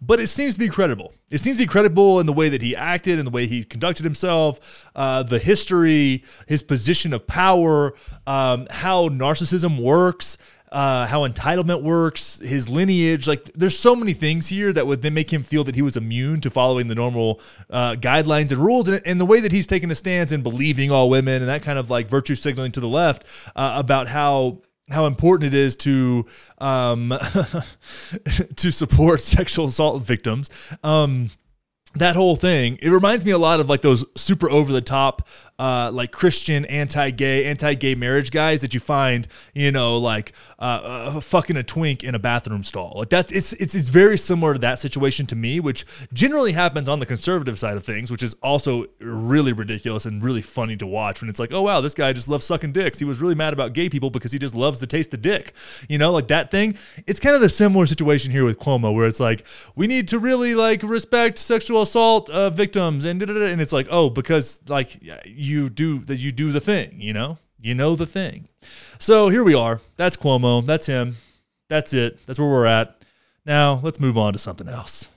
but 0.05 0.19
it 0.19 0.27
seems 0.27 0.55
to 0.55 0.59
be 0.59 0.69
credible. 0.69 1.15
It 1.31 1.39
seems 1.39 1.59
to 1.59 1.63
be 1.63 1.69
credible 1.69 2.19
in 2.19 2.27
the 2.27 2.33
way 2.33 2.49
that 2.49 2.61
he 2.61 2.75
acted, 2.75 3.21
in 3.21 3.25
the 3.25 3.31
way 3.31 3.47
he 3.47 3.63
conducted 3.63 4.03
himself, 4.03 4.91
uh, 4.97 5.23
the 5.23 5.39
history, 5.39 6.25
his 6.49 6.61
position 6.61 7.13
of 7.13 7.25
power, 7.29 7.95
um, 8.27 8.67
how 8.69 9.09
narcissism 9.09 9.81
works, 9.81 10.39
uh, 10.73 11.07
how 11.07 11.27
entitlement 11.27 11.83
works, 11.83 12.41
his 12.41 12.69
lineage. 12.69 13.29
Like, 13.29 13.53
there's 13.53 13.79
so 13.79 13.95
many 13.95 14.13
things 14.13 14.49
here 14.49 14.73
that 14.73 14.89
would 14.89 15.03
then 15.03 15.15
make 15.15 15.33
him 15.33 15.45
feel 15.45 15.63
that 15.65 15.77
he 15.77 15.83
was 15.83 15.97
immune 15.97 16.41
to 16.41 16.51
following 16.51 16.89
the 16.89 16.97
normal 16.97 17.41
uh, 17.71 17.95
guidelines 17.95 18.51
and 18.51 18.59
rules. 18.59 18.89
And, 18.89 19.01
and 19.07 19.21
the 19.21 19.27
way 19.27 19.39
that 19.39 19.53
he's 19.53 19.69
taken 19.69 19.91
a 19.93 19.95
stance 19.95 20.33
in 20.33 20.43
believing 20.43 20.91
all 20.91 21.11
women 21.11 21.43
and 21.43 21.49
that 21.49 21.63
kind 21.63 21.79
of 21.79 21.91
like 21.91 22.09
virtue 22.09 22.35
signaling 22.35 22.73
to 22.73 22.81
the 22.81 22.89
left 22.89 23.25
uh, 23.55 23.75
about 23.77 24.09
how 24.09 24.63
how 24.91 25.07
important 25.07 25.55
it 25.55 25.57
is 25.57 25.77
to 25.77 26.27
um, 26.59 27.15
to 28.57 28.71
support 28.71 29.21
sexual 29.23 29.67
assault 29.67 30.03
victims. 30.03 30.51
Um, 30.83 31.31
that 31.95 32.17
whole 32.17 32.37
thing, 32.37 32.79
it 32.81 32.89
reminds 32.89 33.25
me 33.27 33.33
a 33.33 33.39
lot 33.39 33.61
of 33.61 33.69
like 33.69 33.83
those 33.83 34.05
super 34.17 34.51
over 34.51 34.73
the 34.73 34.81
top, 34.81 35.29
uh, 35.63 35.93
like 35.93 36.11
Christian 36.11 36.65
anti-gay, 36.65 37.45
anti-gay 37.45 37.95
marriage 37.95 38.33
guys 38.33 38.63
that 38.63 38.75
you 38.75 38.81
find, 38.81 39.29
you 39.55 39.71
know, 39.71 39.97
like 39.97 40.33
uh, 40.59 40.63
uh, 40.63 41.21
fucking 41.21 41.57
a 41.57 41.63
twink 41.63 42.03
in 42.03 42.17
a 42.17 42.19
bathroom 42.19 42.65
stall. 42.65 42.95
Like 42.97 43.11
that's 43.11 43.31
it's 43.31 43.53
it's 43.53 43.77
it's 43.77 43.89
very 43.89 44.19
similar 44.19 44.55
to 44.55 44.59
that 44.59 44.81
situation 44.81 45.25
to 45.27 45.37
me, 45.37 45.61
which 45.61 45.87
generally 46.13 46.51
happens 46.51 46.89
on 46.89 46.99
the 46.99 47.07
conservative 47.07 47.61
side 47.61 47.77
of 47.77 47.85
things, 47.85 48.11
which 48.11 48.25
is 48.25 48.35
also 48.43 48.87
really 48.99 49.53
ridiculous 49.53 50.05
and 50.05 50.21
really 50.21 50.43
funny 50.43 50.77
to 50.79 50.87
watch 50.87 51.21
when 51.21 51.31
it's 51.31 51.39
like, 51.39 51.53
oh 51.53 51.63
wow, 51.63 51.81
this 51.81 51.95
guy 51.95 52.13
just 52.13 52.29
loves 52.29 52.45
sucking 52.45 52.73
dicks. 52.73 52.99
He 52.99 53.05
was 53.05 53.23
really 53.23 53.37
mad 53.37 53.53
about 53.53 53.73
gay 53.73 53.89
people 53.89 54.11
because 54.11 54.33
he 54.33 54.41
just 54.41 54.57
loves 54.57 54.81
the 54.81 54.89
taste 54.89 55.15
of 55.15 55.23
dick. 55.23 55.53
You 55.89 55.97
know, 55.97 56.11
like 56.11 56.27
that 56.27 56.51
thing. 56.51 56.77
It's 57.07 57.21
kind 57.21 57.37
of 57.37 57.41
the 57.41 57.49
similar 57.49 57.87
situation 57.87 58.33
here 58.33 58.45
with 58.45 58.59
Cuomo, 58.59 58.93
where 58.93 59.07
it's 59.07 59.21
like 59.21 59.47
we 59.77 59.87
need 59.87 60.09
to 60.09 60.19
really 60.19 60.57
like 60.57 60.83
respect 60.83 61.39
sexual 61.39 61.83
assault 61.83 62.29
uh, 62.31 62.51
victims 62.51 63.05
and 63.05 63.23
and 63.23 63.61
it's 63.61 63.73
like 63.73 63.87
oh 63.93 64.11
because 64.11 64.61
like 64.67 64.99
you 65.25 65.52
do 65.69 66.01
that 66.01 66.17
you 66.17 66.33
do 66.33 66.53
the 66.53 66.61
thing, 66.61 67.01
you 67.01 67.13
know, 67.13 67.39
you 67.61 67.75
know 67.75 67.95
the 67.97 68.07
thing. 68.07 68.49
So 68.99 69.29
here 69.29 69.45
we 69.45 69.55
are. 69.55 69.81
That's 69.97 70.17
Cuomo. 70.17 70.65
That's 70.65 70.87
him. 70.87 71.17
That's 71.69 71.93
it. 71.93 72.19
That's 72.27 72.39
where 72.39 72.49
we're 72.49 72.67
at. 72.67 73.03
Now 73.45 73.81
let's 73.83 73.99
move 73.99 74.17
on 74.19 74.33
to 74.33 74.39
something 74.39 74.69
else. 74.69 75.09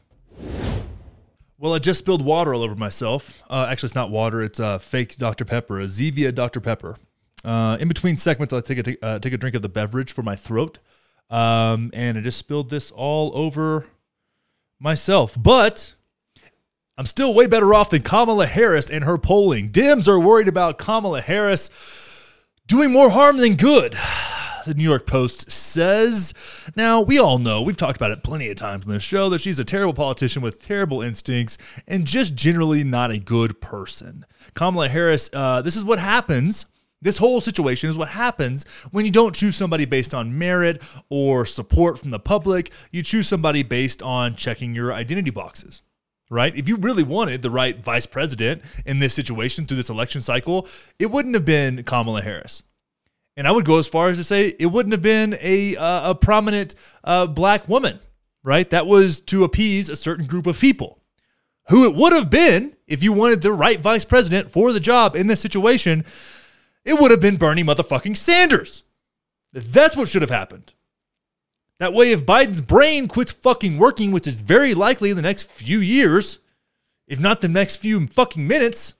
Well, 1.57 1.73
I 1.73 1.79
just 1.79 1.99
spilled 1.99 2.23
water 2.23 2.53
all 2.53 2.63
over 2.63 2.75
myself. 2.75 3.41
Uh, 3.49 3.67
actually, 3.69 3.87
it's 3.87 3.95
not 3.95 4.11
water. 4.11 4.43
It's 4.43 4.59
uh, 4.59 4.77
fake 4.77 5.15
Dr. 5.17 5.45
Pepper, 5.45 5.79
a 5.79 5.85
Zevia 5.85 6.33
Dr. 6.33 6.59
Pepper. 6.59 6.97
Uh, 7.43 7.77
in 7.79 7.87
between 7.87 8.17
segments, 8.17 8.53
I 8.53 8.59
take 8.59 8.87
a 8.87 9.05
uh, 9.05 9.19
take 9.19 9.33
a 9.33 9.37
drink 9.37 9.55
of 9.55 9.61
the 9.61 9.69
beverage 9.69 10.11
for 10.11 10.23
my 10.23 10.35
throat, 10.35 10.79
um, 11.29 11.91
and 11.93 12.17
I 12.17 12.21
just 12.21 12.37
spilled 12.37 12.69
this 12.69 12.91
all 12.91 13.31
over 13.35 13.85
myself. 14.79 15.35
But 15.41 15.95
I'm 16.97 17.05
still 17.05 17.33
way 17.33 17.45
better 17.45 17.73
off 17.73 17.89
than 17.89 18.03
Kamala 18.03 18.47
Harris 18.47 18.89
and 18.89 19.03
her 19.03 19.17
polling. 19.17 19.69
Dems 19.69 20.07
are 20.07 20.19
worried 20.19 20.47
about 20.47 20.77
Kamala 20.77 21.19
Harris 21.19 21.69
doing 22.67 22.89
more 22.89 23.09
harm 23.09 23.37
than 23.37 23.55
good. 23.55 23.97
The 24.65 24.73
New 24.73 24.83
York 24.83 25.05
Post 25.05 25.51
says. 25.51 26.33
Now, 26.75 26.99
we 26.99 27.19
all 27.19 27.37
know, 27.37 27.61
we've 27.61 27.77
talked 27.77 27.97
about 27.97 28.09
it 28.09 28.23
plenty 28.23 28.49
of 28.49 28.57
times 28.57 28.87
on 28.87 28.91
this 28.91 29.03
show, 29.03 29.29
that 29.29 29.39
she's 29.39 29.59
a 29.59 29.63
terrible 29.63 29.93
politician 29.93 30.41
with 30.41 30.65
terrible 30.65 31.03
instincts 31.03 31.59
and 31.87 32.07
just 32.07 32.33
generally 32.33 32.83
not 32.83 33.11
a 33.11 33.19
good 33.19 33.61
person. 33.61 34.25
Kamala 34.55 34.89
Harris, 34.89 35.29
uh, 35.33 35.61
this 35.61 35.75
is 35.75 35.85
what 35.85 35.99
happens. 35.99 36.65
This 36.99 37.19
whole 37.19 37.41
situation 37.41 37.91
is 37.91 37.97
what 37.99 38.09
happens 38.09 38.65
when 38.89 39.05
you 39.05 39.11
don't 39.11 39.35
choose 39.35 39.55
somebody 39.55 39.85
based 39.85 40.15
on 40.15 40.35
merit 40.35 40.81
or 41.09 41.45
support 41.45 41.99
from 41.99 42.09
the 42.09 42.17
public. 42.17 42.71
You 42.89 43.03
choose 43.03 43.27
somebody 43.27 43.61
based 43.61 44.01
on 44.01 44.35
checking 44.35 44.73
your 44.73 44.91
identity 44.91 45.29
boxes 45.29 45.83
right? 46.29 46.55
If 46.55 46.67
you 46.67 46.75
really 46.77 47.03
wanted 47.03 47.41
the 47.41 47.51
right 47.51 47.77
vice 47.83 48.05
president 48.05 48.61
in 48.85 48.99
this 48.99 49.13
situation 49.13 49.65
through 49.65 49.77
this 49.77 49.89
election 49.89 50.21
cycle, 50.21 50.67
it 50.99 51.11
wouldn't 51.11 51.35
have 51.35 51.45
been 51.45 51.83
Kamala 51.83 52.21
Harris. 52.21 52.63
And 53.37 53.47
I 53.47 53.51
would 53.51 53.65
go 53.65 53.77
as 53.77 53.87
far 53.87 54.07
as 54.09 54.17
to 54.17 54.23
say 54.23 54.55
it 54.59 54.67
wouldn't 54.67 54.93
have 54.93 55.01
been 55.01 55.37
a 55.41 55.75
uh, 55.75 56.11
a 56.11 56.15
prominent 56.15 56.73
uh, 57.03 57.27
black 57.27 57.67
woman, 57.67 57.99
right? 58.43 58.69
That 58.69 58.87
was 58.87 59.19
to 59.21 59.43
appease 59.43 59.89
a 59.89 59.95
certain 59.95 60.25
group 60.25 60.47
of 60.47 60.59
people. 60.59 60.99
Who 61.69 61.83
it 61.85 61.95
would 61.95 62.13
have 62.13 62.29
been 62.29 62.75
if 62.87 63.01
you 63.03 63.11
wanted 63.11 63.41
the 63.41 63.51
right 63.51 63.79
vice 63.79 64.05
president 64.05 64.51
for 64.51 64.71
the 64.71 64.79
job 64.79 65.15
in 65.15 65.27
this 65.27 65.41
situation, 65.41 66.05
it 66.85 66.99
would 66.99 67.11
have 67.11 67.19
been 67.19 67.37
Bernie 67.37 67.63
motherfucking 67.63 68.15
Sanders. 68.15 68.83
That's 69.51 69.97
what 69.97 70.07
should 70.07 70.21
have 70.21 70.31
happened. 70.31 70.73
That 71.79 71.93
way, 71.93 72.11
if 72.11 72.25
Biden's 72.25 72.61
brain 72.61 73.07
quits 73.07 73.33
fucking 73.33 73.77
working, 73.77 74.11
which 74.11 74.27
is 74.27 74.41
very 74.41 74.73
likely 74.73 75.09
in 75.09 75.15
the 75.15 75.21
next 75.21 75.49
few 75.49 75.79
years, 75.79 76.39
if 77.07 77.19
not 77.19 77.41
the 77.41 77.49
next 77.49 77.77
few 77.77 78.07
fucking 78.07 78.47
minutes, 78.47 78.93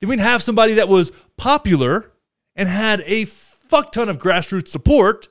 then 0.00 0.10
we'd 0.10 0.20
have 0.20 0.42
somebody 0.42 0.74
that 0.74 0.88
was 0.88 1.10
popular 1.36 2.12
and 2.54 2.68
had 2.68 3.02
a 3.06 3.24
fuck 3.24 3.90
ton 3.92 4.08
of 4.08 4.18
grassroots 4.18 4.68
support 4.68 5.28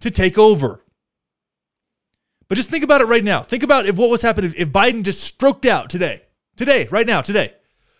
to 0.00 0.10
take 0.10 0.38
over. 0.38 0.84
But 2.48 2.54
just 2.54 2.70
think 2.70 2.84
about 2.84 3.00
it 3.00 3.06
right 3.06 3.24
now. 3.24 3.42
Think 3.42 3.62
about 3.62 3.86
if 3.86 3.96
what 3.96 4.10
was 4.10 4.22
happening 4.22 4.54
if 4.56 4.70
Biden 4.70 5.04
just 5.04 5.22
stroked 5.22 5.66
out 5.66 5.90
today, 5.90 6.22
today, 6.56 6.86
right 6.90 7.06
now, 7.06 7.20
today. 7.20 7.54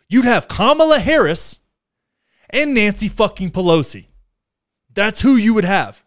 You'd 0.09 0.25
have 0.25 0.49
Kamala 0.49 0.99
Harris 0.99 1.61
and 2.49 2.75
Nancy 2.75 3.09
fucking 3.09 3.51
Pelosi. 3.51 4.07
That's 4.93 5.21
who 5.21 5.37
you 5.37 5.55
would 5.55 5.65
have 5.65 6.03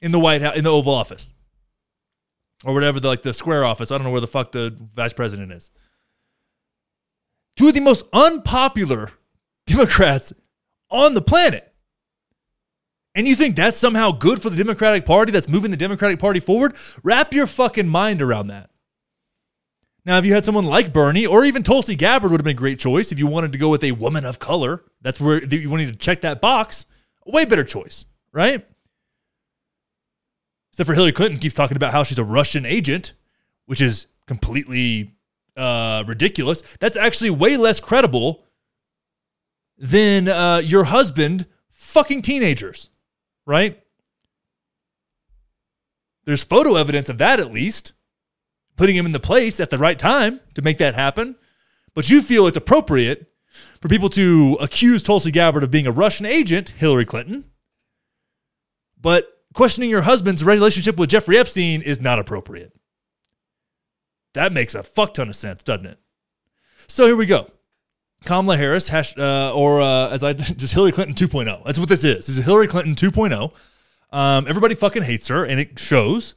in 0.00 0.12
the 0.12 0.18
White 0.18 0.42
House, 0.42 0.56
in 0.56 0.64
the 0.64 0.72
Oval 0.72 0.94
Office, 0.94 1.32
or 2.64 2.74
whatever 2.74 3.00
the 3.00 3.08
like 3.08 3.22
the 3.22 3.32
square 3.32 3.64
office. 3.64 3.90
I 3.90 3.98
don't 3.98 4.04
know 4.04 4.10
where 4.10 4.20
the 4.20 4.26
fuck 4.26 4.52
the 4.52 4.76
vice 4.94 5.12
president 5.12 5.52
is. 5.52 5.70
Two 7.56 7.68
of 7.68 7.74
the 7.74 7.80
most 7.80 8.06
unpopular 8.12 9.10
Democrats 9.66 10.32
on 10.90 11.14
the 11.14 11.22
planet. 11.22 11.72
And 13.14 13.26
you 13.26 13.34
think 13.34 13.56
that's 13.56 13.78
somehow 13.78 14.12
good 14.12 14.42
for 14.42 14.50
the 14.50 14.56
Democratic 14.56 15.06
Party 15.06 15.32
that's 15.32 15.48
moving 15.48 15.70
the 15.70 15.76
Democratic 15.76 16.18
Party 16.18 16.38
forward? 16.38 16.76
Wrap 17.02 17.32
your 17.32 17.46
fucking 17.46 17.88
mind 17.88 18.20
around 18.20 18.48
that. 18.48 18.70
Now, 20.04 20.18
if 20.18 20.24
you 20.24 20.34
had 20.34 20.44
someone 20.44 20.66
like 20.66 20.92
Bernie 20.92 21.26
or 21.26 21.44
even 21.44 21.62
Tulsi 21.64 21.96
Gabbard 21.96 22.30
would 22.30 22.40
have 22.40 22.44
been 22.44 22.52
a 22.52 22.54
great 22.54 22.78
choice 22.78 23.10
if 23.10 23.18
you 23.18 23.26
wanted 23.26 23.52
to 23.52 23.58
go 23.58 23.70
with 23.70 23.82
a 23.82 23.92
woman 23.92 24.24
of 24.24 24.38
color. 24.38 24.84
That's 25.00 25.20
where 25.20 25.42
you 25.42 25.68
wanted 25.68 25.88
to 25.88 25.98
check 25.98 26.20
that 26.20 26.40
box. 26.40 26.86
A 27.26 27.30
way 27.30 27.44
better 27.44 27.64
choice, 27.64 28.04
right? 28.32 28.64
Except 30.76 30.88
for 30.88 30.94
Hillary 30.94 31.12
Clinton 31.12 31.40
keeps 31.40 31.54
talking 31.54 31.78
about 31.78 31.92
how 31.92 32.02
she's 32.02 32.18
a 32.18 32.24
Russian 32.24 32.66
agent, 32.66 33.14
which 33.64 33.80
is 33.80 34.08
completely 34.26 35.14
uh, 35.56 36.04
ridiculous. 36.06 36.60
That's 36.80 36.98
actually 36.98 37.30
way 37.30 37.56
less 37.56 37.80
credible 37.80 38.44
than 39.78 40.28
uh, 40.28 40.60
your 40.62 40.84
husband 40.84 41.46
fucking 41.70 42.20
teenagers, 42.20 42.90
right? 43.46 43.82
There's 46.26 46.44
photo 46.44 46.76
evidence 46.76 47.08
of 47.08 47.16
that 47.16 47.40
at 47.40 47.50
least, 47.50 47.94
putting 48.76 48.96
him 48.96 49.06
in 49.06 49.12
the 49.12 49.18
place 49.18 49.58
at 49.58 49.70
the 49.70 49.78
right 49.78 49.98
time 49.98 50.40
to 50.52 50.60
make 50.60 50.76
that 50.76 50.94
happen. 50.94 51.36
But 51.94 52.10
you 52.10 52.20
feel 52.20 52.46
it's 52.46 52.54
appropriate 52.58 53.32
for 53.80 53.88
people 53.88 54.10
to 54.10 54.58
accuse 54.60 55.02
Tulsi 55.02 55.30
Gabbard 55.30 55.62
of 55.62 55.70
being 55.70 55.86
a 55.86 55.90
Russian 55.90 56.26
agent, 56.26 56.74
Hillary 56.76 57.06
Clinton. 57.06 57.44
But 59.00 59.35
questioning 59.56 59.88
your 59.88 60.02
husband's 60.02 60.44
relationship 60.44 60.98
with 60.98 61.08
Jeffrey 61.08 61.38
Epstein 61.38 61.80
is 61.80 61.98
not 61.98 62.18
appropriate. 62.18 62.72
That 64.34 64.52
makes 64.52 64.74
a 64.74 64.82
fuck 64.82 65.14
ton 65.14 65.30
of 65.30 65.34
sense, 65.34 65.62
doesn't 65.62 65.86
it? 65.86 65.98
So 66.88 67.06
here 67.06 67.16
we 67.16 67.24
go. 67.24 67.50
Kamala 68.26 68.58
Harris, 68.58 68.90
hash, 68.90 69.16
uh, 69.16 69.54
or 69.54 69.80
uh, 69.80 70.10
as 70.10 70.22
I 70.22 70.32
just 70.34 70.74
Hillary 70.74 70.92
Clinton 70.92 71.14
2.0. 71.14 71.64
That's 71.64 71.78
what 71.78 71.88
this 71.88 72.04
is. 72.04 72.26
This 72.26 72.36
is 72.36 72.44
Hillary 72.44 72.66
Clinton 72.66 72.94
2.0. 72.94 73.50
Um, 74.14 74.46
everybody 74.46 74.74
fucking 74.74 75.04
hates 75.04 75.28
her, 75.28 75.42
and 75.42 75.58
it 75.58 75.78
shows. 75.78 76.34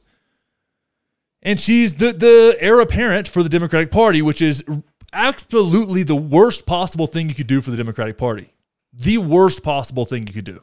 And 1.42 1.60
she's 1.60 1.96
the 1.96 2.12
the 2.12 2.56
heir 2.58 2.80
apparent 2.80 3.28
for 3.28 3.42
the 3.42 3.48
Democratic 3.50 3.90
Party, 3.90 4.22
which 4.22 4.40
is 4.40 4.64
absolutely 5.12 6.02
the 6.02 6.16
worst 6.16 6.64
possible 6.64 7.06
thing 7.06 7.28
you 7.28 7.34
could 7.34 7.46
do 7.46 7.60
for 7.60 7.70
the 7.70 7.76
Democratic 7.76 8.16
Party. 8.16 8.54
The 8.94 9.18
worst 9.18 9.62
possible 9.62 10.06
thing 10.06 10.26
you 10.26 10.32
could 10.32 10.44
do. 10.44 10.62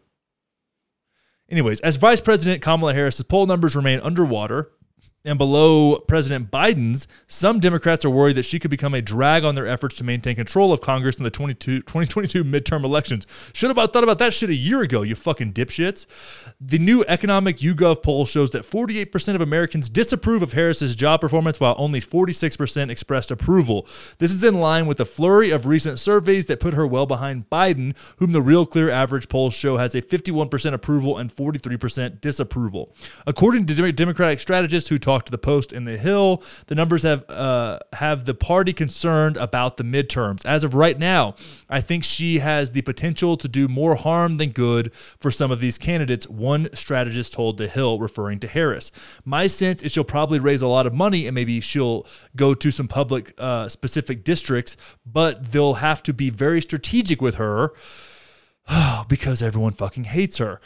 Anyways, 1.49 1.79
as 1.81 1.95
Vice 1.95 2.21
President, 2.21 2.61
Kamala 2.61 2.93
Harris's 2.93 3.23
poll 3.23 3.45
numbers 3.45 3.75
remain 3.75 3.99
underwater 4.01 4.71
and 5.27 5.37
below 5.37 5.99
President 5.99 6.49
Biden's, 6.49 7.07
some 7.27 7.59
Democrats 7.59 8.05
are 8.05 8.09
worried 8.09 8.35
that 8.37 8.45
she 8.45 8.59
could 8.59 8.71
become 8.71 8.93
a 8.93 9.01
drag 9.01 9.43
on 9.43 9.55
their 9.55 9.67
efforts 9.67 9.97
to 9.97 10.03
maintain 10.03 10.35
control 10.35 10.71
of 10.71 10.79
Congress 10.81 11.17
in 11.17 11.23
the 11.23 11.29
2022 11.29 12.43
midterm 12.43 12.83
elections. 12.83 13.27
Should 13.53 13.75
have 13.75 13.91
thought 13.91 14.03
about 14.03 14.19
that 14.19 14.33
shit 14.33 14.49
a 14.49 14.55
year 14.55 14.81
ago, 14.81 15.01
you 15.01 15.15
fucking 15.15 15.53
dipshits. 15.53 16.05
The 16.61 16.79
new 16.79 17.03
economic 17.07 17.57
YouGov 17.57 18.01
poll 18.01 18.25
shows 18.25 18.51
that 18.51 18.63
48% 18.63 19.35
of 19.35 19.41
Americans 19.41 19.89
disapprove 19.89 20.41
of 20.41 20.53
Harris's 20.53 20.95
job 20.95 21.21
performance, 21.21 21.59
while 21.59 21.75
only 21.77 21.99
46% 21.99 22.89
expressed 22.89 23.29
approval. 23.29 23.85
This 24.19 24.31
is 24.31 24.43
in 24.43 24.59
line 24.59 24.87
with 24.87 24.97
the 24.97 25.05
flurry 25.05 25.51
of 25.51 25.67
recent 25.67 25.99
surveys 25.99 26.45
that 26.45 26.59
put 26.59 26.73
her 26.73 26.87
well 26.87 27.05
behind 27.05 27.49
Biden, 27.49 27.95
whom 28.17 28.31
the 28.31 28.41
Real 28.41 28.65
Clear 28.65 28.89
average 28.89 29.27
polls 29.27 29.53
show 29.53 29.77
has 29.77 29.93
a 29.93 30.01
51% 30.01 30.73
approval 30.73 31.17
and 31.17 31.35
43% 31.35 32.21
disapproval. 32.21 32.93
According 33.25 33.65
to 33.65 33.91
Democratic 33.91 34.39
strategists 34.39 34.89
who 34.89 34.97
talk 34.97 35.16
talked 35.17 35.25
to 35.25 35.31
the 35.31 35.37
Post 35.39 35.73
and 35.73 35.87
the 35.87 35.97
Hill. 35.97 36.43
The 36.67 36.75
numbers 36.75 37.01
have 37.01 37.27
uh, 37.27 37.79
have 37.93 38.25
the 38.25 38.35
party 38.35 38.71
concerned 38.71 39.35
about 39.37 39.77
the 39.77 39.83
midterms. 39.83 40.45
As 40.45 40.63
of 40.63 40.75
right 40.75 40.97
now, 40.99 41.33
I 41.69 41.81
think 41.81 42.03
she 42.03 42.37
has 42.39 42.71
the 42.71 42.83
potential 42.83 43.35
to 43.37 43.47
do 43.47 43.67
more 43.67 43.95
harm 43.95 44.37
than 44.37 44.51
good 44.51 44.91
for 45.19 45.31
some 45.31 45.49
of 45.49 45.59
these 45.59 45.79
candidates. 45.79 46.29
One 46.29 46.69
strategist 46.73 47.33
told 47.33 47.57
the 47.57 47.67
Hill, 47.67 47.99
referring 47.99 48.39
to 48.41 48.47
Harris. 48.47 48.91
My 49.25 49.47
sense 49.47 49.81
is 49.81 49.91
she'll 49.91 50.03
probably 50.03 50.37
raise 50.37 50.61
a 50.61 50.67
lot 50.67 50.85
of 50.85 50.93
money 50.93 51.25
and 51.25 51.33
maybe 51.33 51.59
she'll 51.61 52.05
go 52.35 52.53
to 52.53 52.69
some 52.69 52.87
public 52.87 53.33
uh, 53.39 53.67
specific 53.67 54.23
districts, 54.23 54.77
but 55.03 55.51
they'll 55.51 55.75
have 55.75 56.03
to 56.03 56.13
be 56.13 56.29
very 56.29 56.61
strategic 56.61 57.23
with 57.23 57.35
her 57.35 57.73
because 59.07 59.41
everyone 59.41 59.73
fucking 59.73 60.03
hates 60.03 60.37
her. 60.37 60.61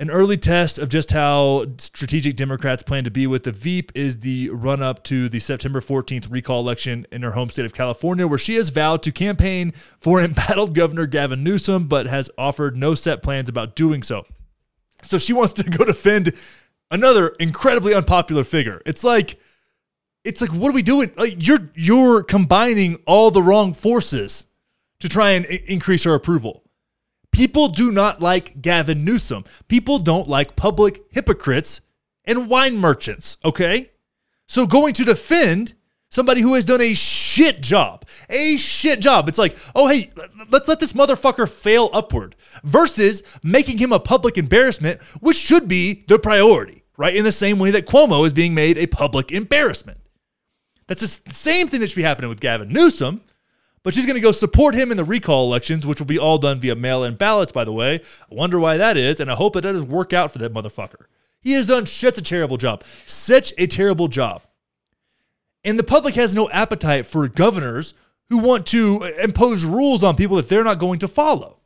An 0.00 0.10
early 0.10 0.36
test 0.36 0.78
of 0.78 0.88
just 0.88 1.10
how 1.10 1.66
strategic 1.78 2.36
Democrats 2.36 2.84
plan 2.84 3.02
to 3.02 3.10
be 3.10 3.26
with 3.26 3.42
the 3.42 3.50
Veep 3.50 3.90
is 3.96 4.20
the 4.20 4.48
run 4.50 4.80
up 4.80 5.02
to 5.04 5.28
the 5.28 5.40
September 5.40 5.80
14th 5.80 6.30
recall 6.30 6.60
election 6.60 7.04
in 7.10 7.22
her 7.22 7.32
home 7.32 7.50
state 7.50 7.66
of 7.66 7.74
California, 7.74 8.24
where 8.28 8.38
she 8.38 8.54
has 8.54 8.68
vowed 8.68 9.02
to 9.02 9.10
campaign 9.10 9.72
for 10.00 10.20
embattled 10.22 10.72
Governor 10.72 11.06
Gavin 11.06 11.42
Newsom, 11.42 11.88
but 11.88 12.06
has 12.06 12.30
offered 12.38 12.76
no 12.76 12.94
set 12.94 13.24
plans 13.24 13.48
about 13.48 13.74
doing 13.74 14.04
so. 14.04 14.24
So 15.02 15.18
she 15.18 15.32
wants 15.32 15.52
to 15.54 15.64
go 15.64 15.84
defend 15.84 16.32
another 16.92 17.30
incredibly 17.40 17.92
unpopular 17.92 18.44
figure. 18.44 18.80
It's 18.86 19.02
like, 19.02 19.40
it's 20.22 20.40
like, 20.40 20.52
what 20.52 20.68
are 20.68 20.74
we 20.74 20.82
doing? 20.82 21.10
Like 21.16 21.44
you're 21.44 21.70
you're 21.74 22.22
combining 22.22 23.02
all 23.04 23.32
the 23.32 23.42
wrong 23.42 23.74
forces 23.74 24.46
to 25.00 25.08
try 25.08 25.30
and 25.30 25.44
increase 25.44 26.04
her 26.04 26.14
approval. 26.14 26.62
People 27.38 27.68
do 27.68 27.92
not 27.92 28.20
like 28.20 28.60
Gavin 28.60 29.04
Newsom. 29.04 29.44
People 29.68 30.00
don't 30.00 30.26
like 30.26 30.56
public 30.56 31.04
hypocrites 31.10 31.80
and 32.24 32.48
wine 32.48 32.76
merchants, 32.76 33.36
okay? 33.44 33.92
So 34.48 34.66
going 34.66 34.92
to 34.94 35.04
defend 35.04 35.74
somebody 36.10 36.40
who 36.40 36.54
has 36.54 36.64
done 36.64 36.80
a 36.80 36.94
shit 36.94 37.62
job, 37.62 38.04
a 38.28 38.56
shit 38.56 38.98
job. 38.98 39.28
It's 39.28 39.38
like, 39.38 39.56
oh, 39.72 39.86
hey, 39.86 40.10
let's 40.50 40.66
let 40.66 40.80
this 40.80 40.94
motherfucker 40.94 41.48
fail 41.48 41.90
upward 41.92 42.34
versus 42.64 43.22
making 43.44 43.78
him 43.78 43.92
a 43.92 44.00
public 44.00 44.36
embarrassment, 44.36 45.00
which 45.20 45.36
should 45.36 45.68
be 45.68 46.02
the 46.08 46.18
priority, 46.18 46.82
right? 46.96 47.14
In 47.14 47.22
the 47.22 47.30
same 47.30 47.60
way 47.60 47.70
that 47.70 47.86
Cuomo 47.86 48.26
is 48.26 48.32
being 48.32 48.52
made 48.52 48.76
a 48.76 48.88
public 48.88 49.30
embarrassment. 49.30 50.00
That's 50.88 51.20
the 51.20 51.32
same 51.32 51.68
thing 51.68 51.78
that 51.82 51.90
should 51.90 51.94
be 51.94 52.02
happening 52.02 52.30
with 52.30 52.40
Gavin 52.40 52.70
Newsom. 52.70 53.20
But 53.88 53.94
she's 53.94 54.04
going 54.04 54.16
to 54.16 54.20
go 54.20 54.32
support 54.32 54.74
him 54.74 54.90
in 54.90 54.98
the 54.98 55.04
recall 55.04 55.46
elections, 55.46 55.86
which 55.86 55.98
will 55.98 56.06
be 56.06 56.18
all 56.18 56.36
done 56.36 56.60
via 56.60 56.74
mail 56.74 57.02
in 57.04 57.14
ballots, 57.14 57.52
by 57.52 57.64
the 57.64 57.72
way. 57.72 58.02
I 58.30 58.34
wonder 58.34 58.58
why 58.58 58.76
that 58.76 58.98
is, 58.98 59.18
and 59.18 59.30
I 59.30 59.34
hope 59.34 59.56
it 59.56 59.62
doesn't 59.62 59.88
work 59.88 60.12
out 60.12 60.30
for 60.30 60.36
that 60.40 60.52
motherfucker. 60.52 61.06
He 61.40 61.52
has 61.52 61.68
done 61.68 61.86
such 61.86 62.18
a 62.18 62.20
terrible 62.20 62.58
job. 62.58 62.84
Such 63.06 63.54
a 63.56 63.66
terrible 63.66 64.08
job. 64.08 64.42
And 65.64 65.78
the 65.78 65.84
public 65.84 66.16
has 66.16 66.34
no 66.34 66.50
appetite 66.50 67.06
for 67.06 67.28
governors 67.28 67.94
who 68.28 68.36
want 68.36 68.66
to 68.66 69.04
uh, 69.04 69.06
impose 69.22 69.64
rules 69.64 70.04
on 70.04 70.16
people 70.16 70.36
that 70.36 70.50
they're 70.50 70.64
not 70.64 70.78
going 70.78 70.98
to 70.98 71.08
follow. 71.08 71.56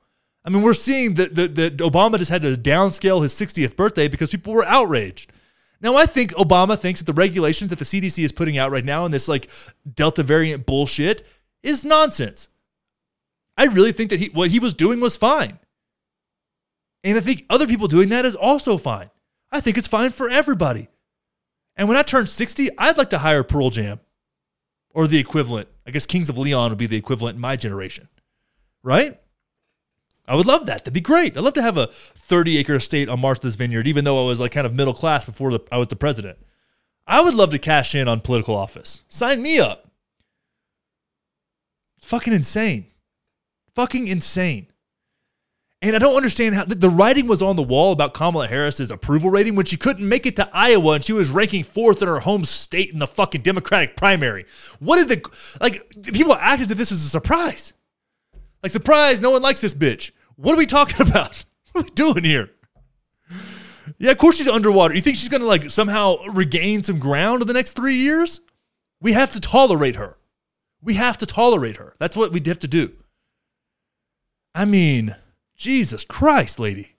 I 0.44 0.50
mean, 0.50 0.62
we're 0.62 0.74
seeing 0.74 1.14
that, 1.14 1.34
that, 1.34 1.56
that 1.56 1.76
Obama 1.78 2.18
just 2.18 2.30
had 2.30 2.42
to 2.42 2.52
downscale 2.52 3.24
his 3.24 3.34
60th 3.34 3.74
birthday 3.74 4.06
because 4.06 4.30
people 4.30 4.52
were 4.52 4.64
outraged. 4.66 5.32
Now, 5.80 5.96
I 5.96 6.06
think 6.06 6.30
Obama 6.34 6.78
thinks 6.78 7.00
that 7.00 7.06
the 7.06 7.20
regulations 7.20 7.70
that 7.70 7.80
the 7.80 7.84
CDC 7.84 8.22
is 8.22 8.30
putting 8.30 8.58
out 8.58 8.70
right 8.70 8.84
now 8.84 9.04
in 9.06 9.10
this 9.10 9.26
like 9.26 9.50
Delta 9.92 10.22
variant 10.22 10.66
bullshit 10.66 11.26
is 11.62 11.84
nonsense. 11.84 12.48
I 13.56 13.64
really 13.64 13.92
think 13.92 14.10
that 14.10 14.20
he, 14.20 14.28
what 14.28 14.50
he 14.50 14.58
was 14.58 14.74
doing 14.74 15.00
was 15.00 15.16
fine. 15.16 15.58
And 17.04 17.18
I 17.18 17.20
think 17.20 17.44
other 17.50 17.66
people 17.66 17.88
doing 17.88 18.08
that 18.10 18.24
is 18.24 18.34
also 18.34 18.78
fine. 18.78 19.10
I 19.50 19.60
think 19.60 19.76
it's 19.76 19.88
fine 19.88 20.10
for 20.10 20.28
everybody. 20.28 20.88
And 21.76 21.88
when 21.88 21.96
I 21.96 22.02
turn 22.02 22.26
60, 22.26 22.70
I'd 22.78 22.98
like 22.98 23.10
to 23.10 23.18
hire 23.18 23.42
Pearl 23.42 23.70
Jam 23.70 24.00
or 24.90 25.06
the 25.06 25.18
equivalent. 25.18 25.68
I 25.86 25.90
guess 25.90 26.06
Kings 26.06 26.28
of 26.28 26.38
Leon 26.38 26.70
would 26.70 26.78
be 26.78 26.86
the 26.86 26.96
equivalent 26.96 27.36
in 27.36 27.40
my 27.40 27.56
generation, 27.56 28.08
right? 28.82 29.20
I 30.26 30.36
would 30.36 30.46
love 30.46 30.66
that. 30.66 30.80
That'd 30.80 30.92
be 30.92 31.00
great. 31.00 31.36
I'd 31.36 31.42
love 31.42 31.54
to 31.54 31.62
have 31.62 31.76
a 31.76 31.88
30 31.88 32.58
acre 32.58 32.74
estate 32.74 33.08
on 33.08 33.20
Martha's 33.20 33.56
Vineyard, 33.56 33.88
even 33.88 34.04
though 34.04 34.22
I 34.22 34.26
was 34.26 34.40
like 34.40 34.52
kind 34.52 34.66
of 34.66 34.74
middle 34.74 34.94
class 34.94 35.24
before 35.24 35.50
the, 35.50 35.60
I 35.72 35.78
was 35.78 35.88
the 35.88 35.96
president. 35.96 36.38
I 37.06 37.20
would 37.20 37.34
love 37.34 37.50
to 37.50 37.58
cash 37.58 37.94
in 37.94 38.06
on 38.06 38.20
political 38.20 38.54
office. 38.54 39.04
Sign 39.08 39.42
me 39.42 39.58
up. 39.58 39.90
Fucking 42.02 42.32
insane. 42.32 42.86
Fucking 43.74 44.08
insane. 44.08 44.66
And 45.80 45.96
I 45.96 45.98
don't 45.98 46.14
understand 46.14 46.54
how 46.54 46.64
the 46.64 46.88
writing 46.88 47.26
was 47.26 47.42
on 47.42 47.56
the 47.56 47.62
wall 47.62 47.92
about 47.92 48.14
Kamala 48.14 48.46
Harris's 48.46 48.92
approval 48.92 49.30
rating 49.30 49.56
when 49.56 49.66
she 49.66 49.76
couldn't 49.76 50.08
make 50.08 50.26
it 50.26 50.36
to 50.36 50.48
Iowa 50.52 50.92
and 50.94 51.04
she 51.04 51.12
was 51.12 51.30
ranking 51.30 51.64
fourth 51.64 52.00
in 52.00 52.06
her 52.06 52.20
home 52.20 52.44
state 52.44 52.92
in 52.92 53.00
the 53.00 53.06
fucking 53.06 53.42
Democratic 53.42 53.96
primary. 53.96 54.46
What 54.78 54.98
did 54.98 55.08
the 55.08 55.30
like 55.60 55.92
people 56.12 56.34
act 56.34 56.62
as 56.62 56.70
if 56.70 56.78
this 56.78 56.92
is 56.92 57.04
a 57.04 57.08
surprise? 57.08 57.72
Like 58.62 58.70
surprise, 58.70 59.20
no 59.20 59.30
one 59.30 59.42
likes 59.42 59.60
this 59.60 59.74
bitch. 59.74 60.12
What 60.36 60.54
are 60.54 60.58
we 60.58 60.66
talking 60.66 61.04
about? 61.08 61.44
What 61.72 61.82
are 61.82 61.84
we 61.84 61.90
doing 61.90 62.24
here? 62.24 62.50
Yeah, 63.98 64.12
of 64.12 64.18
course 64.18 64.36
she's 64.36 64.46
underwater. 64.46 64.94
You 64.94 65.00
think 65.00 65.16
she's 65.16 65.28
gonna 65.28 65.46
like 65.46 65.68
somehow 65.68 66.22
regain 66.32 66.84
some 66.84 67.00
ground 67.00 67.42
in 67.42 67.48
the 67.48 67.54
next 67.54 67.72
three 67.72 67.96
years? 67.96 68.40
We 69.00 69.14
have 69.14 69.32
to 69.32 69.40
tolerate 69.40 69.96
her. 69.96 70.16
We 70.82 70.94
have 70.94 71.18
to 71.18 71.26
tolerate 71.26 71.76
her. 71.76 71.94
That's 71.98 72.16
what 72.16 72.32
we 72.32 72.42
have 72.46 72.58
to 72.60 72.68
do. 72.68 72.92
I 74.54 74.64
mean, 74.64 75.16
Jesus 75.56 76.04
Christ, 76.04 76.58
lady. 76.58 76.96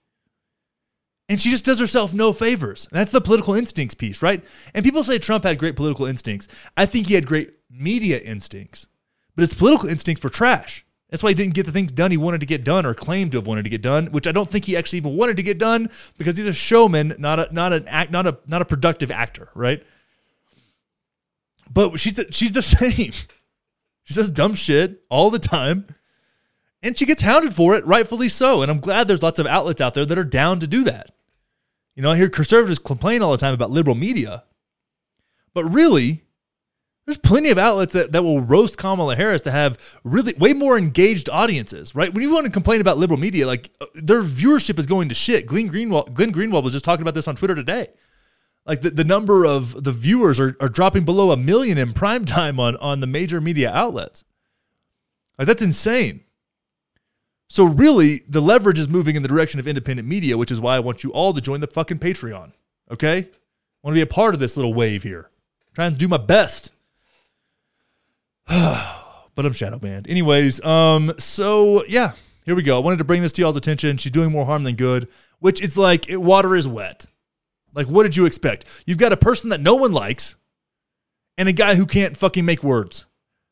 And 1.29 1.39
she 1.39 1.49
just 1.49 1.65
does 1.65 1.79
herself 1.79 2.13
no 2.13 2.33
favors. 2.33 2.87
That's 2.91 3.11
the 3.11 3.21
political 3.21 3.53
instincts 3.53 3.95
piece, 3.95 4.21
right? 4.21 4.43
And 4.73 4.83
people 4.83 5.03
say 5.03 5.19
Trump 5.19 5.43
had 5.43 5.57
great 5.57 5.75
political 5.75 6.05
instincts. 6.05 6.47
I 6.75 6.85
think 6.85 7.07
he 7.07 7.13
had 7.13 7.25
great 7.25 7.53
media 7.69 8.19
instincts, 8.19 8.87
but 9.35 9.41
his 9.41 9.53
political 9.53 9.89
instincts 9.89 10.23
were 10.23 10.29
trash. 10.29 10.85
That's 11.09 11.21
why 11.21 11.29
he 11.29 11.35
didn't 11.35 11.53
get 11.53 11.65
the 11.65 11.71
things 11.71 11.91
done 11.91 12.11
he 12.11 12.17
wanted 12.17 12.39
to 12.39 12.47
get 12.47 12.63
done 12.63 12.85
or 12.85 12.93
claimed 12.93 13.33
to 13.33 13.37
have 13.37 13.47
wanted 13.47 13.63
to 13.63 13.69
get 13.69 13.83
done, 13.83 14.07
which 14.07 14.27
I 14.27 14.31
don't 14.31 14.49
think 14.49 14.65
he 14.65 14.75
actually 14.75 14.97
even 14.97 15.15
wanted 15.15 15.37
to 15.37 15.43
get 15.43 15.59
done 15.59 15.89
because 16.17 16.37
he's 16.37 16.47
a 16.47 16.53
showman, 16.53 17.13
not 17.19 17.39
a 17.39 17.53
not 17.53 17.71
an 17.71 17.87
act, 17.87 18.11
not 18.11 18.25
a 18.25 18.39
not 18.47 18.63
a 18.63 18.65
productive 18.65 19.11
actor, 19.11 19.49
right? 19.53 19.83
But 21.71 21.99
she's 21.99 22.15
the, 22.15 22.31
she's 22.31 22.53
the 22.53 22.61
same. 22.63 23.11
She 24.03 24.13
says 24.13 24.31
dumb 24.31 24.53
shit 24.53 25.03
all 25.09 25.29
the 25.29 25.39
time, 25.39 25.87
and 26.81 26.97
she 26.97 27.05
gets 27.05 27.21
hounded 27.21 27.55
for 27.55 27.75
it, 27.75 27.85
rightfully 27.85 28.29
so. 28.29 28.61
And 28.61 28.69
I'm 28.69 28.79
glad 28.79 29.07
there's 29.07 29.23
lots 29.23 29.39
of 29.39 29.47
outlets 29.47 29.81
out 29.81 29.93
there 29.93 30.05
that 30.05 30.17
are 30.17 30.23
down 30.23 30.59
to 30.59 30.67
do 30.67 30.83
that. 30.83 31.11
You 31.95 32.03
know, 32.03 32.11
I 32.11 32.17
hear 32.17 32.29
conservatives 32.29 32.79
complain 32.79 33.21
all 33.21 33.31
the 33.31 33.37
time 33.37 33.53
about 33.53 33.71
liberal 33.71 33.95
media, 33.95 34.43
but 35.53 35.65
really, 35.65 36.23
there's 37.05 37.17
plenty 37.17 37.49
of 37.49 37.57
outlets 37.57 37.93
that, 37.93 38.11
that 38.13 38.23
will 38.23 38.41
roast 38.41 38.77
Kamala 38.77 39.15
Harris 39.15 39.41
to 39.41 39.51
have 39.51 39.77
really 40.03 40.33
way 40.37 40.53
more 40.53 40.77
engaged 40.77 41.29
audiences, 41.29 41.93
right? 41.93 42.13
When 42.13 42.23
you 42.23 42.33
want 42.33 42.45
to 42.45 42.51
complain 42.51 42.81
about 42.81 42.97
liberal 42.97 43.19
media, 43.19 43.45
like 43.45 43.71
uh, 43.81 43.85
their 43.93 44.21
viewership 44.21 44.79
is 44.79 44.85
going 44.85 45.09
to 45.09 45.15
shit. 45.15 45.45
Glenn 45.45 45.69
Greenwald, 45.69 46.13
Glenn 46.13 46.33
Greenwald 46.33 46.63
was 46.63 46.73
just 46.73 46.85
talking 46.85 47.01
about 47.01 47.13
this 47.13 47.27
on 47.27 47.35
Twitter 47.35 47.55
today. 47.55 47.89
Like 48.65 48.81
the, 48.81 48.91
the 48.91 49.03
number 49.03 49.45
of 49.45 49.83
the 49.83 49.91
viewers 49.91 50.39
are, 50.39 50.55
are 50.59 50.69
dropping 50.69 51.03
below 51.03 51.31
a 51.31 51.37
million 51.37 51.77
in 51.77 51.93
prime 51.93 52.25
time 52.25 52.59
on, 52.59 52.77
on 52.77 53.01
the 53.01 53.07
major 53.07 53.41
media 53.41 53.71
outlets. 53.71 54.23
Like 55.37 55.47
that's 55.47 55.61
insane. 55.61 56.21
So 57.49 57.65
really, 57.65 58.23
the 58.27 58.41
leverage 58.41 58.79
is 58.79 58.87
moving 58.87 59.15
in 59.15 59.21
the 59.21 59.27
direction 59.27 59.59
of 59.59 59.67
independent 59.67 60.07
media, 60.07 60.37
which 60.37 60.51
is 60.51 60.59
why 60.59 60.75
I 60.75 60.79
want 60.79 61.03
you 61.03 61.11
all 61.11 61.33
to 61.33 61.41
join 61.41 61.59
the 61.59 61.67
fucking 61.67 61.99
Patreon. 61.99 62.53
Okay? 62.89 63.17
I 63.17 63.87
want 63.87 63.93
to 63.93 63.97
be 63.97 64.01
a 64.01 64.07
part 64.07 64.33
of 64.33 64.39
this 64.39 64.55
little 64.55 64.73
wave 64.73 65.03
here. 65.03 65.29
trying 65.75 65.91
to 65.91 65.97
do 65.97 66.07
my 66.07 66.17
best. 66.17 66.71
but 68.47 69.45
I'm 69.45 69.53
shadow 69.53 69.77
banned. 69.77 70.07
Anyways, 70.09 70.63
um, 70.63 71.13
so 71.17 71.83
yeah, 71.85 72.13
here 72.45 72.55
we 72.55 72.63
go. 72.63 72.77
I 72.77 72.79
wanted 72.79 72.97
to 72.97 73.03
bring 73.03 73.21
this 73.21 73.33
to 73.33 73.41
y'all's 73.41 73.57
attention. 73.57 73.97
She's 73.97 74.11
doing 74.11 74.31
more 74.31 74.45
harm 74.45 74.63
than 74.63 74.75
good, 74.75 75.07
which 75.39 75.61
it's 75.61 75.77
like 75.77 76.09
it, 76.09 76.17
water 76.17 76.55
is 76.55 76.67
wet. 76.67 77.05
Like, 77.73 77.87
what 77.87 78.03
did 78.03 78.15
you 78.15 78.25
expect? 78.25 78.65
You've 78.85 78.97
got 78.97 79.13
a 79.13 79.17
person 79.17 79.49
that 79.49 79.61
no 79.61 79.75
one 79.75 79.91
likes 79.91 80.35
and 81.37 81.49
a 81.49 81.53
guy 81.53 81.75
who 81.75 81.85
can't 81.85 82.15
fucking 82.15 82.45
make 82.45 82.63
words. 82.63 83.05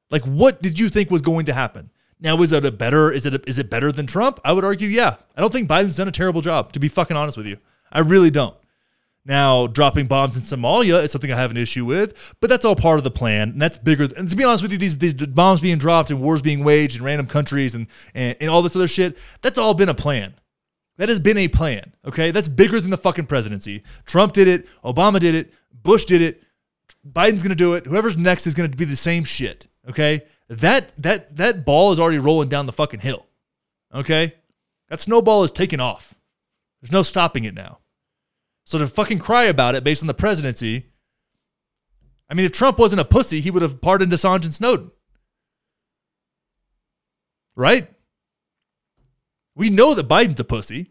Like, 0.09 0.23
what 0.23 0.61
did 0.61 0.79
you 0.79 0.89
think 0.89 1.09
was 1.09 1.21
going 1.21 1.45
to 1.45 1.53
happen? 1.53 1.89
Now, 2.19 2.39
is 2.41 2.53
it 2.53 2.63
a 2.65 2.71
better? 2.71 3.11
Is 3.11 3.25
it 3.25 3.33
a, 3.33 3.41
is 3.47 3.57
it 3.57 3.69
better 3.69 3.91
than 3.91 4.05
Trump? 4.05 4.39
I 4.45 4.53
would 4.53 4.63
argue, 4.63 4.87
yeah. 4.87 5.15
I 5.35 5.41
don't 5.41 5.51
think 5.51 5.67
Biden's 5.67 5.95
done 5.95 6.07
a 6.07 6.11
terrible 6.11 6.41
job. 6.41 6.71
To 6.73 6.79
be 6.79 6.87
fucking 6.87 7.17
honest 7.17 7.37
with 7.37 7.47
you, 7.47 7.57
I 7.91 7.99
really 7.99 8.29
don't. 8.29 8.55
Now, 9.23 9.67
dropping 9.67 10.07
bombs 10.07 10.35
in 10.35 10.41
Somalia 10.41 11.03
is 11.03 11.11
something 11.11 11.31
I 11.31 11.35
have 11.35 11.51
an 11.51 11.57
issue 11.57 11.85
with, 11.85 12.33
but 12.39 12.49
that's 12.49 12.65
all 12.65 12.75
part 12.75 12.97
of 12.97 13.03
the 13.03 13.11
plan, 13.11 13.49
and 13.49 13.61
that's 13.61 13.77
bigger. 13.77 14.07
And 14.17 14.27
to 14.27 14.35
be 14.35 14.43
honest 14.43 14.63
with 14.63 14.71
you, 14.71 14.79
these, 14.79 14.97
these 14.97 15.13
bombs 15.13 15.61
being 15.61 15.77
dropped 15.77 16.09
and 16.09 16.21
wars 16.21 16.41
being 16.41 16.63
waged 16.63 16.97
in 16.97 17.03
random 17.03 17.27
countries 17.27 17.75
and, 17.75 17.85
and, 18.15 18.35
and 18.41 18.49
all 18.49 18.63
this 18.63 18.75
other 18.75 18.87
shit, 18.87 19.17
that's 19.41 19.59
all 19.59 19.75
been 19.75 19.89
a 19.89 19.93
plan. 19.93 20.33
That 21.01 21.09
has 21.09 21.19
been 21.19 21.39
a 21.39 21.47
plan, 21.47 21.93
okay? 22.05 22.29
That's 22.29 22.47
bigger 22.47 22.79
than 22.79 22.91
the 22.91 22.95
fucking 22.97 23.25
presidency. 23.25 23.81
Trump 24.05 24.33
did 24.33 24.47
it, 24.47 24.67
Obama 24.83 25.19
did 25.19 25.33
it, 25.33 25.51
Bush 25.73 26.05
did 26.05 26.21
it, 26.21 26.43
Biden's 27.03 27.41
gonna 27.41 27.55
do 27.55 27.73
it, 27.73 27.87
whoever's 27.87 28.19
next 28.19 28.45
is 28.45 28.53
gonna 28.53 28.69
be 28.69 28.85
the 28.85 28.95
same 28.95 29.23
shit, 29.23 29.65
okay? 29.89 30.21
That 30.47 30.91
that 31.01 31.35
that 31.37 31.65
ball 31.65 31.91
is 31.91 31.99
already 31.99 32.19
rolling 32.19 32.49
down 32.49 32.67
the 32.67 32.71
fucking 32.71 32.99
hill. 32.99 33.25
Okay? 33.91 34.35
That 34.89 34.99
snowball 34.99 35.43
is 35.43 35.51
taking 35.51 35.79
off. 35.79 36.13
There's 36.83 36.91
no 36.91 37.01
stopping 37.01 37.45
it 37.45 37.55
now. 37.55 37.79
So 38.67 38.77
to 38.77 38.85
fucking 38.85 39.17
cry 39.17 39.45
about 39.45 39.73
it 39.73 39.83
based 39.83 40.03
on 40.03 40.07
the 40.07 40.13
presidency, 40.13 40.85
I 42.29 42.35
mean, 42.35 42.45
if 42.45 42.51
Trump 42.51 42.77
wasn't 42.77 43.01
a 43.01 43.05
pussy, 43.05 43.41
he 43.41 43.49
would 43.49 43.63
have 43.63 43.81
pardoned 43.81 44.11
Assange 44.11 44.43
and 44.43 44.53
Snowden. 44.53 44.91
Right? 47.55 47.89
We 49.61 49.69
know 49.69 49.93
that 49.93 50.07
Biden's 50.07 50.39
a 50.39 50.43
pussy, 50.43 50.89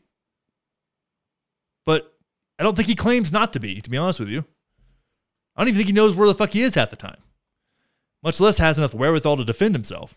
but 1.85 2.15
I 2.57 2.63
don't 2.63 2.77
think 2.77 2.87
he 2.87 2.95
claims 2.95 3.33
not 3.33 3.53
to 3.55 3.59
be, 3.59 3.81
to 3.81 3.91
be 3.91 3.97
honest 3.97 4.21
with 4.21 4.29
you. 4.29 4.45
I 5.57 5.61
don't 5.61 5.71
even 5.71 5.79
think 5.79 5.89
he 5.89 5.93
knows 5.93 6.15
where 6.15 6.29
the 6.29 6.37
fuck 6.37 6.53
he 6.53 6.63
is 6.63 6.77
half 6.77 6.91
the 6.91 6.95
time, 6.95 7.17
much 8.23 8.39
less 8.39 8.59
has 8.59 8.79
enough 8.79 8.95
wherewithal 8.95 9.39
to 9.39 9.45
defend 9.45 9.75
himself. 9.75 10.17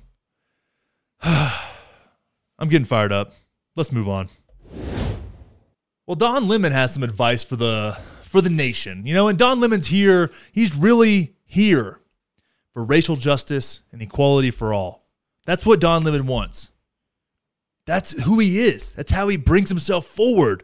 I'm 1.24 2.70
getting 2.70 2.86
fired 2.86 3.12
up. 3.12 3.32
Let's 3.76 3.91
move 3.91 4.08
on. 4.08 4.30
Well, 6.06 6.14
Don 6.14 6.47
Lemon 6.47 6.74
has 6.74 6.93
some 6.93 7.01
advice 7.01 7.43
for 7.43 7.56
the 7.56 7.97
for 8.22 8.39
the 8.39 8.51
nation. 8.51 9.08
You 9.08 9.16
know, 9.16 9.30
and 9.30 9.39
Don 9.39 9.62
Lemon's 9.62 9.88
here, 9.88 10.30
he's 10.51 10.76
really 10.76 11.34
here 11.43 12.01
for 12.72 12.84
racial 12.84 13.16
justice 13.16 13.82
and 13.91 13.99
equality 13.99 14.51
for 14.51 14.76
all. 14.76 15.08
That's 15.43 15.66
what 15.66 15.80
Don 15.80 16.04
Lemon 16.04 16.28
wants. 16.28 16.70
That's 17.86 18.21
who 18.23 18.39
he 18.39 18.59
is. 18.59 18.93
That's 18.93 19.11
how 19.11 19.27
he 19.27 19.38
brings 19.38 19.69
himself 19.69 20.05
forward 20.05 20.63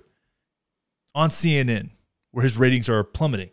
on 1.13 1.29
CNN, 1.29 1.89
where 2.31 2.43
his 2.43 2.57
ratings 2.57 2.89
are 2.89 3.03
plummeting. 3.03 3.49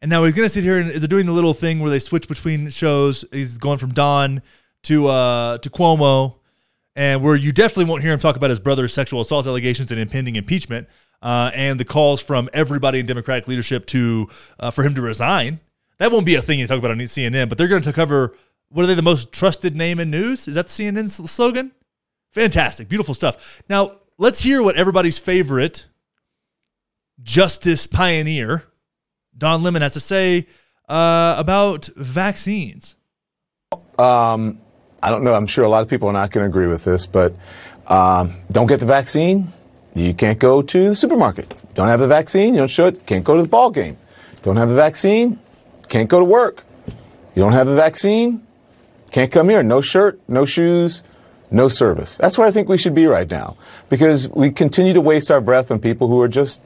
And 0.00 0.10
now 0.10 0.24
he's 0.24 0.34
going 0.34 0.46
to 0.46 0.52
sit 0.52 0.64
here 0.64 0.78
and 0.78 0.90
they're 0.90 1.08
doing 1.08 1.26
the 1.26 1.32
little 1.32 1.54
thing 1.54 1.80
where 1.80 1.90
they 1.90 1.98
switch 1.98 2.28
between 2.28 2.70
shows. 2.70 3.24
He's 3.32 3.58
going 3.58 3.78
from 3.78 3.92
Don 3.92 4.42
to 4.84 5.08
uh, 5.08 5.58
to 5.58 5.70
Cuomo, 5.70 6.36
and 6.94 7.22
where 7.22 7.34
you 7.34 7.52
definitely 7.52 7.86
won't 7.86 8.02
hear 8.02 8.12
him 8.12 8.20
talk 8.20 8.36
about 8.36 8.50
his 8.50 8.60
brother's 8.60 8.94
sexual 8.94 9.20
assault 9.20 9.46
allegations 9.46 9.90
and 9.90 10.00
impending 10.00 10.36
impeachment, 10.36 10.88
uh, 11.20 11.50
and 11.52 11.80
the 11.80 11.84
calls 11.84 12.22
from 12.22 12.48
everybody 12.52 13.00
in 13.00 13.06
Democratic 13.06 13.48
leadership 13.48 13.86
to 13.86 14.28
uh, 14.60 14.70
for 14.70 14.84
him 14.84 14.94
to 14.94 15.02
resign. 15.02 15.58
That 15.98 16.12
won't 16.12 16.26
be 16.26 16.36
a 16.36 16.42
thing 16.42 16.60
you 16.60 16.66
talk 16.68 16.78
about 16.78 16.92
on 16.92 16.98
CNN, 16.98 17.48
but 17.48 17.58
they're 17.58 17.66
going 17.66 17.82
to 17.82 17.92
cover 17.92 18.36
what 18.70 18.84
are 18.84 18.86
they 18.86 18.94
the 18.94 19.02
most 19.02 19.32
trusted 19.32 19.74
name 19.76 19.98
in 19.98 20.10
news? 20.10 20.46
Is 20.46 20.54
that 20.54 20.68
the 20.68 20.72
CNN 20.72 21.08
slogan? 21.08 21.72
Fantastic, 22.32 22.88
beautiful 22.88 23.14
stuff. 23.14 23.62
Now 23.68 23.96
let's 24.18 24.40
hear 24.40 24.62
what 24.62 24.76
everybody's 24.76 25.18
favorite 25.18 25.86
justice 27.22 27.86
pioneer, 27.86 28.64
Don 29.36 29.62
Lemon, 29.62 29.82
has 29.82 29.94
to 29.94 30.00
say 30.00 30.46
uh, 30.88 31.34
about 31.38 31.88
vaccines. 31.96 32.96
Um, 33.98 34.60
I 35.02 35.10
don't 35.10 35.24
know. 35.24 35.34
I'm 35.34 35.46
sure 35.46 35.64
a 35.64 35.68
lot 35.68 35.82
of 35.82 35.88
people 35.88 36.08
are 36.08 36.12
not 36.12 36.30
going 36.30 36.44
to 36.44 36.48
agree 36.48 36.66
with 36.66 36.84
this, 36.84 37.06
but 37.06 37.34
um, 37.88 38.34
don't 38.50 38.66
get 38.66 38.80
the 38.80 38.86
vaccine, 38.86 39.52
you 39.94 40.14
can't 40.14 40.38
go 40.38 40.62
to 40.62 40.90
the 40.90 40.96
supermarket. 40.96 41.56
Don't 41.74 41.88
have 41.88 42.00
the 42.00 42.08
vaccine, 42.08 42.54
you 42.54 42.60
don't 42.60 42.70
show 42.70 42.86
it, 42.86 43.06
can't 43.06 43.24
go 43.24 43.36
to 43.36 43.42
the 43.42 43.48
ball 43.48 43.70
game. 43.70 43.96
Don't 44.42 44.56
have 44.56 44.68
the 44.68 44.74
vaccine, 44.74 45.38
can't 45.88 46.08
go 46.08 46.18
to 46.18 46.24
work. 46.24 46.64
You 46.86 47.42
don't 47.42 47.52
have 47.52 47.66
the 47.66 47.74
vaccine, 47.74 48.46
can't 49.10 49.32
come 49.32 49.48
here. 49.48 49.62
No 49.62 49.80
shirt, 49.80 50.20
no 50.28 50.44
shoes, 50.44 51.02
no 51.50 51.68
service. 51.68 52.16
That's 52.16 52.36
where 52.36 52.46
I 52.46 52.50
think 52.50 52.68
we 52.68 52.78
should 52.78 52.94
be 52.94 53.06
right 53.06 53.30
now 53.30 53.56
because 53.88 54.28
we 54.28 54.50
continue 54.50 54.92
to 54.92 55.00
waste 55.00 55.30
our 55.30 55.40
breath 55.40 55.70
on 55.70 55.80
people 55.80 56.08
who 56.08 56.20
are 56.20 56.28
just 56.28 56.62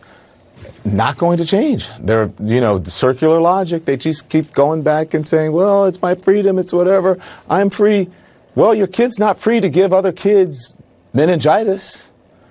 not 0.85 1.19
going 1.19 1.39
to 1.39 1.45
change. 1.45 1.89
They're, 2.01 2.33
you 2.41 2.61
know, 2.61 2.79
the 2.79 2.91
circular 2.91 3.41
logic. 3.41 3.85
They 3.85 3.97
just 3.97 4.29
keep 4.29 4.53
going 4.53 4.83
back 4.83 5.15
and 5.15 5.27
saying, 5.27 5.53
well, 5.53 5.87
it's 5.87 6.01
my 6.03 6.15
freedom, 6.15 6.59
it's 6.59 6.73
whatever. 6.73 7.19
I'm 7.49 7.71
free. 7.71 8.11
Well, 8.55 8.75
your 8.75 8.87
kid's 8.87 9.19
not 9.19 9.39
free 9.39 9.61
to 9.61 9.69
give 9.69 9.93
other 9.93 10.13
kids 10.13 10.77
meningitis 11.15 12.09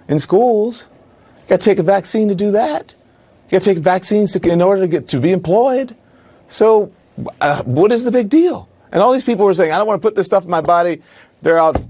in 0.08 0.20
schools. 0.20 0.88
You 1.44 1.50
got 1.50 1.60
to 1.60 1.66
take 1.66 1.80
a 1.80 1.84
vaccine 1.84 2.30
to 2.30 2.36
do 2.36 2.52
that. 2.52 2.96
You 3.48 3.52
got 3.52 3.64
to 3.64 3.74
take 3.74 3.84
vaccines 3.84 4.32
to, 4.34 4.50
in 4.50 4.62
order 4.62 4.82
to 4.82 4.88
get 4.88 5.10
to 5.10 5.20
be 5.20 5.32
employed. 5.32 5.96
So, 6.48 6.92
uh, 7.40 7.64
what 7.64 7.92
is 7.92 8.04
the 8.04 8.12
big 8.12 8.30
deal? 8.30 8.68
And 8.92 9.02
all 9.02 9.14
these 9.14 9.24
people 9.24 9.48
are 9.48 9.54
saying, 9.54 9.72
I 9.72 9.78
don't 9.78 9.88
want 9.88 10.02
to 10.02 10.06
put 10.06 10.16
this 10.16 10.26
stuff 10.26 10.44
in 10.44 10.50
my 10.50 10.62
body. 10.62 11.02
They're 11.42 11.60
out 11.60 11.82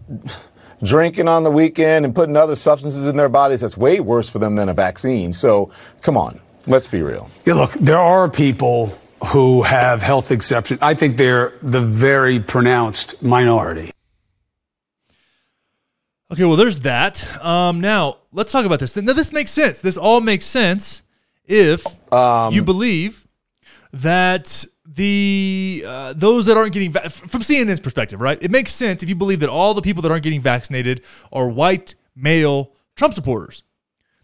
drinking 0.83 1.27
on 1.27 1.43
the 1.43 1.51
weekend 1.51 2.05
and 2.05 2.15
putting 2.15 2.35
other 2.37 2.55
substances 2.55 3.07
in 3.07 3.15
their 3.15 3.29
bodies. 3.29 3.61
That's 3.61 3.77
way 3.77 3.99
worse 3.99 4.29
for 4.29 4.39
them 4.39 4.55
than 4.55 4.69
a 4.69 4.73
vaccine. 4.73 5.33
So, 5.33 5.71
come 6.01 6.17
on. 6.17 6.39
Let's 6.67 6.87
be 6.87 7.01
real. 7.01 7.29
Yeah, 7.45 7.55
look, 7.55 7.73
there 7.73 7.99
are 7.99 8.29
people 8.29 8.97
who 9.27 9.63
have 9.63 10.01
health 10.01 10.31
exceptions. 10.31 10.79
I 10.81 10.93
think 10.93 11.17
they're 11.17 11.53
the 11.61 11.81
very 11.81 12.39
pronounced 12.39 13.21
minority. 13.23 13.91
Okay, 16.31 16.45
well, 16.45 16.55
there's 16.55 16.81
that. 16.81 17.27
Um, 17.43 17.81
now 17.81 18.17
let's 18.31 18.51
talk 18.51 18.65
about 18.65 18.79
this. 18.79 18.95
Now 18.95 19.13
this 19.13 19.33
makes 19.33 19.51
sense. 19.51 19.81
This 19.81 19.97
all 19.97 20.21
makes 20.21 20.45
sense 20.45 21.03
if 21.45 21.85
Um, 22.13 22.53
you 22.53 22.63
believe 22.63 23.27
that 23.91 24.63
the 24.93 25.83
uh, 25.85 26.13
those 26.13 26.45
that 26.47 26.57
aren't 26.57 26.73
getting 26.73 26.91
va- 26.91 27.09
from 27.09 27.41
CNN's 27.41 27.79
perspective, 27.79 28.19
right? 28.19 28.41
It 28.41 28.51
makes 28.51 28.73
sense 28.73 29.01
if 29.03 29.09
you 29.09 29.15
believe 29.15 29.39
that 29.39 29.49
all 29.49 29.73
the 29.73 29.81
people 29.81 30.01
that 30.01 30.11
aren't 30.11 30.23
getting 30.23 30.41
vaccinated 30.41 31.01
are 31.31 31.47
white 31.47 31.95
male 32.15 32.73
Trump 32.95 33.13
supporters. 33.13 33.63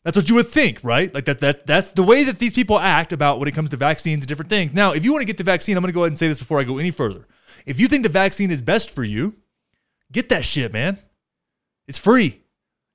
That's 0.04 0.16
what 0.16 0.30
you 0.30 0.36
would 0.36 0.48
think, 0.48 0.80
right? 0.84 1.14
Like 1.14 1.26
that 1.26 1.40
that 1.40 1.68
that's 1.68 1.92
the 1.92 2.04
way 2.04 2.24
that 2.24 2.40
these 2.40 2.54
people 2.54 2.80
act 2.80 3.14
about 3.14 3.40
when 3.40 3.48
it 3.48 3.54
comes 3.54 3.70
to 3.72 3.78
vaccines 3.78 4.24
and 4.24 4.28
different 4.28 4.50
things. 4.50 4.74
Now, 4.74 4.92
if 4.92 5.06
you 5.06 5.12
want 5.12 5.22
to 5.22 5.26
get 5.26 5.38
the 5.38 5.44
vaccine, 5.44 5.78
I'm 5.78 5.84
going 5.84 5.92
to 5.92 5.96
go 5.96 6.04
ahead 6.04 6.12
and 6.12 6.18
say 6.18 6.28
this 6.28 6.40
before 6.40 6.60
I 6.60 6.64
go 6.64 6.78
any 6.78 6.92
further. 6.92 7.28
If 7.66 7.80
you 7.80 7.88
think 7.88 8.04
the 8.04 8.10
vaccine 8.10 8.52
is 8.52 8.62
best 8.62 8.92
for 8.92 9.04
you, 9.04 9.36
get 10.12 10.30
that 10.30 10.46
shit, 10.46 10.72
man. 10.74 11.00
It's 11.88 11.98
free. 11.98 12.42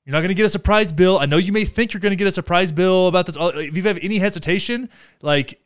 You're 0.05 0.12
not 0.12 0.20
going 0.20 0.29
to 0.29 0.35
get 0.35 0.47
a 0.47 0.51
surprise 0.51 0.93
bill. 0.93 1.18
I 1.18 1.27
know 1.27 1.37
you 1.37 1.53
may 1.53 1.64
think 1.64 1.93
you're 1.93 2.01
going 2.01 2.11
to 2.11 2.16
get 2.16 2.27
a 2.27 2.33
surprise 2.33 2.73
bill 2.73 3.07
about 3.07 3.27
this. 3.27 3.37
If 3.39 3.77
you 3.77 3.83
have 3.85 3.99
any 4.03 4.18
hesitation, 4.18 4.89
like 5.20 5.62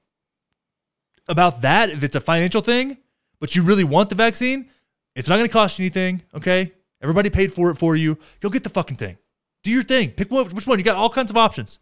about 1.29 1.63
that, 1.63 1.91
if 1.91 2.03
it's 2.03 2.17
a 2.17 2.21
financial 2.21 2.61
thing, 2.61 2.99
but 3.41 3.55
you 3.55 3.63
really 3.63 3.85
want 3.85 4.09
the 4.09 4.15
vaccine, 4.15 4.71
it's 5.15 5.29
not 5.29 5.37
going 5.37 5.49
to 5.49 5.53
cost 5.53 5.79
you 5.79 5.85
anything. 5.85 6.23
Okay. 6.35 6.73
Everybody 7.03 7.31
paid 7.31 7.53
for 7.53 7.71
it 7.71 7.77
for 7.77 7.95
you. 7.95 8.19
Go 8.41 8.49
get 8.49 8.65
the 8.65 8.71
fucking 8.71 8.97
thing. 8.97 9.19
Do 9.63 9.71
your 9.71 9.83
thing. 9.83 10.11
Pick 10.11 10.31
one, 10.31 10.47
which 10.47 10.67
one. 10.67 10.79
You 10.79 10.85
got 10.85 10.97
all 10.97 11.11
kinds 11.11 11.31
of 11.31 11.37
options. 11.37 11.79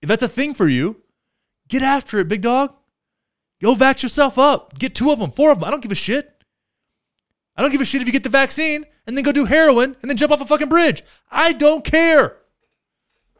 If 0.00 0.08
that's 0.08 0.22
a 0.22 0.28
thing 0.28 0.54
for 0.54 0.68
you, 0.68 1.00
get 1.68 1.82
after 1.82 2.18
it, 2.18 2.28
big 2.28 2.42
dog. 2.42 2.74
Go 3.62 3.74
vax 3.74 4.02
yourself 4.02 4.38
up. 4.38 4.78
Get 4.78 4.94
two 4.94 5.10
of 5.10 5.20
them, 5.20 5.30
four 5.30 5.52
of 5.52 5.58
them. 5.58 5.64
I 5.64 5.70
don't 5.70 5.82
give 5.82 5.92
a 5.92 5.96
shit. 5.96 6.44
I 7.56 7.62
don't 7.62 7.70
give 7.70 7.80
a 7.80 7.84
shit 7.84 8.00
if 8.00 8.08
you 8.08 8.12
get 8.12 8.24
the 8.24 8.28
vaccine 8.28 8.84
and 9.06 9.16
then 9.16 9.24
go 9.24 9.32
do 9.32 9.44
heroin 9.44 9.96
and 10.00 10.10
then 10.10 10.16
jump 10.16 10.32
off 10.32 10.40
a 10.40 10.44
fucking 10.44 10.68
bridge. 10.68 11.02
I 11.30 11.52
don't 11.52 11.84
care. 11.84 12.36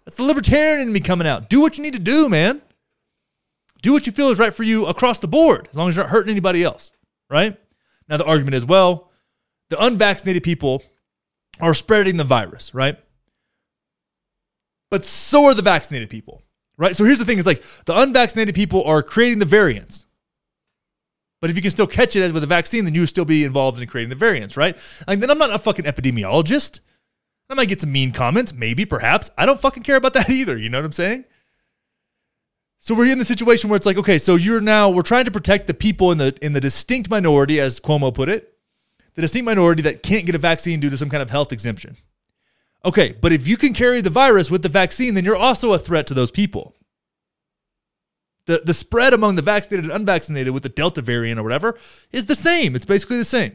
That's 0.05 0.17
the 0.17 0.23
libertarian 0.23 0.81
in 0.81 0.93
me 0.93 1.01
coming 1.01 1.27
out. 1.27 1.49
Do 1.49 1.61
what 1.61 1.77
you 1.77 1.83
need 1.83 1.95
to 1.95 1.99
do, 1.99 2.29
man. 2.29 2.63
Do 3.83 3.93
what 3.93 4.07
you 4.07 4.13
feel 4.13 4.31
is 4.31 4.39
right 4.39 4.55
for 4.55 4.63
you 4.63 4.87
across 4.87 5.19
the 5.19 5.29
board, 5.29 5.69
as 5.71 5.77
long 5.77 5.89
as 5.89 5.97
you're 5.97 6.05
not 6.05 6.13
hurting 6.13 6.31
anybody 6.31 6.63
else, 6.63 6.93
right? 7.29 7.59
Now, 8.09 8.17
the 8.17 8.25
argument 8.25 8.55
is 8.55 8.65
well, 8.65 9.11
the 9.71 9.83
unvaccinated 9.83 10.43
people 10.43 10.83
are 11.61 11.75
spreading 11.75 12.17
the 12.17 12.25
virus, 12.25 12.73
right? 12.75 12.99
But 14.91 15.05
so 15.05 15.47
are 15.47 15.55
the 15.55 15.63
vaccinated 15.63 16.11
people, 16.11 16.43
right? 16.77 16.95
So 16.95 17.05
here's 17.05 17.19
the 17.19 17.25
thing 17.25 17.39
is 17.39 17.47
like 17.47 17.63
the 17.87 17.99
unvaccinated 17.99 18.55
people 18.55 18.85
are 18.85 19.03
creating 19.03 19.39
the 19.39 19.45
variants. 19.45 20.07
But 21.41 21.51
if 21.51 21.57
you 21.57 21.63
can 21.63 21.73
still 21.73 21.89
catch 21.89 22.15
it 22.15 22.23
as 22.23 22.33
with 22.33 22.45
a 22.45 22.47
vaccine, 22.47 22.85
then 22.85 22.95
you 22.95 23.05
still 23.07 23.25
be 23.25 23.45
involved 23.45 23.81
in 23.81 23.89
creating 23.89 24.11
the 24.11 24.17
variants, 24.17 24.57
right? 24.57 24.77
Like 25.09 25.19
then 25.19 25.31
I'm 25.31 25.39
not 25.39 25.51
a 25.51 25.59
fucking 25.59 25.87
epidemiologist. 25.87 26.81
I 27.51 27.55
might 27.55 27.69
get 27.69 27.81
some 27.81 27.91
mean 27.91 28.13
comments, 28.13 28.53
maybe, 28.53 28.85
perhaps. 28.85 29.31
I 29.37 29.45
don't 29.45 29.61
fucking 29.61 29.83
care 29.83 29.97
about 29.97 30.15
that 30.15 30.31
either. 30.31 30.57
You 30.57 30.69
know 30.69 30.79
what 30.79 30.85
I'm 30.85 30.93
saying? 30.93 31.25
So 32.85 32.97
we're 32.97 33.07
in 33.07 33.19
the 33.19 33.25
situation 33.25 33.71
where 33.71 33.77
it's 33.77 33.87
like, 33.87 33.97
okay, 33.97 34.19
so 34.19 34.35
you're 34.35 34.61
now 34.61 34.91
we're 34.91 35.03
trying 35.03 35.25
to 35.27 35.31
protect 35.31 35.69
the 35.69 35.73
people 35.73 36.11
in 36.11 36.19
the 36.19 36.37
in 36.43 36.53
the 36.53 36.61
distinct 36.61 37.09
minority, 37.09 37.61
as 37.61 37.79
Cuomo 37.79 38.13
put 38.13 38.29
it, 38.29 38.59
the 39.15 39.23
distinct 39.23 39.45
minority 39.45 39.83
that 39.83 40.03
can't 40.03 40.27
get 40.27 40.35
a 40.35 40.39
vaccine 40.39 40.81
due 40.81 40.91
to 40.91 40.99
some 40.99 41.09
kind 41.09 41.23
of 41.23 41.31
health 41.31 41.53
exemption. 41.53 41.97
Okay, 42.85 43.15
but 43.21 43.31
if 43.31 43.47
you 43.47 43.57
can 43.57 43.73
carry 43.73 44.01
the 44.01 44.11
virus 44.11 44.51
with 44.51 44.63
the 44.63 44.69
vaccine, 44.69 45.15
then 45.15 45.25
you're 45.25 45.37
also 45.37 45.73
a 45.73 45.79
threat 45.79 46.09
to 46.09 46.15
those 46.15 46.33
people. 46.33 46.75
The 48.47 48.63
the 48.65 48.75
spread 48.75 49.15
among 49.15 49.37
the 49.37 49.43
vaccinated 49.43 49.85
and 49.85 49.95
unvaccinated 49.95 50.53
with 50.53 50.65
the 50.65 50.69
Delta 50.69 51.03
variant 51.03 51.39
or 51.39 51.45
whatever 51.45 51.79
is 52.11 52.27
the 52.27 52.35
same. 52.35 52.75
It's 52.75 52.85
basically 52.85 53.19
the 53.19 53.25
same. 53.25 53.55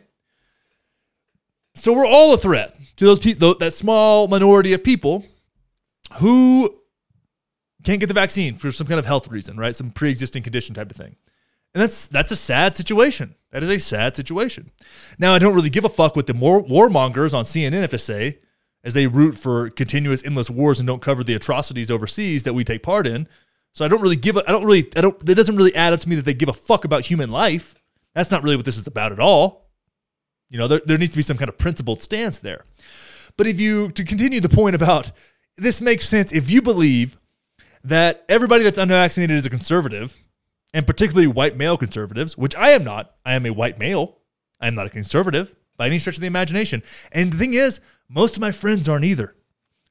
So 1.75 1.91
we're 1.91 2.07
all 2.07 2.33
a 2.33 2.37
threat 2.37 2.79
to 2.95 3.03
those 3.03 3.19
people, 3.19 3.55
that 3.55 3.73
small 3.73 4.29
minority 4.29 4.71
of 4.71 4.85
people 4.85 5.25
who 6.19 6.77
can't 7.87 8.01
get 8.01 8.07
the 8.07 8.13
vaccine 8.13 8.55
for 8.55 8.69
some 8.69 8.85
kind 8.85 8.99
of 8.99 9.05
health 9.05 9.29
reason, 9.29 9.55
right? 9.55 9.73
Some 9.73 9.91
pre-existing 9.91 10.43
condition 10.43 10.75
type 10.75 10.91
of 10.91 10.97
thing. 10.97 11.15
And 11.73 11.81
that's 11.81 12.07
that's 12.07 12.33
a 12.33 12.35
sad 12.35 12.75
situation. 12.75 13.35
That 13.51 13.63
is 13.63 13.69
a 13.69 13.79
sad 13.79 14.13
situation. 14.13 14.71
Now, 15.17 15.33
I 15.33 15.39
don't 15.39 15.55
really 15.55 15.69
give 15.69 15.85
a 15.85 15.89
fuck 15.89 16.13
what 16.13 16.27
the 16.27 16.33
war 16.33 16.61
warmongers 16.61 17.33
on 17.33 17.45
CNN 17.45 17.79
have 17.81 17.89
to 17.91 17.97
say 17.97 18.39
as 18.83 18.93
they 18.93 19.07
root 19.07 19.35
for 19.35 19.69
continuous 19.69 20.21
endless 20.25 20.49
wars 20.49 20.79
and 20.79 20.87
don't 20.87 21.01
cover 21.01 21.23
the 21.23 21.33
atrocities 21.33 21.89
overseas 21.89 22.43
that 22.43 22.53
we 22.53 22.65
take 22.65 22.83
part 22.83 23.07
in. 23.07 23.25
So 23.73 23.85
I 23.85 23.87
don't 23.87 24.01
really 24.01 24.17
give 24.17 24.35
a 24.35 24.43
I 24.47 24.51
don't 24.51 24.65
really 24.65 24.89
I 24.97 25.01
don't 25.01 25.17
it 25.29 25.35
doesn't 25.35 25.55
really 25.55 25.73
add 25.73 25.93
up 25.93 26.01
to 26.01 26.09
me 26.09 26.15
that 26.15 26.25
they 26.25 26.33
give 26.33 26.49
a 26.49 26.53
fuck 26.53 26.83
about 26.83 27.05
human 27.05 27.29
life. 27.29 27.73
That's 28.13 28.31
not 28.31 28.43
really 28.43 28.57
what 28.57 28.65
this 28.65 28.77
is 28.77 28.87
about 28.87 29.13
at 29.13 29.19
all. 29.21 29.69
You 30.49 30.57
know, 30.57 30.67
there, 30.67 30.81
there 30.85 30.97
needs 30.97 31.11
to 31.11 31.17
be 31.17 31.23
some 31.23 31.37
kind 31.37 31.47
of 31.47 31.57
principled 31.57 32.03
stance 32.03 32.39
there. 32.39 32.65
But 33.37 33.47
if 33.47 33.61
you 33.61 33.91
to 33.91 34.03
continue 34.03 34.41
the 34.41 34.49
point 34.49 34.75
about 34.75 35.13
this 35.55 35.79
makes 35.79 36.05
sense 36.05 36.33
if 36.33 36.49
you 36.49 36.61
believe 36.61 37.17
that 37.83 38.25
everybody 38.27 38.63
that's 38.63 38.77
unvaccinated 38.77 39.35
is 39.35 39.45
a 39.45 39.49
conservative, 39.49 40.17
and 40.73 40.85
particularly 40.85 41.27
white 41.27 41.57
male 41.57 41.77
conservatives, 41.77 42.37
which 42.37 42.55
I 42.55 42.71
am 42.71 42.83
not. 42.83 43.15
I 43.25 43.33
am 43.33 43.45
a 43.45 43.51
white 43.51 43.79
male. 43.79 44.17
I 44.59 44.67
am 44.67 44.75
not 44.75 44.87
a 44.87 44.89
conservative 44.89 45.55
by 45.77 45.87
any 45.87 45.99
stretch 45.99 46.15
of 46.15 46.21
the 46.21 46.27
imagination. 46.27 46.83
And 47.11 47.31
the 47.31 47.37
thing 47.37 47.53
is, 47.53 47.79
most 48.09 48.35
of 48.35 48.41
my 48.41 48.51
friends 48.51 48.89
aren't 48.89 49.05
either. 49.05 49.35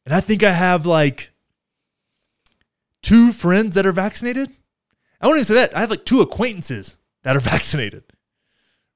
And 0.04 0.14
I 0.14 0.20
think 0.20 0.42
I 0.42 0.52
have 0.52 0.86
like 0.86 1.30
two 3.02 3.32
friends 3.32 3.74
that 3.74 3.86
are 3.86 3.92
vaccinated. 3.92 4.50
I 5.20 5.26
won't 5.26 5.38
even 5.38 5.44
say 5.44 5.54
that. 5.54 5.76
I 5.76 5.80
have 5.80 5.90
like 5.90 6.04
two 6.04 6.20
acquaintances 6.20 6.96
that 7.22 7.36
are 7.36 7.40
vaccinated. 7.54 8.04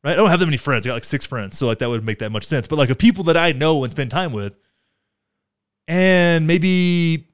Right? 0.02 0.12
I 0.12 0.16
don't 0.16 0.30
have 0.30 0.40
that 0.40 0.46
many 0.46 0.56
friends. 0.56 0.86
I 0.86 0.90
got 0.90 0.94
like 0.94 1.04
six 1.04 1.26
friends. 1.26 1.58
So 1.58 1.66
like 1.66 1.78
that 1.78 1.88
would 1.88 2.04
make 2.04 2.18
that 2.18 2.30
much 2.30 2.44
sense. 2.44 2.66
But 2.66 2.76
like 2.76 2.90
of 2.90 2.98
people 2.98 3.24
that 3.24 3.36
I 3.36 3.52
know 3.52 3.84
and 3.84 3.90
spend 3.90 4.10
time 4.10 4.32
with, 4.32 4.56
and 5.86 6.46
maybe 6.46 7.29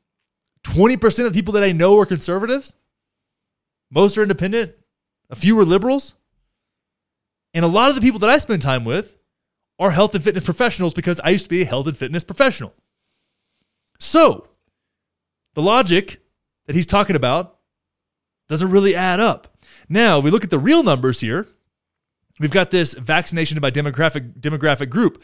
20% 0.66 1.26
of 1.26 1.32
people 1.32 1.52
that 1.54 1.62
I 1.62 1.72
know 1.72 1.98
are 1.98 2.06
conservatives. 2.06 2.74
Most 3.90 4.18
are 4.18 4.22
independent. 4.22 4.74
A 5.30 5.36
few 5.36 5.58
are 5.60 5.64
liberals. 5.64 6.14
And 7.54 7.64
a 7.64 7.68
lot 7.68 7.88
of 7.88 7.94
the 7.94 8.00
people 8.00 8.18
that 8.20 8.30
I 8.30 8.38
spend 8.38 8.62
time 8.62 8.84
with 8.84 9.16
are 9.78 9.92
health 9.92 10.14
and 10.14 10.24
fitness 10.24 10.42
professionals 10.42 10.92
because 10.92 11.20
I 11.20 11.30
used 11.30 11.44
to 11.44 11.50
be 11.50 11.62
a 11.62 11.66
health 11.66 11.86
and 11.86 11.96
fitness 11.96 12.24
professional. 12.24 12.74
So, 14.00 14.48
the 15.54 15.62
logic 15.62 16.20
that 16.66 16.74
he's 16.74 16.86
talking 16.86 17.16
about 17.16 17.58
doesn't 18.48 18.70
really 18.70 18.94
add 18.94 19.20
up. 19.20 19.56
Now, 19.88 20.18
if 20.18 20.24
we 20.24 20.30
look 20.30 20.44
at 20.44 20.50
the 20.50 20.58
real 20.58 20.82
numbers 20.82 21.20
here, 21.20 21.46
we've 22.40 22.50
got 22.50 22.70
this 22.70 22.94
vaccination 22.94 23.60
by 23.60 23.70
demographic 23.70 24.40
demographic 24.40 24.90
group. 24.90 25.22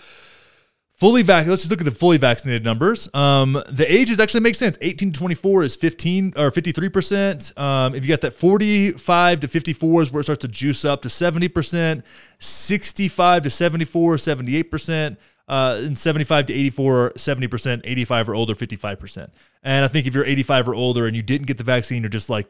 Fully 1.02 1.22
vac. 1.22 1.48
Let's 1.48 1.62
just 1.62 1.70
look 1.72 1.80
at 1.80 1.84
the 1.84 1.90
fully 1.90 2.16
vaccinated 2.16 2.64
numbers. 2.64 3.12
Um, 3.12 3.60
the 3.68 3.92
ages 3.92 4.20
actually 4.20 4.42
make 4.42 4.54
sense. 4.54 4.78
18 4.80 5.10
to 5.10 5.18
24 5.18 5.64
is 5.64 5.74
15 5.74 6.34
or 6.36 6.52
53 6.52 6.88
percent. 6.90 7.52
Um, 7.58 7.96
if 7.96 8.04
you 8.04 8.08
got 8.08 8.20
that 8.20 8.34
45 8.34 9.40
to 9.40 9.48
54 9.48 10.02
is 10.02 10.12
where 10.12 10.20
it 10.20 10.22
starts 10.22 10.42
to 10.42 10.46
juice 10.46 10.84
up 10.84 11.02
to 11.02 11.10
70 11.10 11.48
percent. 11.48 12.04
65 12.38 13.42
to 13.42 13.50
74, 13.50 14.16
78 14.16 14.62
percent. 14.70 15.18
Uh, 15.48 15.80
and 15.82 15.98
75 15.98 16.46
to 16.46 16.52
84, 16.52 17.14
70 17.16 17.48
percent. 17.48 17.82
85 17.84 18.28
or 18.28 18.34
older, 18.36 18.54
55 18.54 19.00
percent. 19.00 19.34
And 19.64 19.84
I 19.84 19.88
think 19.88 20.06
if 20.06 20.14
you're 20.14 20.24
85 20.24 20.68
or 20.68 20.76
older 20.76 21.08
and 21.08 21.16
you 21.16 21.22
didn't 21.22 21.48
get 21.48 21.58
the 21.58 21.64
vaccine, 21.64 22.04
you're 22.04 22.10
just 22.10 22.30
like, 22.30 22.46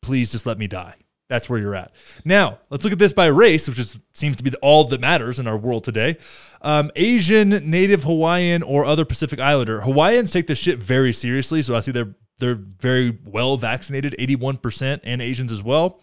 please 0.00 0.30
just 0.30 0.46
let 0.46 0.58
me 0.58 0.68
die. 0.68 0.94
That's 1.28 1.50
where 1.50 1.58
you're 1.58 1.74
at. 1.74 1.92
Now, 2.24 2.58
let's 2.70 2.84
look 2.84 2.92
at 2.92 3.00
this 3.00 3.12
by 3.12 3.26
race, 3.26 3.68
which 3.68 3.78
is, 3.78 3.98
seems 4.14 4.36
to 4.36 4.44
be 4.44 4.52
all 4.62 4.84
that 4.84 5.00
matters 5.00 5.40
in 5.40 5.48
our 5.48 5.56
world 5.56 5.82
today. 5.82 6.18
Um, 6.62 6.90
Asian, 6.94 7.50
Native 7.50 8.04
Hawaiian, 8.04 8.62
or 8.62 8.84
other 8.84 9.04
Pacific 9.04 9.40
Islander. 9.40 9.80
Hawaiians 9.80 10.30
take 10.30 10.46
this 10.46 10.58
shit 10.58 10.78
very 10.78 11.12
seriously, 11.12 11.62
so 11.62 11.74
I 11.74 11.80
see 11.80 11.92
they're 11.92 12.14
they're 12.38 12.54
very 12.54 13.18
well 13.24 13.56
vaccinated, 13.56 14.14
81%, 14.18 15.00
and 15.04 15.22
Asians 15.22 15.50
as 15.50 15.62
well. 15.62 16.02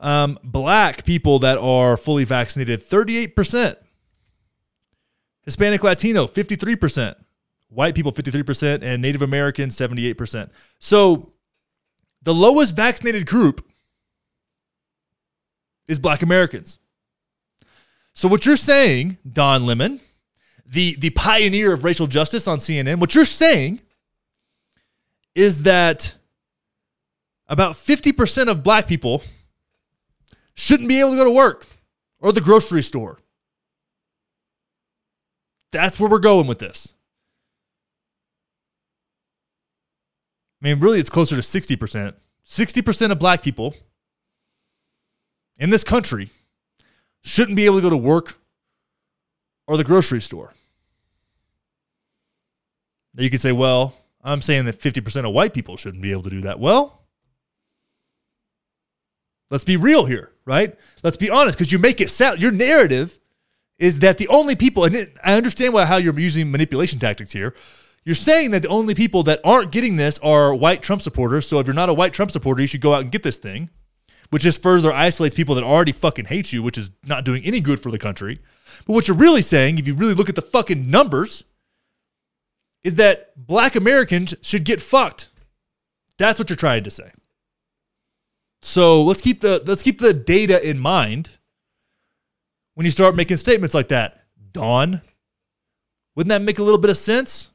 Um, 0.00 0.38
black 0.42 1.04
people 1.04 1.38
that 1.38 1.56
are 1.58 1.96
fully 1.96 2.24
vaccinated, 2.24 2.82
38%. 2.82 3.76
Hispanic 5.44 5.82
Latino, 5.84 6.26
53%. 6.26 7.14
White 7.68 7.94
people, 7.94 8.12
53%, 8.12 8.82
and 8.82 9.00
Native 9.00 9.22
American, 9.22 9.70
78%. 9.70 10.50
So 10.80 11.32
the 12.22 12.34
lowest 12.34 12.74
vaccinated 12.74 13.26
group 13.26 13.64
is 15.88 15.98
black 15.98 16.22
Americans. 16.22 16.78
So 18.14 18.28
what 18.28 18.46
you're 18.46 18.56
saying, 18.56 19.18
Don 19.30 19.66
Lemon, 19.66 20.00
the 20.66 20.94
the 20.96 21.10
pioneer 21.10 21.72
of 21.72 21.84
racial 21.84 22.06
justice 22.06 22.46
on 22.46 22.58
CNN, 22.58 22.98
what 22.98 23.14
you're 23.14 23.24
saying 23.24 23.80
is 25.34 25.62
that 25.62 26.14
about 27.46 27.74
50% 27.74 28.48
of 28.48 28.62
black 28.62 28.86
people 28.86 29.22
shouldn't 30.54 30.88
be 30.88 31.00
able 31.00 31.10
to 31.12 31.16
go 31.16 31.24
to 31.24 31.30
work 31.30 31.66
or 32.20 32.32
the 32.32 32.40
grocery 32.40 32.82
store. 32.82 33.18
That's 35.70 35.98
where 35.98 36.08
we're 36.08 36.18
going 36.18 36.46
with 36.46 36.58
this. 36.58 36.94
I 40.62 40.68
mean, 40.68 40.80
really, 40.80 41.00
it's 41.00 41.10
closer 41.10 41.34
to 41.34 41.42
60%, 41.42 42.14
60% 42.46 43.10
of 43.10 43.18
black 43.18 43.42
people 43.42 43.74
in 45.62 45.70
this 45.70 45.84
country 45.84 46.28
shouldn't 47.22 47.56
be 47.56 47.66
able 47.66 47.76
to 47.76 47.82
go 47.82 47.90
to 47.90 47.96
work 47.96 48.34
or 49.68 49.76
the 49.76 49.84
grocery 49.84 50.20
store. 50.20 50.52
Now 53.14 53.22
you 53.22 53.30
could 53.30 53.40
say, 53.40 53.52
well, 53.52 53.94
I'm 54.24 54.42
saying 54.42 54.64
that 54.64 54.80
50% 54.80 55.24
of 55.24 55.32
white 55.32 55.54
people 55.54 55.76
shouldn't 55.76 56.02
be 56.02 56.10
able 56.10 56.24
to 56.24 56.30
do 56.30 56.40
that. 56.40 56.58
Well, 56.58 57.04
let's 59.50 59.62
be 59.62 59.76
real 59.76 60.04
here, 60.04 60.32
right? 60.44 60.76
Let's 61.04 61.16
be 61.16 61.30
honest 61.30 61.56
because 61.56 61.70
you 61.70 61.78
make 61.78 62.00
it 62.00 62.10
sound, 62.10 62.42
your 62.42 62.50
narrative 62.50 63.20
is 63.78 64.00
that 64.00 64.18
the 64.18 64.26
only 64.26 64.56
people, 64.56 64.84
and 64.84 64.96
it, 64.96 65.16
I 65.22 65.34
understand 65.34 65.76
how 65.76 65.96
you're 65.96 66.18
using 66.18 66.50
manipulation 66.50 66.98
tactics 66.98 67.30
here. 67.30 67.54
You're 68.04 68.16
saying 68.16 68.50
that 68.50 68.62
the 68.62 68.68
only 68.68 68.96
people 68.96 69.22
that 69.24 69.40
aren't 69.44 69.70
getting 69.70 69.94
this 69.94 70.18
are 70.24 70.52
white 70.52 70.82
Trump 70.82 71.02
supporters. 71.02 71.46
So 71.46 71.60
if 71.60 71.68
you're 71.68 71.74
not 71.74 71.88
a 71.88 71.94
white 71.94 72.12
Trump 72.12 72.32
supporter, 72.32 72.62
you 72.62 72.66
should 72.66 72.80
go 72.80 72.94
out 72.94 73.02
and 73.02 73.12
get 73.12 73.22
this 73.22 73.36
thing, 73.36 73.70
which 74.32 74.44
just 74.44 74.62
further 74.62 74.90
isolates 74.90 75.34
people 75.34 75.54
that 75.54 75.62
already 75.62 75.92
fucking 75.92 76.24
hate 76.24 76.54
you, 76.54 76.62
which 76.62 76.78
is 76.78 76.90
not 77.04 77.22
doing 77.22 77.44
any 77.44 77.60
good 77.60 77.78
for 77.78 77.90
the 77.90 77.98
country. 77.98 78.40
But 78.86 78.94
what 78.94 79.06
you're 79.06 79.14
really 79.14 79.42
saying, 79.42 79.78
if 79.78 79.86
you 79.86 79.92
really 79.92 80.14
look 80.14 80.30
at 80.30 80.36
the 80.36 80.40
fucking 80.40 80.90
numbers, 80.90 81.44
is 82.82 82.94
that 82.94 83.34
black 83.36 83.76
Americans 83.76 84.34
should 84.40 84.64
get 84.64 84.80
fucked. 84.80 85.28
That's 86.16 86.38
what 86.38 86.48
you're 86.48 86.56
trying 86.56 86.82
to 86.84 86.90
say. 86.90 87.10
So 88.62 89.02
let's 89.02 89.20
keep 89.20 89.42
the 89.42 89.62
let's 89.66 89.82
keep 89.82 89.98
the 89.98 90.14
data 90.14 90.66
in 90.66 90.78
mind 90.78 91.32
when 92.72 92.86
you 92.86 92.90
start 92.90 93.14
making 93.14 93.36
statements 93.36 93.74
like 93.74 93.88
that. 93.88 94.24
Don, 94.52 95.02
wouldn't 96.16 96.30
that 96.30 96.40
make 96.40 96.58
a 96.58 96.62
little 96.62 96.80
bit 96.80 96.90
of 96.90 96.96
sense? 96.96 97.50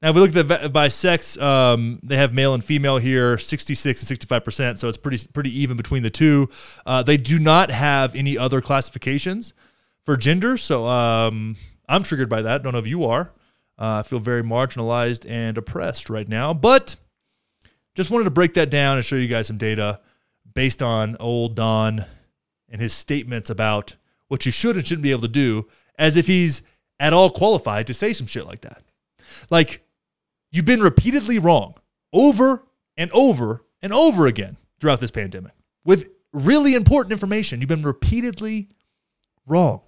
Now, 0.00 0.10
if 0.10 0.14
we 0.14 0.20
look 0.20 0.36
at 0.36 0.62
the 0.62 0.68
by 0.68 0.88
sex, 0.88 1.36
um, 1.38 1.98
they 2.04 2.16
have 2.16 2.32
male 2.32 2.54
and 2.54 2.62
female 2.62 2.98
here, 2.98 3.36
66 3.36 4.00
and 4.00 4.06
65 4.06 4.44
percent. 4.44 4.78
So 4.78 4.88
it's 4.88 4.96
pretty 4.96 5.26
pretty 5.32 5.58
even 5.58 5.76
between 5.76 6.02
the 6.02 6.10
two. 6.10 6.48
Uh, 6.86 7.02
they 7.02 7.16
do 7.16 7.38
not 7.38 7.70
have 7.70 8.14
any 8.14 8.38
other 8.38 8.60
classifications 8.60 9.54
for 10.04 10.16
gender. 10.16 10.56
So 10.56 10.86
um, 10.86 11.56
I'm 11.88 12.04
triggered 12.04 12.28
by 12.28 12.42
that. 12.42 12.62
Don't 12.62 12.72
know 12.72 12.78
if 12.78 12.86
you 12.86 13.04
are. 13.06 13.32
Uh, 13.78 13.98
I 13.98 14.02
feel 14.02 14.18
very 14.18 14.42
marginalized 14.42 15.28
and 15.28 15.56
oppressed 15.56 16.10
right 16.10 16.28
now, 16.28 16.52
but 16.52 16.96
just 17.94 18.10
wanted 18.10 18.24
to 18.24 18.30
break 18.30 18.54
that 18.54 18.70
down 18.70 18.96
and 18.96 19.04
show 19.04 19.16
you 19.16 19.28
guys 19.28 19.48
some 19.48 19.58
data 19.58 20.00
based 20.54 20.82
on 20.82 21.16
old 21.18 21.54
Don 21.54 22.04
and 22.68 22.80
his 22.80 22.92
statements 22.92 23.50
about 23.50 23.96
what 24.28 24.46
you 24.46 24.52
should 24.52 24.76
and 24.76 24.86
shouldn't 24.86 25.02
be 25.02 25.10
able 25.10 25.22
to 25.22 25.28
do, 25.28 25.66
as 25.98 26.16
if 26.16 26.26
he's 26.26 26.62
at 27.00 27.12
all 27.12 27.30
qualified 27.30 27.86
to 27.86 27.94
say 27.94 28.12
some 28.12 28.26
shit 28.26 28.46
like 28.46 28.60
that. 28.60 28.82
Like, 29.50 29.84
you've 30.50 30.64
been 30.64 30.82
repeatedly 30.82 31.38
wrong 31.38 31.74
over 32.12 32.64
and 32.96 33.10
over 33.12 33.64
and 33.82 33.92
over 33.92 34.26
again 34.26 34.56
throughout 34.80 35.00
this 35.00 35.10
pandemic 35.10 35.52
with 35.84 36.08
really 36.32 36.74
important 36.74 37.12
information. 37.12 37.60
You've 37.60 37.68
been 37.68 37.82
repeatedly 37.82 38.68
wrong. 39.46 39.82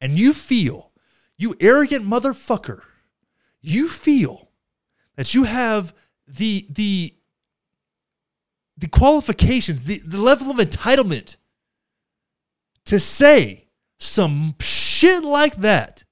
And 0.00 0.18
you 0.18 0.32
feel 0.32 0.90
you 1.38 1.54
arrogant 1.60 2.04
motherfucker, 2.06 2.80
you 3.60 3.88
feel 3.88 4.48
that 5.16 5.34
you 5.34 5.44
have 5.44 5.94
the 6.26 6.66
the 6.70 7.14
the 8.78 8.88
qualifications, 8.88 9.84
the, 9.84 10.02
the 10.04 10.18
level 10.18 10.50
of 10.50 10.58
entitlement 10.58 11.36
to 12.84 13.00
say 13.00 13.68
some 13.98 14.54
shit 14.60 15.24
like 15.24 15.56
that 15.56 16.04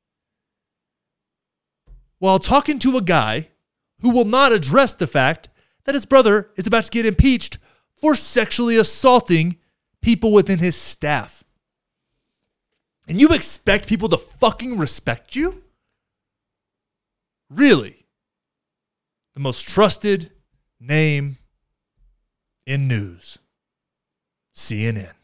while 2.19 2.39
talking 2.39 2.79
to 2.81 2.97
a 2.97 3.03
guy 3.03 3.49
who 4.01 4.11
will 4.11 4.25
not 4.25 4.53
address 4.53 4.93
the 4.95 5.07
fact 5.07 5.49
that 5.85 5.95
his 5.95 6.07
brother 6.07 6.51
is 6.57 6.67
about 6.67 6.85
to 6.85 6.91
get 6.91 7.07
impeached 7.07 7.59
for 7.97 8.15
sexually 8.15 8.77
assaulting 8.77 9.57
people 10.03 10.33
within 10.33 10.59
his 10.59 10.77
staff. 10.77 11.45
And 13.07 13.21
you 13.21 13.29
expect 13.29 13.89
people 13.89 14.09
to 14.09 14.17
fucking 14.17 14.79
respect 14.79 15.37
you? 15.37 15.63
Really? 17.51 18.07
The 19.35 19.41
most 19.41 19.69
trusted 19.69 20.31
name 20.81 21.39
in 22.67 22.89
news 22.89 23.39
CNN. 24.55 25.15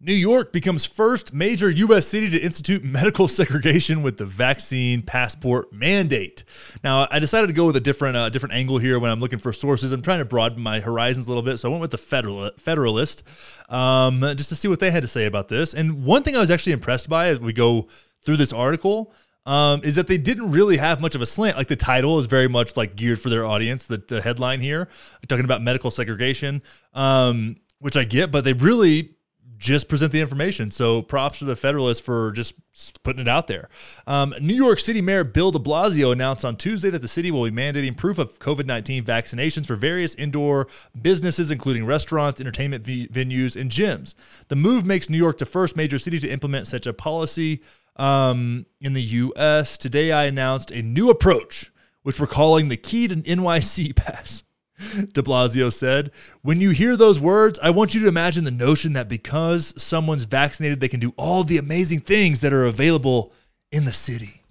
New 0.00 0.14
York 0.14 0.52
becomes 0.52 0.84
first 0.84 1.34
major 1.34 1.68
U.S. 1.68 2.06
city 2.06 2.30
to 2.30 2.38
institute 2.38 2.84
medical 2.84 3.26
segregation 3.28 4.00
with 4.00 4.16
the 4.16 4.24
vaccine 4.24 5.02
passport 5.02 5.72
mandate. 5.72 6.44
Now, 6.84 7.08
I 7.10 7.18
decided 7.18 7.48
to 7.48 7.52
go 7.52 7.66
with 7.66 7.74
a 7.74 7.80
different 7.80 8.16
uh, 8.16 8.28
different 8.28 8.54
angle 8.54 8.78
here 8.78 9.00
when 9.00 9.10
I'm 9.10 9.18
looking 9.18 9.40
for 9.40 9.52
sources. 9.52 9.90
I'm 9.90 10.00
trying 10.00 10.20
to 10.20 10.24
broaden 10.24 10.62
my 10.62 10.78
horizons 10.78 11.26
a 11.26 11.30
little 11.30 11.42
bit, 11.42 11.56
so 11.56 11.68
I 11.68 11.70
went 11.72 11.80
with 11.80 11.90
the 11.90 11.98
Federal 11.98 12.52
Federalist 12.56 13.24
um, 13.68 14.20
just 14.36 14.50
to 14.50 14.56
see 14.56 14.68
what 14.68 14.78
they 14.78 14.92
had 14.92 15.02
to 15.02 15.08
say 15.08 15.26
about 15.26 15.48
this. 15.48 15.74
And 15.74 16.04
one 16.04 16.22
thing 16.22 16.36
I 16.36 16.38
was 16.38 16.50
actually 16.52 16.74
impressed 16.74 17.08
by 17.08 17.28
as 17.28 17.40
we 17.40 17.52
go 17.52 17.88
through 18.22 18.36
this 18.36 18.52
article 18.52 19.12
um, 19.46 19.80
is 19.82 19.96
that 19.96 20.06
they 20.06 20.18
didn't 20.18 20.52
really 20.52 20.76
have 20.76 21.00
much 21.00 21.16
of 21.16 21.22
a 21.22 21.26
slant. 21.26 21.56
Like 21.56 21.66
the 21.66 21.74
title 21.74 22.20
is 22.20 22.26
very 22.26 22.48
much 22.48 22.76
like 22.76 22.94
geared 22.94 23.18
for 23.18 23.30
their 23.30 23.44
audience. 23.44 23.86
The, 23.86 23.96
the 24.06 24.22
headline 24.22 24.60
here 24.60 24.86
talking 25.26 25.44
about 25.44 25.60
medical 25.60 25.90
segregation, 25.90 26.62
um, 26.94 27.56
which 27.80 27.96
I 27.96 28.04
get, 28.04 28.30
but 28.30 28.44
they 28.44 28.52
really 28.52 29.16
just 29.58 29.88
present 29.88 30.12
the 30.12 30.20
information. 30.20 30.70
So 30.70 31.02
props 31.02 31.40
to 31.40 31.44
the 31.44 31.56
Federalists 31.56 32.00
for 32.00 32.30
just 32.30 32.54
putting 33.02 33.20
it 33.20 33.28
out 33.28 33.48
there. 33.48 33.68
Um, 34.06 34.34
New 34.40 34.54
York 34.54 34.78
City 34.78 35.02
Mayor 35.02 35.24
Bill 35.24 35.50
de 35.50 35.58
Blasio 35.58 36.12
announced 36.12 36.44
on 36.44 36.56
Tuesday 36.56 36.90
that 36.90 37.02
the 37.02 37.08
city 37.08 37.30
will 37.30 37.44
be 37.44 37.50
mandating 37.50 37.96
proof 37.96 38.18
of 38.18 38.38
COVID 38.38 38.66
19 38.66 39.04
vaccinations 39.04 39.66
for 39.66 39.76
various 39.76 40.14
indoor 40.14 40.68
businesses, 41.00 41.50
including 41.50 41.84
restaurants, 41.84 42.40
entertainment 42.40 42.84
v- 42.84 43.08
venues, 43.08 43.60
and 43.60 43.70
gyms. 43.70 44.14
The 44.46 44.56
move 44.56 44.86
makes 44.86 45.10
New 45.10 45.18
York 45.18 45.38
the 45.38 45.46
first 45.46 45.76
major 45.76 45.98
city 45.98 46.20
to 46.20 46.28
implement 46.28 46.66
such 46.66 46.86
a 46.86 46.92
policy 46.92 47.60
um, 47.96 48.66
in 48.80 48.92
the 48.92 49.02
U.S. 49.02 49.76
Today, 49.76 50.12
I 50.12 50.24
announced 50.24 50.70
a 50.70 50.82
new 50.82 51.10
approach, 51.10 51.72
which 52.02 52.20
we're 52.20 52.28
calling 52.28 52.68
the 52.68 52.76
Key 52.76 53.08
to 53.08 53.16
NYC 53.16 53.96
Pass. 53.96 54.44
de 55.12 55.22
Blasio 55.22 55.72
said, 55.72 56.10
When 56.42 56.60
you 56.60 56.70
hear 56.70 56.96
those 56.96 57.18
words, 57.18 57.58
I 57.62 57.70
want 57.70 57.94
you 57.94 58.00
to 58.02 58.08
imagine 58.08 58.44
the 58.44 58.50
notion 58.50 58.92
that 58.92 59.08
because 59.08 59.80
someone's 59.80 60.24
vaccinated, 60.24 60.80
they 60.80 60.88
can 60.88 61.00
do 61.00 61.14
all 61.16 61.44
the 61.44 61.58
amazing 61.58 62.00
things 62.00 62.40
that 62.40 62.52
are 62.52 62.64
available 62.64 63.32
in 63.72 63.84
the 63.84 63.92
city. 63.92 64.42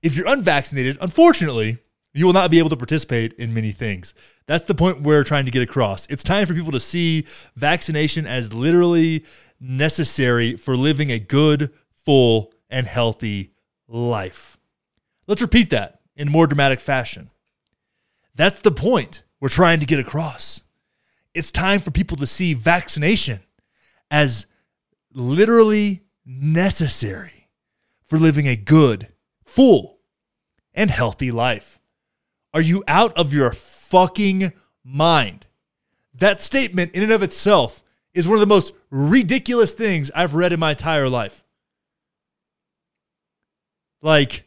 If 0.00 0.16
you're 0.16 0.28
unvaccinated, 0.28 0.98
unfortunately, 1.00 1.78
you 2.14 2.26
will 2.26 2.32
not 2.32 2.50
be 2.50 2.58
able 2.58 2.70
to 2.70 2.76
participate 2.76 3.32
in 3.34 3.54
many 3.54 3.72
things. 3.72 4.14
That's 4.46 4.66
the 4.66 4.74
point 4.74 5.02
we're 5.02 5.24
trying 5.24 5.46
to 5.46 5.50
get 5.50 5.62
across. 5.62 6.06
It's 6.06 6.22
time 6.22 6.46
for 6.46 6.54
people 6.54 6.72
to 6.72 6.80
see 6.80 7.26
vaccination 7.56 8.26
as 8.26 8.52
literally 8.52 9.24
necessary 9.60 10.56
for 10.56 10.76
living 10.76 11.10
a 11.10 11.18
good, 11.18 11.72
full, 12.04 12.52
and 12.68 12.86
healthy 12.86 13.52
life. 13.88 14.58
Let's 15.26 15.42
repeat 15.42 15.70
that 15.70 16.00
in 16.16 16.30
more 16.30 16.46
dramatic 16.46 16.80
fashion. 16.80 17.30
That's 18.34 18.60
the 18.60 18.72
point 18.72 19.22
we're 19.42 19.48
trying 19.48 19.80
to 19.80 19.86
get 19.86 19.98
across. 19.98 20.62
It's 21.34 21.50
time 21.50 21.80
for 21.80 21.90
people 21.90 22.16
to 22.18 22.28
see 22.28 22.54
vaccination 22.54 23.40
as 24.08 24.46
literally 25.12 26.04
necessary 26.24 27.48
for 28.04 28.20
living 28.20 28.46
a 28.46 28.54
good, 28.54 29.08
full, 29.44 29.98
and 30.72 30.92
healthy 30.92 31.32
life. 31.32 31.80
Are 32.54 32.60
you 32.60 32.84
out 32.86 33.18
of 33.18 33.34
your 33.34 33.50
fucking 33.50 34.52
mind? 34.84 35.48
That 36.14 36.40
statement, 36.40 36.92
in 36.94 37.02
and 37.02 37.10
of 37.10 37.24
itself, 37.24 37.82
is 38.14 38.28
one 38.28 38.36
of 38.36 38.40
the 38.40 38.46
most 38.46 38.72
ridiculous 38.90 39.72
things 39.72 40.12
I've 40.14 40.36
read 40.36 40.52
in 40.52 40.60
my 40.60 40.70
entire 40.70 41.08
life. 41.08 41.42
Like, 44.00 44.44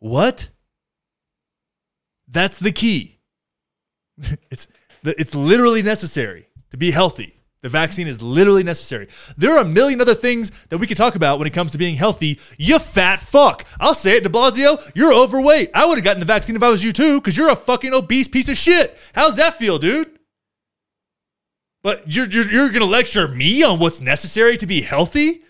what? 0.00 0.48
That's 2.26 2.58
the 2.58 2.72
key. 2.72 3.19
it's 4.50 4.68
it's 5.02 5.34
literally 5.34 5.82
necessary 5.82 6.46
to 6.70 6.76
be 6.76 6.90
healthy. 6.90 7.40
The 7.62 7.68
vaccine 7.68 8.06
is 8.06 8.22
literally 8.22 8.62
necessary. 8.62 9.08
There 9.36 9.52
are 9.52 9.60
a 9.60 9.66
million 9.66 10.00
other 10.00 10.14
things 10.14 10.50
that 10.70 10.78
we 10.78 10.86
could 10.86 10.96
talk 10.96 11.14
about 11.14 11.38
when 11.38 11.46
it 11.46 11.52
comes 11.52 11.72
to 11.72 11.78
being 11.78 11.94
healthy. 11.94 12.40
You 12.56 12.78
fat 12.78 13.20
fuck. 13.20 13.66
I'll 13.78 13.94
say 13.94 14.16
it, 14.16 14.22
de 14.22 14.30
Blasio, 14.30 14.80
you're 14.94 15.12
overweight. 15.12 15.70
I 15.74 15.84
would 15.84 15.98
have 15.98 16.04
gotten 16.04 16.20
the 16.20 16.26
vaccine 16.26 16.56
if 16.56 16.62
I 16.62 16.70
was 16.70 16.82
you 16.82 16.92
too, 16.92 17.20
because 17.20 17.36
you're 17.36 17.50
a 17.50 17.56
fucking 17.56 17.92
obese 17.92 18.28
piece 18.28 18.48
of 18.48 18.56
shit. 18.56 18.96
How's 19.14 19.36
that 19.36 19.54
feel, 19.54 19.78
dude? 19.78 20.18
But 21.82 22.14
you're, 22.14 22.28
you're, 22.28 22.50
you're 22.50 22.68
going 22.68 22.80
to 22.80 22.86
lecture 22.86 23.28
me 23.28 23.62
on 23.62 23.78
what's 23.78 24.00
necessary 24.00 24.56
to 24.56 24.66
be 24.66 24.80
healthy 24.80 25.42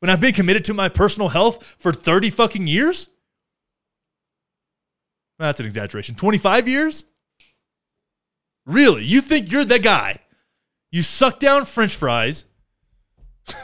when 0.00 0.08
I've 0.10 0.20
been 0.20 0.34
committed 0.34 0.64
to 0.66 0.74
my 0.74 0.88
personal 0.88 1.28
health 1.28 1.76
for 1.78 1.92
30 1.92 2.30
fucking 2.30 2.66
years? 2.66 3.08
That's 5.38 5.60
an 5.60 5.66
exaggeration. 5.66 6.14
25 6.14 6.66
years? 6.66 7.04
Really? 8.68 9.02
You 9.02 9.22
think 9.22 9.50
you're 9.50 9.64
the 9.64 9.78
guy? 9.78 10.18
You 10.90 11.00
suck 11.00 11.38
down 11.38 11.64
french 11.64 11.96
fries 11.96 12.44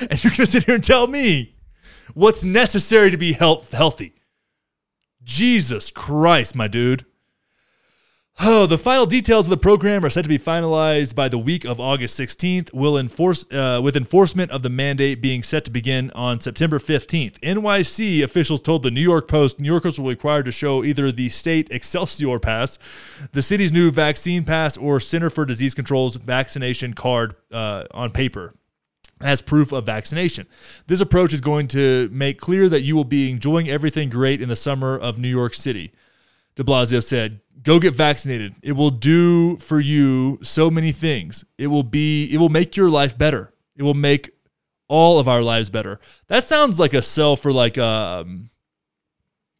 and 0.00 0.24
you're 0.24 0.30
going 0.30 0.46
to 0.46 0.46
sit 0.46 0.64
here 0.64 0.76
and 0.76 0.82
tell 0.84 1.06
me 1.06 1.54
what's 2.14 2.42
necessary 2.42 3.10
to 3.10 3.18
be 3.18 3.34
health 3.34 3.70
healthy. 3.70 4.14
Jesus 5.22 5.90
Christ, 5.90 6.54
my 6.54 6.68
dude. 6.68 7.04
Oh, 8.40 8.66
the 8.66 8.78
final 8.78 9.06
details 9.06 9.46
of 9.46 9.50
the 9.50 9.56
program 9.56 10.04
are 10.04 10.10
set 10.10 10.22
to 10.22 10.28
be 10.28 10.40
finalized 10.40 11.14
by 11.14 11.28
the 11.28 11.38
week 11.38 11.64
of 11.64 11.78
August 11.78 12.18
16th, 12.18 12.74
will 12.74 12.98
enforce 12.98 13.46
uh, 13.52 13.80
with 13.82 13.96
enforcement 13.96 14.50
of 14.50 14.62
the 14.62 14.68
mandate 14.68 15.22
being 15.22 15.44
set 15.44 15.64
to 15.66 15.70
begin 15.70 16.10
on 16.16 16.40
September 16.40 16.80
15th. 16.80 17.38
NYC 17.38 18.24
officials 18.24 18.60
told 18.60 18.82
the 18.82 18.90
New 18.90 19.00
York 19.00 19.28
Post 19.28 19.60
New 19.60 19.68
Yorkers 19.68 20.00
will 20.00 20.06
be 20.06 20.14
required 20.14 20.46
to 20.46 20.52
show 20.52 20.82
either 20.82 21.12
the 21.12 21.28
state 21.28 21.68
Excelsior 21.70 22.40
pass, 22.40 22.76
the 23.30 23.40
city's 23.40 23.72
new 23.72 23.92
vaccine 23.92 24.42
pass, 24.44 24.76
or 24.76 24.98
Center 24.98 25.30
for 25.30 25.44
Disease 25.44 25.72
Control's 25.72 26.16
vaccination 26.16 26.92
card 26.92 27.36
uh, 27.52 27.84
on 27.92 28.10
paper 28.10 28.52
as 29.20 29.40
proof 29.40 29.70
of 29.70 29.86
vaccination. 29.86 30.48
This 30.88 31.00
approach 31.00 31.32
is 31.32 31.40
going 31.40 31.68
to 31.68 32.08
make 32.10 32.40
clear 32.40 32.68
that 32.68 32.80
you 32.80 32.96
will 32.96 33.04
be 33.04 33.30
enjoying 33.30 33.68
everything 33.68 34.10
great 34.10 34.42
in 34.42 34.48
the 34.48 34.56
summer 34.56 34.98
of 34.98 35.20
New 35.20 35.28
York 35.28 35.54
City. 35.54 35.92
De 36.56 36.62
Blasio 36.62 37.02
said, 37.02 37.40
"Go 37.62 37.78
get 37.78 37.94
vaccinated. 37.94 38.54
It 38.62 38.72
will 38.72 38.90
do 38.90 39.56
for 39.58 39.80
you 39.80 40.38
so 40.42 40.70
many 40.70 40.92
things. 40.92 41.44
It 41.58 41.68
will 41.68 41.82
be 41.82 42.26
it 42.32 42.38
will 42.38 42.48
make 42.48 42.76
your 42.76 42.90
life 42.90 43.16
better. 43.16 43.52
It 43.76 43.82
will 43.82 43.94
make 43.94 44.30
all 44.88 45.18
of 45.18 45.28
our 45.28 45.42
lives 45.42 45.70
better." 45.70 46.00
That 46.28 46.44
sounds 46.44 46.78
like 46.78 46.94
a 46.94 47.02
sell 47.02 47.36
for 47.36 47.52
like 47.52 47.78
um 47.78 48.50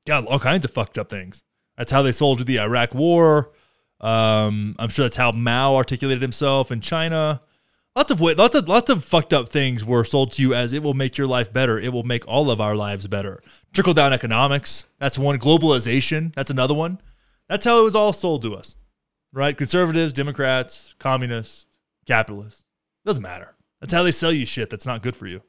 God, 0.07 0.27
all 0.27 0.39
kinds 0.39 0.65
of 0.65 0.71
fucked 0.71 0.99
up 0.99 1.09
things. 1.09 1.45
That's 1.77 1.91
how 1.91 2.03
they 2.03 2.13
sold 2.13 2.39
you 2.39 2.45
the 2.45 2.61
Iraq 2.61 2.95
war. 2.95 3.53
Um, 4.01 4.77
I'm 4.79 4.91
sure 4.91 5.07
that's 5.07 5.17
how 5.17 5.33
Mao 5.33 5.77
articulated 5.77 6.21
himself 6.21 6.71
in 6.71 6.81
China. 6.81 7.41
Lots 7.97 8.11
of 8.11 8.21
lots 8.21 8.57
of 8.57 8.69
lots 8.69 8.91
of 8.91 9.05
fucked 9.05 9.33
up 9.33 9.49
things 9.49 9.85
were 9.85 10.05
sold 10.05 10.33
to 10.33 10.43
you 10.43 10.53
as 10.53 10.73
it 10.73 10.83
will 10.83 10.95
make 10.95 11.17
your 11.17 11.29
life 11.29 11.53
better. 11.53 11.79
It 11.79 11.93
will 11.93 12.03
make 12.03 12.27
all 12.27 12.51
of 12.51 12.61
our 12.61 12.75
lives 12.75 13.07
better. 13.07 13.41
Trickle 13.73 13.95
down 13.95 14.13
economics. 14.13 14.87
That's 14.99 15.17
one. 15.17 15.39
Globalization. 15.39 16.35
That's 16.35 16.51
another 16.51 16.75
one. 16.75 17.01
That's 17.49 17.65
how 17.65 17.79
it 17.81 17.85
was 17.85 17.95
all 17.95 18.13
sold 18.13 18.43
to 18.43 18.57
us, 18.57 18.75
right? 19.33 19.57
Conservatives, 19.57 20.13
Democrats, 20.13 20.97
communists, 20.99 21.69
capitalists. 22.05 22.65
Doesn't 23.05 23.23
matter. 23.23 23.55
That's 23.81 23.93
how 23.93 24.03
they 24.03 24.13
sell 24.13 24.33
you 24.33 24.45
shit 24.45 24.71
that's 24.71 24.87
not 24.87 25.03
good 25.03 25.15
for 25.15 25.29
you. 25.29 25.43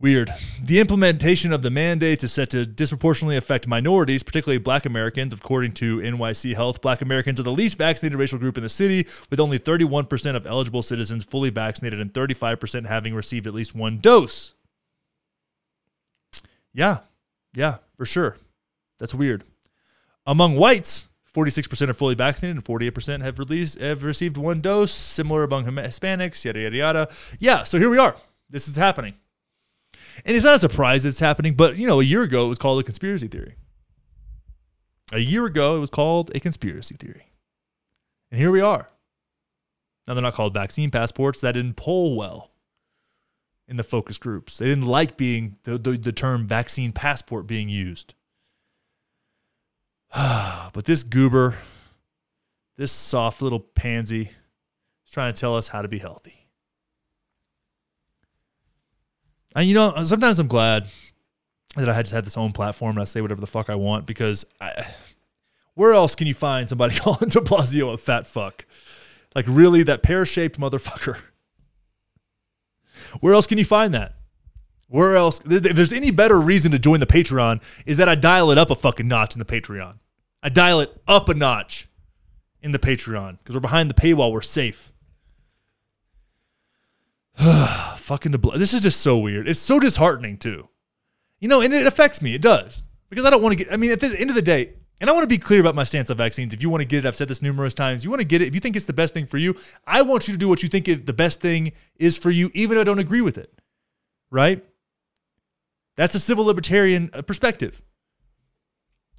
Weird. 0.00 0.32
The 0.62 0.78
implementation 0.78 1.52
of 1.52 1.62
the 1.62 1.70
mandates 1.70 2.22
is 2.22 2.32
set 2.32 2.50
to 2.50 2.64
disproportionately 2.64 3.36
affect 3.36 3.66
minorities, 3.66 4.22
particularly 4.22 4.58
black 4.58 4.86
Americans. 4.86 5.32
According 5.32 5.72
to 5.72 5.98
NYC 5.98 6.54
Health, 6.54 6.80
black 6.80 7.02
Americans 7.02 7.40
are 7.40 7.42
the 7.42 7.50
least 7.50 7.78
vaccinated 7.78 8.16
racial 8.16 8.38
group 8.38 8.56
in 8.56 8.62
the 8.62 8.68
city, 8.68 9.08
with 9.28 9.40
only 9.40 9.58
31% 9.58 10.36
of 10.36 10.46
eligible 10.46 10.82
citizens 10.82 11.24
fully 11.24 11.50
vaccinated 11.50 11.98
and 11.98 12.12
35% 12.12 12.86
having 12.86 13.12
received 13.12 13.48
at 13.48 13.54
least 13.54 13.74
one 13.74 13.98
dose. 13.98 14.54
Yeah, 16.72 16.98
yeah, 17.52 17.78
for 17.96 18.06
sure. 18.06 18.36
That's 19.00 19.14
weird. 19.14 19.42
Among 20.26 20.54
whites, 20.54 21.08
46% 21.34 21.88
are 21.88 21.94
fully 21.94 22.14
vaccinated 22.14 22.56
and 22.56 22.64
48% 22.64 23.22
have, 23.22 23.40
released, 23.40 23.80
have 23.80 24.04
received 24.04 24.36
one 24.36 24.60
dose. 24.60 24.92
Similar 24.92 25.42
among 25.42 25.64
Hispanics, 25.64 26.44
yada, 26.44 26.60
yada, 26.60 26.76
yada. 26.76 27.08
Yeah, 27.40 27.64
so 27.64 27.80
here 27.80 27.90
we 27.90 27.98
are. 27.98 28.14
This 28.48 28.68
is 28.68 28.76
happening. 28.76 29.14
And 30.24 30.36
it's 30.36 30.44
not 30.44 30.56
a 30.56 30.58
surprise 30.58 31.04
it's 31.04 31.20
happening, 31.20 31.54
but 31.54 31.76
you 31.76 31.86
know, 31.86 32.00
a 32.00 32.04
year 32.04 32.22
ago 32.22 32.44
it 32.46 32.48
was 32.48 32.58
called 32.58 32.80
a 32.80 32.84
conspiracy 32.84 33.28
theory. 33.28 33.56
A 35.12 35.18
year 35.18 35.46
ago 35.46 35.76
it 35.76 35.80
was 35.80 35.90
called 35.90 36.34
a 36.34 36.40
conspiracy 36.40 36.96
theory. 36.96 37.32
And 38.30 38.40
here 38.40 38.50
we 38.50 38.60
are. 38.60 38.88
Now 40.06 40.14
they're 40.14 40.22
not 40.22 40.34
called 40.34 40.54
vaccine 40.54 40.90
passports. 40.90 41.40
That 41.40 41.52
didn't 41.52 41.76
poll 41.76 42.16
well 42.16 42.50
in 43.68 43.76
the 43.76 43.84
focus 43.84 44.18
groups. 44.18 44.58
They 44.58 44.66
didn't 44.66 44.86
like 44.86 45.16
being 45.16 45.56
the, 45.64 45.76
the, 45.78 45.96
the 45.98 46.12
term 46.12 46.46
vaccine 46.46 46.92
passport 46.92 47.46
being 47.46 47.68
used. 47.68 48.14
but 50.14 50.84
this 50.84 51.02
goober, 51.02 51.58
this 52.76 52.90
soft 52.90 53.42
little 53.42 53.60
pansy, 53.60 54.22
is 54.22 55.12
trying 55.12 55.34
to 55.34 55.38
tell 55.38 55.56
us 55.56 55.68
how 55.68 55.82
to 55.82 55.88
be 55.88 55.98
healthy. 55.98 56.37
And 59.54 59.68
you 59.68 59.74
know, 59.74 60.02
sometimes 60.02 60.38
I'm 60.38 60.46
glad 60.48 60.86
that 61.76 61.88
I 61.88 61.92
had 61.92 62.04
just 62.04 62.14
had 62.14 62.24
this 62.24 62.36
own 62.36 62.52
platform 62.52 62.96
and 62.96 63.00
I 63.00 63.04
say 63.04 63.20
whatever 63.20 63.40
the 63.40 63.46
fuck 63.46 63.70
I 63.70 63.74
want 63.74 64.06
because 64.06 64.44
I, 64.60 64.86
where 65.74 65.92
else 65.92 66.14
can 66.14 66.26
you 66.26 66.34
find 66.34 66.68
somebody 66.68 66.96
calling 66.98 67.28
De 67.28 67.40
Blasio 67.40 67.92
a 67.92 67.96
fat 67.96 68.26
fuck? 68.26 68.66
Like 69.34 69.44
really, 69.48 69.82
that 69.84 70.02
pear-shaped 70.02 70.58
motherfucker. 70.58 71.18
Where 73.20 73.34
else 73.34 73.46
can 73.46 73.58
you 73.58 73.64
find 73.64 73.94
that? 73.94 74.14
Where 74.88 75.16
else? 75.16 75.40
If 75.44 75.76
there's 75.76 75.92
any 75.92 76.10
better 76.10 76.40
reason 76.40 76.72
to 76.72 76.78
join 76.78 77.00
the 77.00 77.06
Patreon, 77.06 77.62
is 77.86 77.98
that 77.98 78.08
I 78.08 78.14
dial 78.14 78.50
it 78.50 78.58
up 78.58 78.70
a 78.70 78.74
fucking 78.74 79.06
notch 79.06 79.34
in 79.34 79.38
the 79.38 79.44
Patreon. 79.44 79.98
I 80.42 80.48
dial 80.48 80.80
it 80.80 81.00
up 81.06 81.28
a 81.28 81.34
notch 81.34 81.88
in 82.62 82.72
the 82.72 82.78
Patreon 82.78 83.38
because 83.38 83.54
we're 83.54 83.60
behind 83.60 83.90
the 83.90 83.94
paywall. 83.94 84.32
We're 84.32 84.40
safe. 84.40 84.92
fucking 87.98 88.32
the 88.32 88.38
blood. 88.38 88.58
This 88.58 88.74
is 88.74 88.82
just 88.82 89.00
so 89.00 89.16
weird. 89.16 89.48
It's 89.48 89.60
so 89.60 89.78
disheartening 89.78 90.38
too. 90.38 90.68
You 91.38 91.48
know, 91.48 91.60
and 91.60 91.72
it 91.72 91.86
affects 91.86 92.20
me. 92.20 92.34
It 92.34 92.42
does 92.42 92.82
because 93.10 93.24
I 93.24 93.30
don't 93.30 93.42
want 93.42 93.56
to 93.56 93.64
get. 93.64 93.72
I 93.72 93.76
mean, 93.76 93.92
at 93.92 94.00
the 94.00 94.18
end 94.18 94.30
of 94.30 94.36
the 94.36 94.42
day, 94.42 94.72
and 95.00 95.08
I 95.08 95.12
want 95.12 95.22
to 95.22 95.28
be 95.28 95.38
clear 95.38 95.60
about 95.60 95.76
my 95.76 95.84
stance 95.84 96.10
on 96.10 96.16
vaccines. 96.16 96.52
If 96.52 96.62
you 96.62 96.70
want 96.70 96.80
to 96.80 96.84
get 96.84 97.04
it, 97.04 97.08
I've 97.08 97.14
said 97.14 97.28
this 97.28 97.40
numerous 97.40 97.74
times. 97.74 98.02
You 98.02 98.10
want 98.10 98.20
to 98.20 98.26
get 98.26 98.42
it. 98.42 98.48
If 98.48 98.54
you 98.54 98.60
think 98.60 98.74
it's 98.74 98.86
the 98.86 98.92
best 98.92 99.14
thing 99.14 99.26
for 99.26 99.38
you, 99.38 99.54
I 99.86 100.02
want 100.02 100.26
you 100.26 100.34
to 100.34 100.38
do 100.38 100.48
what 100.48 100.64
you 100.64 100.68
think 100.68 100.86
the 100.86 101.12
best 101.12 101.40
thing 101.40 101.72
is 101.96 102.18
for 102.18 102.30
you, 102.30 102.50
even 102.54 102.76
if 102.76 102.80
I 102.80 102.84
don't 102.84 102.98
agree 102.98 103.20
with 103.20 103.38
it. 103.38 103.52
Right? 104.30 104.64
That's 105.94 106.16
a 106.16 106.20
civil 106.20 106.44
libertarian 106.44 107.10
uh, 107.12 107.22
perspective. 107.22 107.82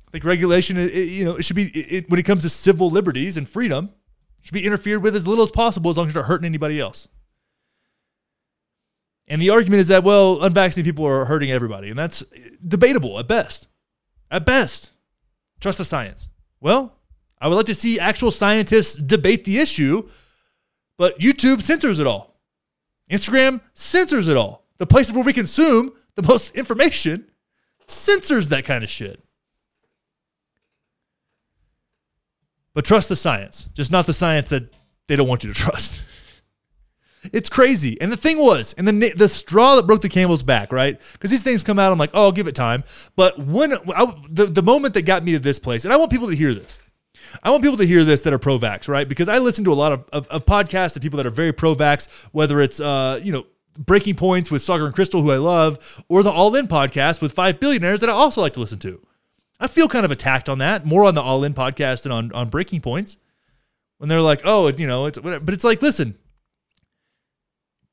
I 0.07 0.11
think 0.11 0.25
regulation, 0.25 0.77
you 0.77 1.23
know, 1.23 1.35
it 1.35 1.43
should 1.43 1.55
be 1.55 1.67
it, 1.67 2.09
when 2.09 2.19
it 2.19 2.23
comes 2.23 2.43
to 2.43 2.49
civil 2.49 2.89
liberties 2.89 3.37
and 3.37 3.47
freedom, 3.47 3.91
should 4.41 4.53
be 4.53 4.65
interfered 4.65 5.03
with 5.03 5.15
as 5.15 5.27
little 5.27 5.43
as 5.43 5.51
possible, 5.51 5.89
as 5.89 5.97
long 5.97 6.07
as 6.07 6.13
you're 6.13 6.23
not 6.23 6.27
hurting 6.27 6.45
anybody 6.45 6.79
else. 6.79 7.07
And 9.29 9.39
the 9.41 9.51
argument 9.51 9.79
is 9.79 9.87
that, 9.89 10.03
well, 10.03 10.43
unvaccinated 10.43 10.85
people 10.85 11.05
are 11.05 11.25
hurting 11.25 11.51
everybody. 11.51 11.89
And 11.89 11.97
that's 11.97 12.23
debatable 12.67 13.19
at 13.19 13.27
best. 13.27 13.67
At 14.31 14.45
best. 14.45 14.91
Trust 15.59 15.77
the 15.77 15.85
science. 15.85 16.29
Well, 16.59 16.95
I 17.39 17.47
would 17.47 17.55
like 17.55 17.67
to 17.67 17.75
see 17.75 17.99
actual 17.99 18.31
scientists 18.31 18.95
debate 18.95 19.45
the 19.45 19.59
issue, 19.59 20.09
but 20.97 21.19
YouTube 21.19 21.61
censors 21.61 21.99
it 21.99 22.07
all. 22.07 22.35
Instagram 23.11 23.61
censors 23.73 24.27
it 24.27 24.35
all. 24.35 24.65
The 24.77 24.87
places 24.87 25.13
where 25.13 25.23
we 25.23 25.33
consume 25.33 25.93
the 26.15 26.23
most 26.23 26.55
information 26.55 27.25
censors 27.87 28.49
that 28.49 28.65
kind 28.65 28.83
of 28.83 28.89
shit. 28.89 29.21
But 32.73 32.85
trust 32.85 33.09
the 33.09 33.15
science, 33.15 33.69
just 33.73 33.91
not 33.91 34.05
the 34.05 34.13
science 34.13 34.49
that 34.49 34.73
they 35.07 35.15
don't 35.15 35.27
want 35.27 35.43
you 35.43 35.53
to 35.53 35.59
trust. 35.59 36.01
It's 37.33 37.49
crazy. 37.49 37.99
And 38.01 38.11
the 38.11 38.17
thing 38.17 38.37
was, 38.39 38.73
and 38.73 38.87
the 38.87 39.13
the 39.15 39.29
straw 39.29 39.75
that 39.75 39.87
broke 39.87 40.01
the 40.01 40.09
camel's 40.09 40.43
back, 40.43 40.71
right? 40.71 40.99
Because 41.13 41.31
these 41.31 41.43
things 41.43 41.63
come 41.63 41.79
out, 41.79 41.91
I'm 41.91 41.97
like, 41.97 42.11
oh, 42.13 42.23
I'll 42.23 42.31
give 42.31 42.47
it 42.47 42.55
time. 42.55 42.83
But 43.15 43.39
when 43.39 43.73
I, 43.73 44.15
the 44.29 44.45
the 44.45 44.63
moment 44.63 44.93
that 44.95 45.03
got 45.03 45.23
me 45.23 45.31
to 45.33 45.39
this 45.39 45.59
place, 45.59 45.85
and 45.85 45.93
I 45.93 45.97
want 45.97 46.11
people 46.11 46.29
to 46.29 46.35
hear 46.35 46.53
this. 46.53 46.79
I 47.43 47.51
want 47.51 47.61
people 47.61 47.77
to 47.77 47.85
hear 47.85 48.03
this 48.03 48.21
that 48.21 48.33
are 48.33 48.39
pro-vax, 48.39 48.87
right? 48.87 49.07
Because 49.07 49.29
I 49.29 49.37
listen 49.37 49.63
to 49.65 49.73
a 49.73 49.75
lot 49.75 49.91
of, 49.91 50.05
of, 50.11 50.27
of 50.29 50.45
podcasts 50.45 50.95
of 50.95 51.03
people 51.03 51.17
that 51.17 51.27
are 51.27 51.31
very 51.31 51.51
pro-vax, 51.51 52.07
whether 52.31 52.59
it's 52.59 52.79
uh, 52.79 53.19
you 53.21 53.31
know, 53.31 53.45
Breaking 53.77 54.15
Points 54.15 54.49
with 54.49 54.63
Saagar 54.63 54.85
and 54.85 54.95
Krystal, 54.95 55.21
who 55.21 55.31
I 55.31 55.37
love, 55.37 56.03
or 56.09 56.23
the 56.23 56.31
All 56.31 56.55
In 56.55 56.67
podcast 56.67 57.21
with 57.21 57.33
five 57.33 57.59
billionaires 57.59 58.01
that 58.01 58.09
I 58.09 58.13
also 58.13 58.41
like 58.41 58.53
to 58.53 58.59
listen 58.59 58.79
to. 58.79 59.05
I 59.59 59.67
feel 59.67 59.87
kind 59.87 60.05
of 60.05 60.11
attacked 60.11 60.49
on 60.49 60.57
that, 60.59 60.85
more 60.85 61.03
on 61.03 61.13
the 61.13 61.21
All 61.21 61.43
In 61.43 61.53
podcast 61.53 62.03
than 62.03 62.11
on, 62.11 62.31
on 62.31 62.49
Breaking 62.49 62.81
Points. 62.81 63.17
When 63.97 64.07
they're 64.07 64.21
like, 64.21 64.41
oh, 64.45 64.69
you 64.69 64.87
know, 64.87 65.05
it's 65.05 65.19
whatever. 65.19 65.43
But 65.43 65.53
it's 65.53 65.65
like, 65.65 65.81
listen, 65.81 66.17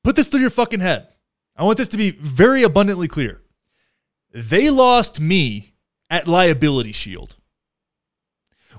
Put 0.06 0.14
this 0.14 0.28
through 0.28 0.42
your 0.42 0.50
fucking 0.50 0.78
head. 0.78 1.08
I 1.56 1.64
want 1.64 1.78
this 1.78 1.88
to 1.88 1.96
be 1.96 2.12
very 2.12 2.62
abundantly 2.62 3.08
clear. 3.08 3.42
They 4.32 4.70
lost 4.70 5.18
me 5.18 5.74
at 6.08 6.28
Liability 6.28 6.92
Shield. 6.92 7.34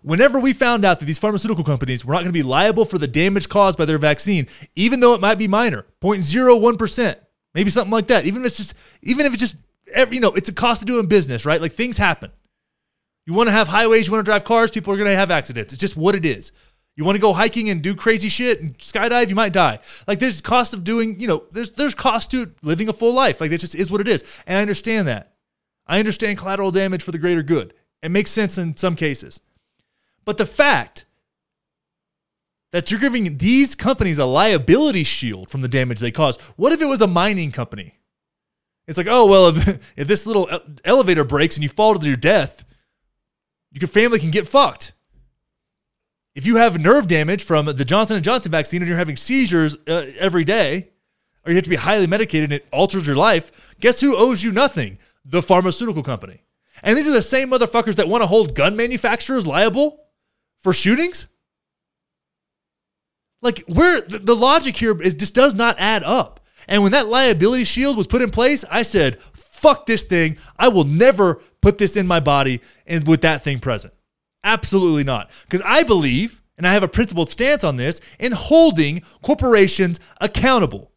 Whenever 0.02 0.40
we 0.40 0.54
found 0.54 0.86
out 0.86 1.00
that 1.00 1.06
these 1.06 1.20
pharmaceutical 1.20 1.66
companies 1.66 2.06
were 2.06 2.14
not 2.14 2.20
going 2.20 2.28
to 2.28 2.32
be 2.32 2.44
liable 2.44 2.86
for 2.86 2.98
the 2.98 3.10
damage 3.10 3.50
caused 3.50 3.78
by 3.78 3.84
their 3.84 3.98
vaccine, 3.98 4.48
even 4.78 5.02
though 5.02 5.14
it 5.16 5.20
might 5.20 5.38
be 5.38 5.50
minor, 5.50 5.86
0.01%, 6.02 7.16
maybe 7.54 7.70
something 7.70 7.92
like 7.92 8.08
that, 8.08 8.26
even 8.26 8.44
if 8.44 8.48
it's 8.48 8.56
just, 8.56 8.74
even 9.02 9.26
if 9.26 9.34
it's 9.34 9.42
just, 9.42 9.58
you 10.10 10.22
know, 10.22 10.32
it's 10.32 10.48
a 10.48 10.54
cost 10.54 10.82
of 10.82 10.88
doing 10.88 11.08
business, 11.08 11.46
right? 11.46 11.60
Like 11.60 11.74
things 11.74 11.98
happen. 11.98 12.32
You 13.26 13.34
want 13.34 13.48
to 13.48 13.52
have 13.52 13.68
highways, 13.68 14.08
you 14.08 14.14
want 14.14 14.26
to 14.26 14.30
drive 14.30 14.46
cars, 14.46 14.72
people 14.72 14.94
are 14.94 14.98
going 14.98 15.10
to 15.10 15.18
have 15.18 15.30
accidents. 15.30 15.74
It's 15.74 15.82
just 15.82 15.98
what 15.98 16.16
it 16.16 16.26
is. 16.26 16.54
You 16.98 17.06
want 17.06 17.16
to 17.16 17.22
go 17.22 17.32
hiking 17.32 17.70
and 17.70 17.82
do 17.82 17.96
crazy 17.96 18.28
shit 18.28 18.60
and 18.60 18.78
skydive, 18.80 19.30
you 19.30 19.36
might 19.36 19.54
die. 19.54 19.80
Like 20.08 20.18
there's 20.18 20.42
cost 20.42 20.74
of 20.74 20.84
doing, 20.84 21.20
you 21.20 21.28
know, 21.28 21.44
there's 21.52 21.72
there's 21.72 21.94
cost 21.94 22.32
to 22.32 22.52
living 22.64 22.90
a 22.90 22.94
full 22.94 23.14
life. 23.14 23.40
Like 23.40 23.52
it 23.52 23.60
just 23.60 23.76
is 23.76 23.92
what 23.92 24.02
it 24.02 24.08
is. 24.08 24.24
And 24.48 24.58
I 24.58 24.62
understand 24.62 25.08
that. 25.08 25.34
I 25.86 26.00
understand 26.00 26.40
collateral 26.40 26.72
damage 26.72 27.04
for 27.04 27.12
the 27.12 27.20
greater 27.20 27.44
good. 27.44 27.74
It 28.02 28.10
makes 28.10 28.32
sense 28.32 28.58
in 28.58 28.76
some 28.76 28.96
cases. 28.96 29.40
But 30.26 30.38
the 30.38 30.46
fact 30.46 31.06
that 32.72 32.92
you're 32.92 33.00
giving 33.00 33.38
these 33.38 33.76
companies 33.76 34.20
a 34.20 34.26
liability 34.26 35.04
shield 35.04 35.50
from 35.50 35.62
the 35.62 35.68
damage 35.68 36.00
they 36.00 36.12
cause. 36.12 36.38
What 36.56 36.74
if 36.74 36.82
it 36.82 36.86
was 36.86 37.02
a 37.02 37.08
mining 37.08 37.52
company? 37.52 37.96
It's 38.88 38.98
like, 38.98 39.08
oh, 39.10 39.26
well, 39.26 39.48
if, 39.48 39.68
if 39.96 40.08
this 40.08 40.26
little 40.26 40.50
elevator 40.84 41.24
breaks 41.24 41.56
and 41.56 41.64
you 41.64 41.70
fall 41.70 41.96
to 41.96 42.08
your 42.08 42.18
death, 42.18 42.66
your 43.72 43.88
family 43.88 44.20
can 44.20 44.32
get 44.32 44.48
fucked. 44.48 44.94
If 46.38 46.46
you 46.46 46.58
have 46.58 46.80
nerve 46.80 47.08
damage 47.08 47.44
from 47.44 47.66
the 47.66 47.84
Johnson 47.84 48.22
& 48.22 48.24
Johnson 48.24 48.52
vaccine 48.52 48.84
and 48.84 48.88
you're 48.88 48.96
having 48.96 49.16
seizures 49.16 49.76
uh, 49.88 50.06
every 50.20 50.44
day, 50.44 50.92
or 51.44 51.50
you 51.50 51.56
have 51.56 51.64
to 51.64 51.70
be 51.70 51.78
highly 51.78 52.06
medicated 52.06 52.52
and 52.52 52.62
it 52.62 52.68
alters 52.72 53.08
your 53.08 53.16
life, 53.16 53.52
guess 53.80 54.02
who 54.02 54.16
owes 54.16 54.44
you 54.44 54.52
nothing? 54.52 55.00
The 55.26 55.42
pharmaceutical 55.42 56.04
company. 56.04 56.44
And 56.84 56.96
these 56.96 57.08
are 57.08 57.12
the 57.12 57.24
same 57.24 57.50
motherfuckers 57.50 57.96
that 57.96 58.08
want 58.08 58.22
to 58.22 58.28
hold 58.28 58.54
gun 58.54 58.76
manufacturers 58.76 59.48
liable 59.48 60.00
for 60.60 60.74
shootings? 60.74 61.26
Like 63.42 63.62
where 63.62 64.02
the, 64.02 64.20
the 64.20 64.36
logic 64.36 64.78
here 64.78 65.02
is 65.02 65.16
just 65.16 65.34
does 65.34 65.56
not 65.56 65.80
add 65.80 66.04
up. 66.04 66.46
And 66.68 66.84
when 66.84 66.92
that 66.92 67.08
liability 67.08 67.64
shield 67.64 67.98
was 67.98 68.06
put 68.06 68.22
in 68.22 68.30
place, 68.30 68.64
I 68.70 68.84
said, 68.84 69.20
fuck 69.34 69.88
this 69.88 70.04
thing. 70.04 70.38
I 70.60 70.68
will 70.68 70.84
never 70.84 71.42
put 71.62 71.80
this 71.80 71.98
in 71.98 72.06
my 72.06 72.20
body 72.20 72.62
and 72.86 73.08
with 73.08 73.22
that 73.22 73.42
thing 73.42 73.60
present. 73.60 73.96
Absolutely 74.44 75.04
not. 75.04 75.32
Because 75.44 75.62
I 75.66 75.84
believe, 75.84 76.42
and 76.58 76.68
I 76.68 76.74
have 76.74 76.84
a 76.84 76.88
principled 76.88 77.30
stance 77.30 77.64
on 77.64 77.78
this, 77.78 78.02
in 78.20 78.32
holding 78.32 79.02
corporations 79.22 80.00
accountable. 80.22 80.92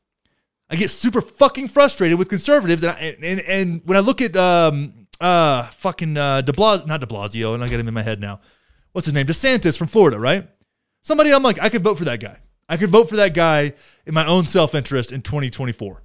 I 0.71 0.77
get 0.77 0.91
super 0.91 1.21
fucking 1.21 1.69
frustrated 1.69 2.19
with 2.19 2.29
conservatives, 2.29 2.83
and 2.83 2.93
I, 2.93 3.17
and, 3.21 3.41
and 3.41 3.83
when 3.85 3.97
I 3.97 4.01
look 4.01 4.21
at 4.21 4.37
um 4.37 5.07
uh 5.21 5.65
fucking 5.65 6.17
uh 6.17 6.43
De 6.43 6.53
Blasio, 6.53 6.87
not 6.87 7.01
De 7.01 7.07
Blasio, 7.07 7.55
and 7.55 7.65
I 7.65 7.69
get 7.69 7.81
him 7.81 7.89
in 7.89 7.95
my 7.95 8.03
head 8.03 8.21
now. 8.21 8.41
What's 8.93 9.07
his 9.07 9.15
name? 9.15 9.27
DeSantis 9.27 9.77
from 9.77 9.89
Florida, 9.89 10.19
right? 10.19 10.49
Somebody 11.03 11.33
I'm 11.33 11.43
like, 11.43 11.61
I 11.61 11.69
could 11.69 11.83
vote 11.83 11.99
for 11.99 12.05
that 12.05 12.21
guy. 12.21 12.39
I 12.69 12.77
could 12.77 12.91
vote 12.91 13.09
for 13.09 13.17
that 13.17 13.35
guy 13.35 13.73
in 14.07 14.15
my 14.15 14.25
own 14.27 14.45
self 14.45 14.75
interest 14.75 15.11
in 15.11 15.23
2024 15.23 16.03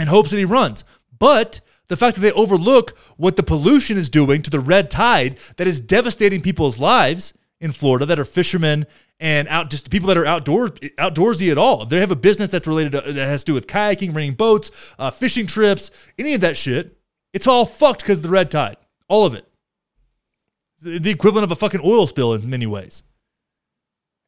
in 0.00 0.08
hopes 0.08 0.30
that 0.30 0.38
he 0.38 0.44
runs. 0.44 0.84
But 1.16 1.60
the 1.88 1.96
fact 1.96 2.16
that 2.16 2.20
they 2.20 2.32
overlook 2.32 2.96
what 3.16 3.36
the 3.36 3.42
pollution 3.42 3.96
is 3.96 4.10
doing 4.10 4.42
to 4.42 4.50
the 4.50 4.60
red 4.60 4.90
tide 4.90 5.38
that 5.56 5.66
is 5.66 5.80
devastating 5.80 6.40
people's 6.40 6.78
lives 6.78 7.32
in 7.60 7.72
Florida 7.72 8.06
that 8.06 8.18
are 8.18 8.24
fishermen 8.24 8.86
and 9.18 9.48
out 9.48 9.68
just 9.68 9.90
people 9.90 10.06
that 10.08 10.16
are 10.16 10.26
outdoor 10.26 10.68
outdoorsy 10.68 11.50
at 11.50 11.58
all. 11.58 11.82
If 11.82 11.88
they 11.88 12.00
have 12.00 12.10
a 12.10 12.16
business 12.16 12.50
that's 12.50 12.68
related 12.68 12.92
to, 12.92 13.12
that 13.12 13.26
has 13.26 13.42
to 13.42 13.46
do 13.46 13.54
with 13.54 13.66
kayaking, 13.66 14.14
renting 14.14 14.34
boats, 14.34 14.70
uh, 14.98 15.10
fishing 15.10 15.46
trips, 15.46 15.90
any 16.18 16.34
of 16.34 16.40
that 16.42 16.56
shit, 16.56 16.96
it's 17.32 17.46
all 17.46 17.66
fucked 17.66 18.02
because 18.02 18.18
of 18.18 18.24
the 18.24 18.28
red 18.28 18.50
tide. 18.50 18.76
All 19.08 19.26
of 19.26 19.34
it. 19.34 19.46
The 20.80 21.10
equivalent 21.10 21.44
of 21.44 21.50
a 21.50 21.56
fucking 21.56 21.80
oil 21.82 22.06
spill 22.06 22.34
in 22.34 22.48
many 22.48 22.66
ways. 22.66 23.02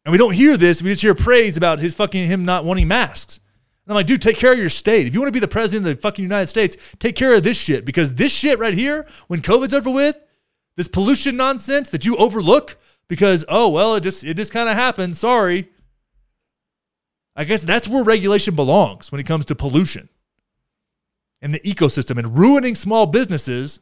And 0.05 0.11
we 0.11 0.19
don't 0.19 0.35
hear 0.35 0.57
this. 0.57 0.83
We 0.83 0.91
just 0.91 1.03
hear 1.03 1.15
praise 1.15 1.57
about 1.57 1.79
his 1.79 1.95
fucking 1.95 2.27
him 2.27 2.45
not 2.45 2.65
wanting 2.65 2.89
masks. 2.89 3.39
I'm 3.91 3.97
like, 3.97 4.07
dude, 4.07 4.23
take 4.23 4.37
care 4.37 4.53
of 4.53 4.59
your 4.59 4.71
state. 4.71 5.07
If 5.07 5.15
you 5.15 5.21
want 5.21 5.29
to 5.29 5.33
be 5.33 5.41
the 5.41 5.49
president 5.49 5.89
of 5.89 5.97
the 5.97 6.01
fucking 6.01 6.23
United 6.23 6.47
States, 6.47 6.77
take 6.99 7.17
care 7.17 7.35
of 7.35 7.43
this 7.43 7.57
shit 7.57 7.85
because 7.85 8.15
this 8.15 8.33
shit 8.33 8.59
right 8.59 8.75
here, 8.75 9.07
when 9.27 9.43
COVID's 9.43 9.75
over 9.75 9.91
with, 9.91 10.23
this 10.77 10.89
pollution 10.89 11.37
nonsense 11.37 11.91
that 11.91 12.07
you 12.07 12.17
overlook 12.17 12.77
because 13.09 13.45
oh 13.49 13.69
well, 13.69 13.97
it 13.97 14.03
just 14.03 14.25
it 14.25 14.37
just 14.37 14.53
kind 14.53 14.69
of 14.69 14.77
happened. 14.77 15.17
Sorry. 15.17 15.69
I 17.37 17.45
guess 17.45 17.63
that's 17.63 17.89
where 17.89 18.05
regulation 18.05 18.55
belongs 18.55 19.11
when 19.11 19.21
it 19.21 19.27
comes 19.27 19.47
to 19.47 19.55
pollution 19.55 20.09
and 21.43 21.55
the 21.55 21.61
ecosystem 21.61 22.19
and 22.19 22.39
ruining 22.39 22.75
small 22.75 23.07
businesses 23.07 23.81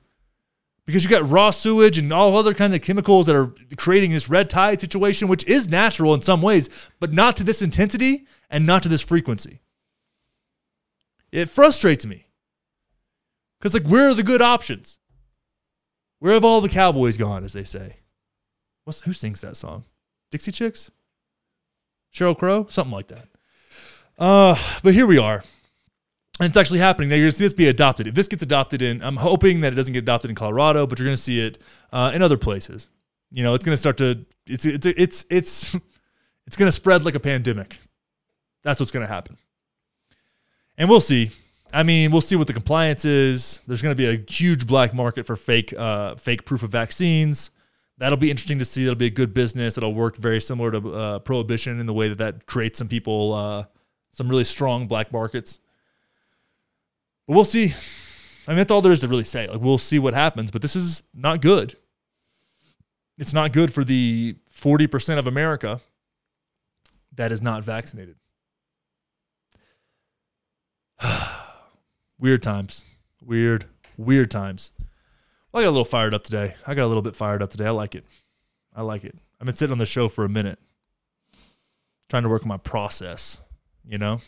because 0.87 1.05
you 1.05 1.11
got 1.11 1.29
raw 1.29 1.51
sewage 1.51 1.99
and 1.99 2.13
all 2.13 2.37
other 2.37 2.55
kind 2.55 2.75
of 2.75 2.81
chemicals 2.81 3.27
that 3.27 3.37
are 3.37 3.53
creating 3.77 4.11
this 4.11 4.29
red 4.29 4.49
tide 4.49 4.81
situation, 4.81 5.29
which 5.29 5.45
is 5.45 5.69
natural 5.69 6.15
in 6.15 6.23
some 6.23 6.41
ways, 6.41 6.71
but 6.99 7.13
not 7.13 7.37
to 7.37 7.45
this 7.45 7.61
intensity 7.61 8.27
and 8.49 8.65
not 8.65 8.83
to 8.83 8.89
this 8.89 9.03
frequency. 9.03 9.61
It 11.31 11.49
frustrates 11.49 12.07
me. 12.07 12.27
Because, 13.59 13.75
like, 13.75 13.87
where 13.87 14.09
are 14.09 14.15
the 14.15 14.23
good 14.23 14.41
options? 14.41 14.99
Where 16.21 16.33
have 16.33 16.45
all 16.45 16.61
the 16.61 16.69
cowboys 16.69 17.17
gone, 17.17 17.45
as 17.45 17.53
they 17.53 17.65
say? 17.65 17.97
What's, 18.85 19.03
who 19.03 19.13
sings 19.13 19.41
that 19.41 19.57
song? 19.57 19.85
Dixie 20.31 20.53
Chicks? 20.53 20.91
Sheryl 22.15 22.39
Crow? 22.39 22.67
Something 22.71 22.93
like 22.93 23.09
that. 23.09 23.29
Uh, 24.19 24.57
but 24.83 24.95
here 24.95 25.07
we 25.07 25.19
are. 25.19 25.45
And 26.41 26.49
it's 26.49 26.57
actually 26.57 26.79
happening. 26.79 27.09
Now 27.09 27.17
you're 27.17 27.25
going 27.25 27.33
to 27.33 27.37
see 27.37 27.45
this 27.45 27.53
be 27.53 27.69
adopted. 27.69 28.07
If 28.07 28.15
this 28.15 28.29
gets 28.29 28.43
adopted 28.43 28.81
in, 28.81 29.03
I'm 29.03 29.17
hoping 29.17 29.61
that 29.63 29.73
it 29.73 29.77
doesn't 29.77 29.93
get 29.93 30.05
adopted 30.05 30.31
in 30.31 30.37
Colorado, 30.37 30.87
but 30.87 30.99
you're 30.99 31.07
going 31.07 31.17
to 31.17 31.23
see 31.23 31.41
it 31.41 31.59
uh, 31.93 32.13
in 32.15 32.23
other 32.23 32.37
places. 32.37 32.89
You 33.31 33.43
know, 33.43 33.55
it's 33.55 33.65
going 33.65 33.75
to 33.75 33.81
start 33.81 33.97
to 33.99 34.25
it's 34.47 34.65
it's 34.65 34.87
it's 34.87 35.27
it's 35.29 35.75
it's 36.47 36.57
going 36.57 36.69
to 36.69 36.73
spread 36.73 37.05
like 37.05 37.17
a 37.17 37.21
pandemic. 37.21 37.79
That's 38.63 38.81
what's 38.81 38.93
going 38.93 39.07
to 39.07 39.13
happen 39.13 39.37
and 40.79 40.89
we'll 40.89 41.01
see. 41.01 41.31
I 41.73 41.83
mean, 41.83 42.11
we'll 42.11 42.23
see 42.23 42.37
what 42.37 42.47
the 42.47 42.55
compliance 42.55 43.05
is. 43.05 43.61
There's 43.67 43.83
going 43.83 43.95
to 43.95 43.97
be 43.97 44.07
a 44.07 44.33
huge 44.33 44.67
black 44.67 44.95
market 44.95 45.27
for 45.27 45.37
fake, 45.37 45.75
uh, 45.77 46.15
fake 46.15 46.47
proof 46.47 46.63
of 46.63 46.71
vaccines. 46.71 47.51
That'll 47.99 48.17
be 48.17 48.31
interesting 48.31 48.61
to 48.61 48.65
see. 48.65 48.85
That'll 48.85 48.97
be 48.97 49.07
a 49.07 49.11
good 49.11 49.35
business. 49.35 49.77
It'll 49.77 49.93
work 49.93 50.17
very 50.17 50.41
similar 50.41 50.71
to 50.71 50.91
uh, 50.93 51.19
prohibition 51.19 51.81
in 51.81 51.87
the 51.87 51.93
way 51.93 52.09
that 52.09 52.19
that 52.19 52.47
creates 52.47 52.79
some 52.79 52.89
people, 52.89 53.35
uh, 53.35 53.65
some 54.13 54.29
really 54.29 54.45
strong 54.45 54.87
black 54.87 55.13
markets. 55.13 55.59
But 57.27 57.35
we'll 57.35 57.45
see. 57.45 57.75
I 58.47 58.53
mean, 58.53 58.59
that's 58.59 58.71
all 58.71 58.81
there 58.81 58.93
is 58.93 59.01
to 59.01 59.09
really 59.09 59.25
say. 59.25 59.47
Like, 59.49 59.61
we'll 59.61 59.77
see 59.77 59.99
what 59.99 60.15
happens. 60.15 60.51
But 60.51 60.63
this 60.63 60.77
is 60.77 61.03
not 61.13 61.43
good. 61.43 61.75
It's 63.19 63.35
not 63.35 63.53
good 63.53 63.75
for 63.75 63.85
the 63.85 64.37
40% 64.55 65.19
of 65.19 65.27
America 65.27 65.81
that 67.17 67.33
is 67.33 67.43
not 67.43 67.65
vaccinated. 67.65 68.15
weird 72.19 72.43
times. 72.43 72.85
Weird, 73.23 73.67
weird 73.97 74.31
times. 74.31 74.73
Well, 75.53 75.63
I 75.63 75.65
got 75.65 75.71
a 75.71 75.73
little 75.73 75.85
fired 75.85 76.15
up 76.15 76.25
today. 76.25 76.55
I 76.67 76.75
got 76.75 76.85
a 76.85 76.89
little 76.89 77.03
bit 77.03 77.17
fired 77.17 77.43
up 77.43 77.51
today. 77.51 77.67
I 77.67 77.71
like 77.71 77.95
it. 77.95 78.05
I 78.75 78.83
like 78.83 79.05
it. 79.05 79.17
I've 79.41 79.47
been 79.47 79.55
sitting 79.55 79.73
on 79.73 79.79
the 79.79 79.87
show 79.87 80.09
for 80.09 80.25
a 80.25 80.29
minute, 80.29 80.59
trying 82.09 82.25
to 82.25 82.29
work 82.29 82.43
on 82.43 82.49
my 82.49 82.57
process, 82.57 83.39
you 83.87 83.99
know? 83.99 84.21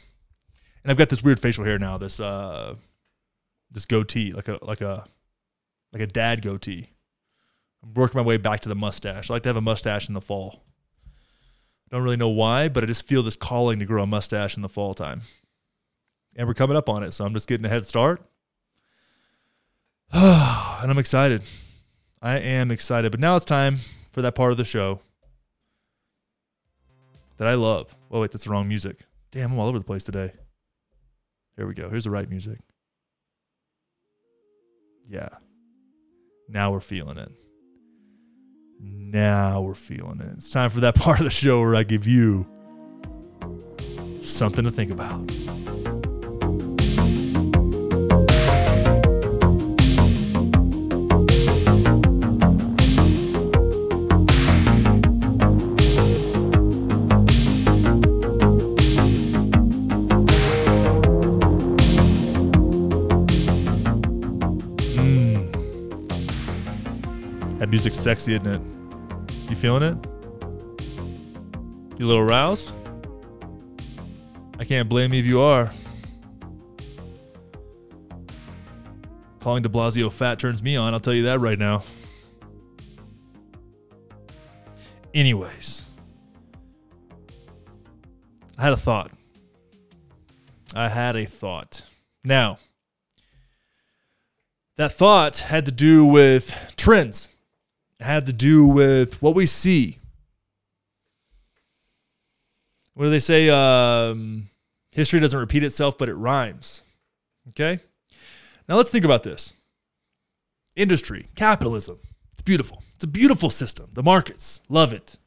And 0.82 0.90
I've 0.90 0.96
got 0.96 1.08
this 1.08 1.22
weird 1.22 1.40
facial 1.40 1.64
hair 1.64 1.78
now, 1.78 1.98
this 1.98 2.20
uh 2.20 2.74
this 3.70 3.84
goatee, 3.84 4.32
like 4.32 4.48
a 4.48 4.58
like 4.62 4.80
a 4.80 5.04
like 5.92 6.02
a 6.02 6.06
dad 6.06 6.42
goatee. 6.42 6.90
I'm 7.82 7.94
working 7.94 8.18
my 8.18 8.24
way 8.24 8.36
back 8.36 8.60
to 8.60 8.68
the 8.68 8.74
mustache. 8.74 9.30
I 9.30 9.34
like 9.34 9.42
to 9.42 9.48
have 9.48 9.56
a 9.56 9.60
mustache 9.60 10.08
in 10.08 10.14
the 10.14 10.20
fall. 10.20 10.62
I 11.06 11.96
Don't 11.96 12.02
really 12.02 12.16
know 12.16 12.28
why, 12.28 12.68
but 12.68 12.82
I 12.82 12.86
just 12.86 13.06
feel 13.06 13.22
this 13.22 13.36
calling 13.36 13.78
to 13.80 13.84
grow 13.84 14.02
a 14.02 14.06
mustache 14.06 14.56
in 14.56 14.62
the 14.62 14.68
fall 14.68 14.94
time 14.94 15.22
and 16.36 16.46
we're 16.46 16.54
coming 16.54 16.76
up 16.76 16.88
on 16.88 17.02
it. 17.02 17.12
So 17.12 17.24
I'm 17.24 17.32
just 17.32 17.48
getting 17.48 17.66
a 17.66 17.68
head 17.68 17.84
start. 17.84 18.20
and 20.12 20.90
I'm 20.90 20.98
excited. 20.98 21.42
I 22.22 22.38
am 22.38 22.70
excited. 22.70 23.10
But 23.10 23.20
now 23.20 23.36
it's 23.36 23.44
time 23.44 23.78
for 24.12 24.22
that 24.22 24.34
part 24.34 24.52
of 24.52 24.58
the 24.58 24.64
show 24.64 25.00
that 27.38 27.48
I 27.48 27.54
love. 27.54 27.94
Oh, 28.10 28.20
wait, 28.20 28.32
that's 28.32 28.44
the 28.44 28.50
wrong 28.50 28.68
music. 28.68 29.00
Damn, 29.30 29.52
I'm 29.52 29.58
all 29.58 29.68
over 29.68 29.78
the 29.78 29.84
place 29.84 30.04
today. 30.04 30.32
Here 31.56 31.66
we 31.66 31.74
go. 31.74 31.88
Here's 31.88 32.04
the 32.04 32.10
right 32.10 32.28
music. 32.28 32.58
Yeah. 35.08 35.28
Now 36.48 36.72
we're 36.72 36.80
feeling 36.80 37.18
it. 37.18 37.30
Now 38.80 39.60
we're 39.60 39.74
feeling 39.74 40.20
it. 40.20 40.28
It's 40.36 40.50
time 40.50 40.70
for 40.70 40.80
that 40.80 40.94
part 40.96 41.18
of 41.18 41.24
the 41.24 41.30
show 41.30 41.60
where 41.60 41.74
I 41.74 41.82
give 41.82 42.06
you 42.06 42.46
something 44.20 44.64
to 44.64 44.70
think 44.70 44.90
about. 44.90 45.30
Music's 67.70 67.98
sexy, 67.98 68.34
isn't 68.34 68.46
it? 68.46 68.60
You 69.48 69.56
feeling 69.56 69.82
it? 69.84 70.06
You 71.98 72.06
a 72.06 72.08
little 72.08 72.22
aroused? 72.22 72.74
I 74.58 74.64
can't 74.64 74.88
blame 74.88 75.12
you 75.14 75.20
if 75.20 75.26
you 75.26 75.40
are. 75.40 75.70
Calling 79.40 79.62
de 79.62 79.68
Blasio 79.68 80.12
fat 80.12 80.38
turns 80.38 80.62
me 80.62 80.76
on, 80.76 80.92
I'll 80.92 81.00
tell 81.00 81.14
you 81.14 81.22
that 81.24 81.40
right 81.40 81.58
now. 81.58 81.84
Anyways, 85.14 85.84
I 88.58 88.62
had 88.62 88.72
a 88.72 88.76
thought. 88.76 89.12
I 90.74 90.88
had 90.88 91.16
a 91.16 91.24
thought. 91.24 91.82
Now, 92.22 92.58
that 94.76 94.92
thought 94.92 95.38
had 95.38 95.64
to 95.66 95.72
do 95.72 96.04
with 96.04 96.54
trends 96.76 97.30
had 98.00 98.26
to 98.26 98.32
do 98.32 98.66
with 98.66 99.20
what 99.22 99.34
we 99.34 99.46
see. 99.46 99.98
What 102.94 103.04
do 103.04 103.10
they 103.10 103.18
say? 103.18 103.48
Um, 103.48 104.48
history 104.92 105.20
doesn't 105.20 105.38
repeat 105.38 105.62
itself, 105.62 105.96
but 105.96 106.08
it 106.08 106.14
rhymes. 106.14 106.82
Okay? 107.50 107.80
Now 108.68 108.76
let's 108.76 108.90
think 108.90 109.04
about 109.04 109.22
this 109.22 109.52
industry, 110.76 111.28
capitalism. 111.34 111.98
It's 112.32 112.42
beautiful. 112.42 112.82
It's 112.94 113.04
a 113.04 113.08
beautiful 113.08 113.50
system. 113.50 113.90
The 113.92 114.02
markets 114.02 114.60
love 114.68 114.92
it. 114.92 115.18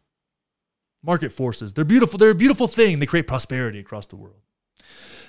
Market 1.04 1.32
forces. 1.32 1.74
They're 1.74 1.86
beautiful. 1.86 2.18
They're 2.18 2.30
a 2.30 2.36
beautiful 2.36 2.68
thing. 2.68 3.00
They 3.00 3.06
create 3.06 3.28
prosperity 3.28 3.80
across 3.80 4.08
the 4.08 4.16
world. 4.16 4.42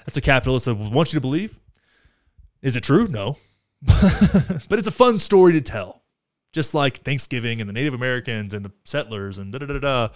That's 0.06 0.16
what 0.16 0.24
capitalists 0.24 0.68
want 0.68 1.12
you 1.12 1.16
to 1.16 1.20
believe. 1.20 1.58
Is 2.62 2.76
it 2.76 2.82
true? 2.82 3.06
No. 3.06 3.36
but 3.82 4.78
it's 4.78 4.86
a 4.86 4.92
fun 4.92 5.18
story 5.18 5.52
to 5.52 5.60
tell. 5.60 6.03
Just 6.54 6.72
like 6.72 6.98
Thanksgiving 6.98 7.60
and 7.60 7.68
the 7.68 7.72
Native 7.72 7.94
Americans 7.94 8.54
and 8.54 8.64
the 8.64 8.70
settlers 8.84 9.38
and 9.38 9.52
da 9.52 9.58
da 9.58 9.66
da 9.66 9.78
da, 9.80 10.08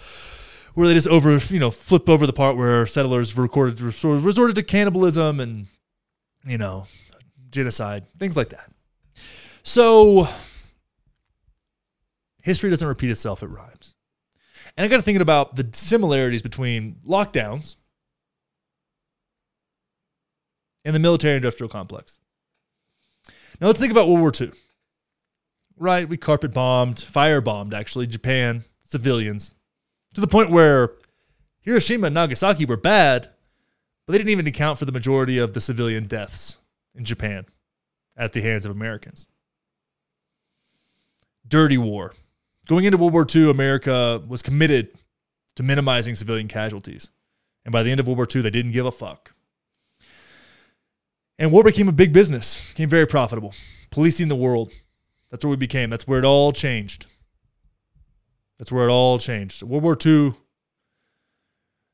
where 0.73 0.87
they 0.87 0.93
just 0.93 1.09
over, 1.09 1.35
you 1.53 1.59
know, 1.59 1.69
flip 1.69 2.07
over 2.07 2.25
the 2.25 2.31
part 2.31 2.55
where 2.55 2.85
settlers 2.85 3.37
recorded 3.37 3.81
resorted 3.81 4.55
to 4.55 4.63
cannibalism 4.63 5.41
and, 5.41 5.67
you 6.47 6.57
know, 6.57 6.85
genocide, 7.51 8.05
things 8.19 8.37
like 8.37 8.49
that. 8.49 8.71
So 9.63 10.29
history 12.41 12.69
doesn't 12.69 12.87
repeat 12.87 13.11
itself, 13.11 13.43
it 13.43 13.47
rhymes. 13.47 13.95
And 14.77 14.85
I 14.85 14.87
got 14.87 14.95
to 14.95 15.01
thinking 15.01 15.21
about 15.21 15.57
the 15.57 15.67
similarities 15.73 16.41
between 16.41 17.01
lockdowns 17.05 17.75
and 20.85 20.95
the 20.95 20.99
military 20.99 21.35
industrial 21.35 21.67
complex. 21.67 22.21
Now 23.59 23.67
let's 23.67 23.79
think 23.79 23.91
about 23.91 24.07
World 24.07 24.21
War 24.21 24.31
II. 24.39 24.53
Right, 25.79 26.09
we 26.09 26.17
carpet 26.17 26.53
bombed, 26.53 26.99
fire 26.99 27.39
bombed 27.39 27.73
actually 27.73 28.05
Japan 28.05 28.65
civilians 28.83 29.55
to 30.13 30.19
the 30.19 30.27
point 30.27 30.51
where 30.51 30.91
Hiroshima 31.61 32.07
and 32.07 32.13
Nagasaki 32.13 32.65
were 32.65 32.75
bad, 32.75 33.29
but 34.05 34.11
they 34.11 34.17
didn't 34.17 34.31
even 34.31 34.45
account 34.45 34.77
for 34.77 34.83
the 34.83 34.91
majority 34.91 35.37
of 35.37 35.53
the 35.53 35.61
civilian 35.61 36.05
deaths 36.05 36.57
in 36.93 37.05
Japan 37.05 37.45
at 38.17 38.33
the 38.33 38.41
hands 38.41 38.65
of 38.65 38.71
Americans. 38.71 39.27
Dirty 41.47 41.77
war. 41.77 42.13
Going 42.67 42.83
into 42.83 42.97
World 42.97 43.13
War 43.13 43.25
II, 43.33 43.49
America 43.49 44.21
was 44.27 44.41
committed 44.41 44.89
to 45.55 45.63
minimizing 45.63 46.13
civilian 46.13 46.49
casualties. 46.49 47.09
And 47.63 47.71
by 47.71 47.83
the 47.83 47.91
end 47.91 48.01
of 48.01 48.07
World 48.07 48.17
War 48.17 48.27
II, 48.33 48.41
they 48.41 48.49
didn't 48.49 48.73
give 48.73 48.85
a 48.85 48.91
fuck. 48.91 49.33
And 51.37 51.53
war 51.53 51.63
became 51.63 51.87
a 51.87 51.93
big 51.93 52.11
business, 52.11 52.69
became 52.71 52.89
very 52.89 53.07
profitable. 53.07 53.53
Policing 53.91 54.27
the 54.27 54.35
world. 54.35 54.71
That's 55.29 55.45
where 55.45 55.51
we 55.51 55.57
became. 55.57 55.89
That's 55.89 56.07
where 56.07 56.19
it 56.19 56.25
all 56.25 56.51
changed. 56.51 57.05
That's 58.57 58.71
where 58.71 58.87
it 58.87 58.91
all 58.91 59.19
changed. 59.19 59.63
World 59.63 59.83
War 59.83 59.93
II 59.93 60.33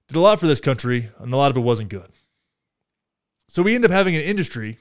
did 0.07 0.17
a 0.17 0.19
lot 0.19 0.39
for 0.39 0.47
this 0.47 0.61
country, 0.61 1.09
and 1.19 1.33
a 1.33 1.37
lot 1.37 1.51
of 1.51 1.57
it 1.57 1.61
wasn't 1.61 1.89
good. 1.89 2.09
So 3.47 3.61
we 3.61 3.75
end 3.75 3.85
up 3.85 3.91
having 3.91 4.15
an 4.15 4.21
industry 4.21 4.79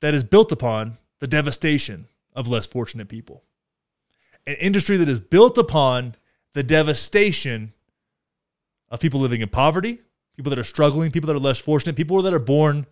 that 0.00 0.14
is 0.14 0.24
built 0.24 0.50
upon 0.50 0.98
the 1.20 1.26
devastation 1.26 2.08
of 2.34 2.48
less 2.48 2.66
fortunate 2.66 3.08
people. 3.08 3.44
An 4.46 4.54
industry 4.54 4.96
that 4.96 5.08
is 5.08 5.18
built 5.18 5.58
upon 5.58 6.16
the 6.54 6.62
devastation 6.62 7.72
of 8.88 9.00
people 9.00 9.20
living 9.20 9.40
in 9.40 9.48
poverty, 9.48 10.00
people 10.36 10.50
that 10.50 10.58
are 10.58 10.64
struggling, 10.64 11.10
people 11.10 11.28
that 11.28 11.36
are 11.36 11.40
less 11.40 11.58
fortunate, 11.58 11.96
people 11.96 12.20
that 12.22 12.34
are 12.34 12.38
born 12.38 12.86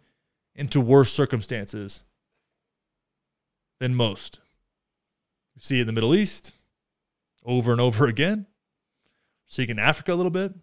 into 0.54 0.80
worse 0.80 1.12
circumstances 1.12 2.02
than 3.80 3.94
most. 3.94 4.38
You 5.56 5.62
see 5.62 5.78
it 5.78 5.82
in 5.82 5.86
the 5.88 5.92
Middle 5.92 6.14
East 6.14 6.52
over 7.44 7.72
and 7.72 7.80
over 7.80 8.06
again. 8.06 8.46
See 9.48 9.64
it 9.64 9.70
in 9.70 9.78
Africa 9.78 10.12
a 10.12 10.14
little 10.14 10.30
bit. 10.30 10.54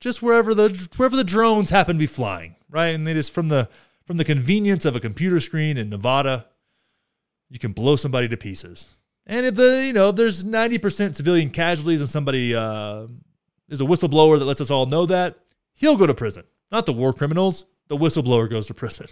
Just 0.00 0.20
wherever 0.20 0.54
the 0.54 0.88
wherever 0.96 1.16
the 1.16 1.24
drones 1.24 1.70
happen 1.70 1.96
to 1.96 2.00
be 2.00 2.06
flying, 2.06 2.56
right? 2.68 2.88
And 2.88 3.06
they 3.06 3.14
just 3.14 3.32
from 3.32 3.48
the 3.48 3.68
from 4.04 4.16
the 4.16 4.24
convenience 4.24 4.84
of 4.84 4.96
a 4.96 5.00
computer 5.00 5.40
screen 5.40 5.78
in 5.78 5.88
Nevada, 5.88 6.46
you 7.48 7.58
can 7.58 7.72
blow 7.72 7.96
somebody 7.96 8.28
to 8.28 8.36
pieces. 8.36 8.90
And 9.26 9.46
if 9.46 9.54
the 9.54 9.84
you 9.86 9.92
know 9.92 10.10
there's 10.10 10.44
90% 10.44 11.14
civilian 11.14 11.50
casualties 11.50 12.00
and 12.00 12.10
somebody 12.10 12.54
uh, 12.54 13.06
is 13.68 13.80
a 13.80 13.84
whistleblower 13.84 14.38
that 14.38 14.44
lets 14.44 14.60
us 14.60 14.70
all 14.70 14.86
know 14.86 15.06
that, 15.06 15.38
he'll 15.72 15.96
go 15.96 16.06
to 16.06 16.14
prison. 16.14 16.44
Not 16.70 16.84
the 16.84 16.92
war 16.92 17.12
criminals, 17.12 17.64
the 17.88 17.96
whistleblower 17.96 18.50
goes 18.50 18.66
to 18.66 18.74
prison. 18.74 19.06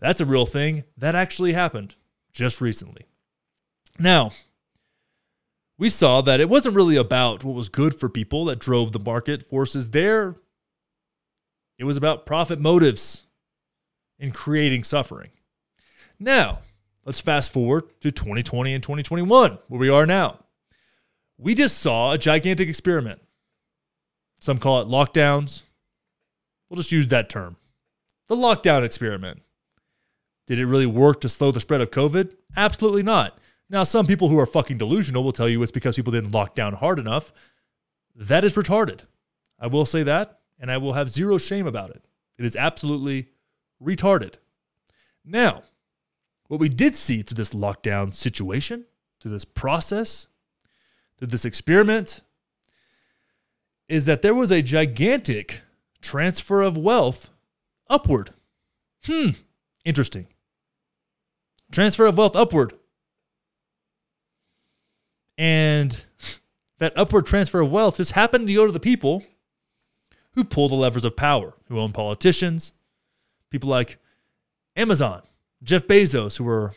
That's 0.00 0.20
a 0.20 0.26
real 0.26 0.46
thing. 0.46 0.84
That 0.98 1.14
actually 1.14 1.52
happened 1.52 1.94
just 2.32 2.60
recently. 2.60 3.06
Now, 3.98 4.32
we 5.78 5.88
saw 5.88 6.20
that 6.22 6.40
it 6.40 6.48
wasn't 6.48 6.76
really 6.76 6.96
about 6.96 7.44
what 7.44 7.54
was 7.54 7.68
good 7.68 7.94
for 7.98 8.08
people 8.08 8.44
that 8.46 8.58
drove 8.58 8.92
the 8.92 8.98
market 8.98 9.48
forces 9.48 9.90
there. 9.90 10.36
It 11.78 11.84
was 11.84 11.96
about 11.96 12.26
profit 12.26 12.60
motives 12.60 13.24
in 14.18 14.30
creating 14.30 14.84
suffering. 14.84 15.30
Now, 16.18 16.60
let's 17.04 17.20
fast 17.20 17.52
forward 17.52 17.84
to 18.00 18.10
2020 18.10 18.72
and 18.72 18.82
2021, 18.82 19.58
where 19.66 19.80
we 19.80 19.88
are 19.88 20.06
now. 20.06 20.44
We 21.36 21.54
just 21.54 21.78
saw 21.78 22.12
a 22.12 22.18
gigantic 22.18 22.68
experiment. 22.68 23.20
Some 24.40 24.58
call 24.58 24.80
it 24.80 24.88
lockdowns. 24.88 25.64
We'll 26.68 26.76
just 26.76 26.92
use 26.92 27.08
that 27.08 27.28
term. 27.28 27.56
The 28.28 28.36
lockdown 28.36 28.84
experiment. 28.84 29.42
Did 30.52 30.58
it 30.58 30.66
really 30.66 30.84
work 30.84 31.22
to 31.22 31.30
slow 31.30 31.50
the 31.50 31.60
spread 31.60 31.80
of 31.80 31.90
COVID? 31.90 32.36
Absolutely 32.58 33.02
not. 33.02 33.38
Now, 33.70 33.84
some 33.84 34.06
people 34.06 34.28
who 34.28 34.38
are 34.38 34.44
fucking 34.44 34.76
delusional 34.76 35.24
will 35.24 35.32
tell 35.32 35.48
you 35.48 35.62
it's 35.62 35.72
because 35.72 35.96
people 35.96 36.12
didn't 36.12 36.32
lock 36.32 36.54
down 36.54 36.74
hard 36.74 36.98
enough. 36.98 37.32
That 38.14 38.44
is 38.44 38.52
retarded. 38.52 39.04
I 39.58 39.68
will 39.68 39.86
say 39.86 40.02
that, 40.02 40.40
and 40.60 40.70
I 40.70 40.76
will 40.76 40.92
have 40.92 41.08
zero 41.08 41.38
shame 41.38 41.66
about 41.66 41.88
it. 41.88 42.04
It 42.36 42.44
is 42.44 42.54
absolutely 42.54 43.30
retarded. 43.82 44.34
Now, 45.24 45.62
what 46.48 46.60
we 46.60 46.68
did 46.68 46.96
see 46.96 47.22
through 47.22 47.36
this 47.36 47.54
lockdown 47.54 48.14
situation, 48.14 48.84
through 49.22 49.30
this 49.30 49.46
process, 49.46 50.26
through 51.16 51.28
this 51.28 51.46
experiment, 51.46 52.20
is 53.88 54.04
that 54.04 54.20
there 54.20 54.34
was 54.34 54.52
a 54.52 54.60
gigantic 54.60 55.62
transfer 56.02 56.60
of 56.60 56.76
wealth 56.76 57.30
upward. 57.88 58.34
Hmm, 59.06 59.30
interesting. 59.86 60.26
Transfer 61.72 62.06
of 62.06 62.18
wealth 62.18 62.36
upward. 62.36 62.74
And 65.38 66.04
that 66.78 66.92
upward 66.96 67.26
transfer 67.26 67.60
of 67.60 67.72
wealth 67.72 67.96
just 67.96 68.12
happened 68.12 68.46
to 68.46 68.54
go 68.54 68.66
to 68.66 68.72
the 68.72 68.78
people 68.78 69.24
who 70.34 70.44
pull 70.44 70.68
the 70.68 70.74
levers 70.74 71.04
of 71.04 71.16
power, 71.16 71.54
who 71.68 71.78
own 71.78 71.92
politicians, 71.92 72.72
people 73.50 73.68
like 73.68 73.98
Amazon, 74.76 75.22
Jeff 75.62 75.86
Bezos, 75.86 76.38
who 76.38 76.44
were 76.44 76.72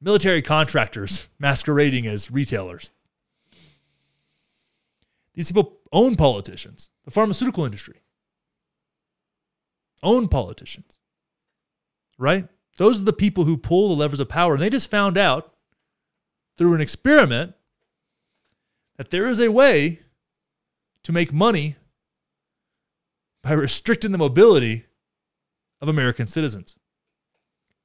military 0.00 0.42
contractors 0.42 1.28
masquerading 1.38 2.06
as 2.06 2.30
retailers. 2.30 2.90
These 5.34 5.50
people 5.50 5.78
own 5.92 6.16
politicians, 6.16 6.90
the 7.04 7.10
pharmaceutical 7.10 7.64
industry, 7.64 8.02
own 10.02 10.28
politicians, 10.28 10.98
right? 12.18 12.48
Those 12.78 13.00
are 13.00 13.04
the 13.04 13.12
people 13.12 13.44
who 13.44 13.56
pull 13.56 13.88
the 13.88 14.00
levers 14.00 14.20
of 14.20 14.28
power. 14.28 14.54
And 14.54 14.62
they 14.62 14.70
just 14.70 14.90
found 14.90 15.18
out 15.18 15.52
through 16.56 16.74
an 16.74 16.80
experiment 16.80 17.54
that 18.96 19.10
there 19.10 19.26
is 19.26 19.40
a 19.40 19.50
way 19.50 20.00
to 21.02 21.12
make 21.12 21.32
money 21.32 21.76
by 23.42 23.52
restricting 23.52 24.12
the 24.12 24.18
mobility 24.18 24.86
of 25.80 25.88
American 25.88 26.26
citizens. 26.26 26.76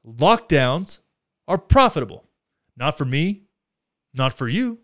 Lockdowns 0.05 1.01
are 1.47 1.57
profitable. 1.57 2.25
Not 2.75 2.97
for 2.97 3.05
me, 3.05 3.43
not 4.13 4.37
for 4.37 4.47
you. 4.47 4.79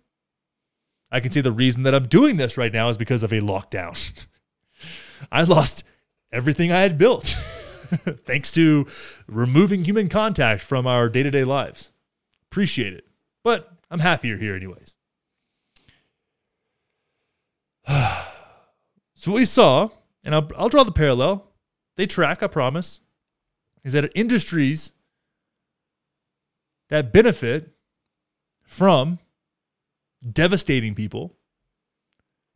I 1.12 1.20
can 1.20 1.32
see 1.32 1.42
the 1.42 1.52
reason 1.52 1.84
that 1.84 1.94
I'm 1.94 2.08
doing 2.08 2.38
this 2.38 2.58
right 2.58 2.74
now 2.74 2.90
is 2.90 2.98
because 2.98 3.22
of 3.22 3.32
a 3.32 3.40
lockdown. 3.40 4.26
I 5.32 5.44
lost 5.44 5.84
everything 6.32 6.72
I 6.72 6.82
had 6.82 6.98
built 6.98 7.38
thanks 8.26 8.52
to 8.54 8.88
removing 9.28 9.86
human 9.86 10.10
contact 10.10 10.62
from 10.62 10.88
our 10.88 11.10
day 11.10 11.24
to 11.24 11.32
day 11.32 11.44
lives. 11.44 11.92
Appreciate 12.52 12.94
it. 12.94 13.08
But 13.44 13.72
I'm 13.90 14.00
happier 14.00 14.38
here, 14.38 14.56
anyways. 14.56 14.96
so, 17.88 19.32
what 19.32 19.36
we 19.36 19.46
saw, 19.46 19.90
and 20.26 20.34
I'll, 20.34 20.48
I'll 20.58 20.70
draw 20.70 20.84
the 20.84 20.92
parallel, 20.92 21.48
they 21.96 22.08
track, 22.08 22.42
I 22.42 22.48
promise, 22.48 23.02
is 23.84 23.94
that 23.94 24.12
industries 24.16 24.94
that 26.90 27.12
benefit 27.12 27.70
from 28.64 29.20
devastating 30.32 30.96
people 30.96 31.36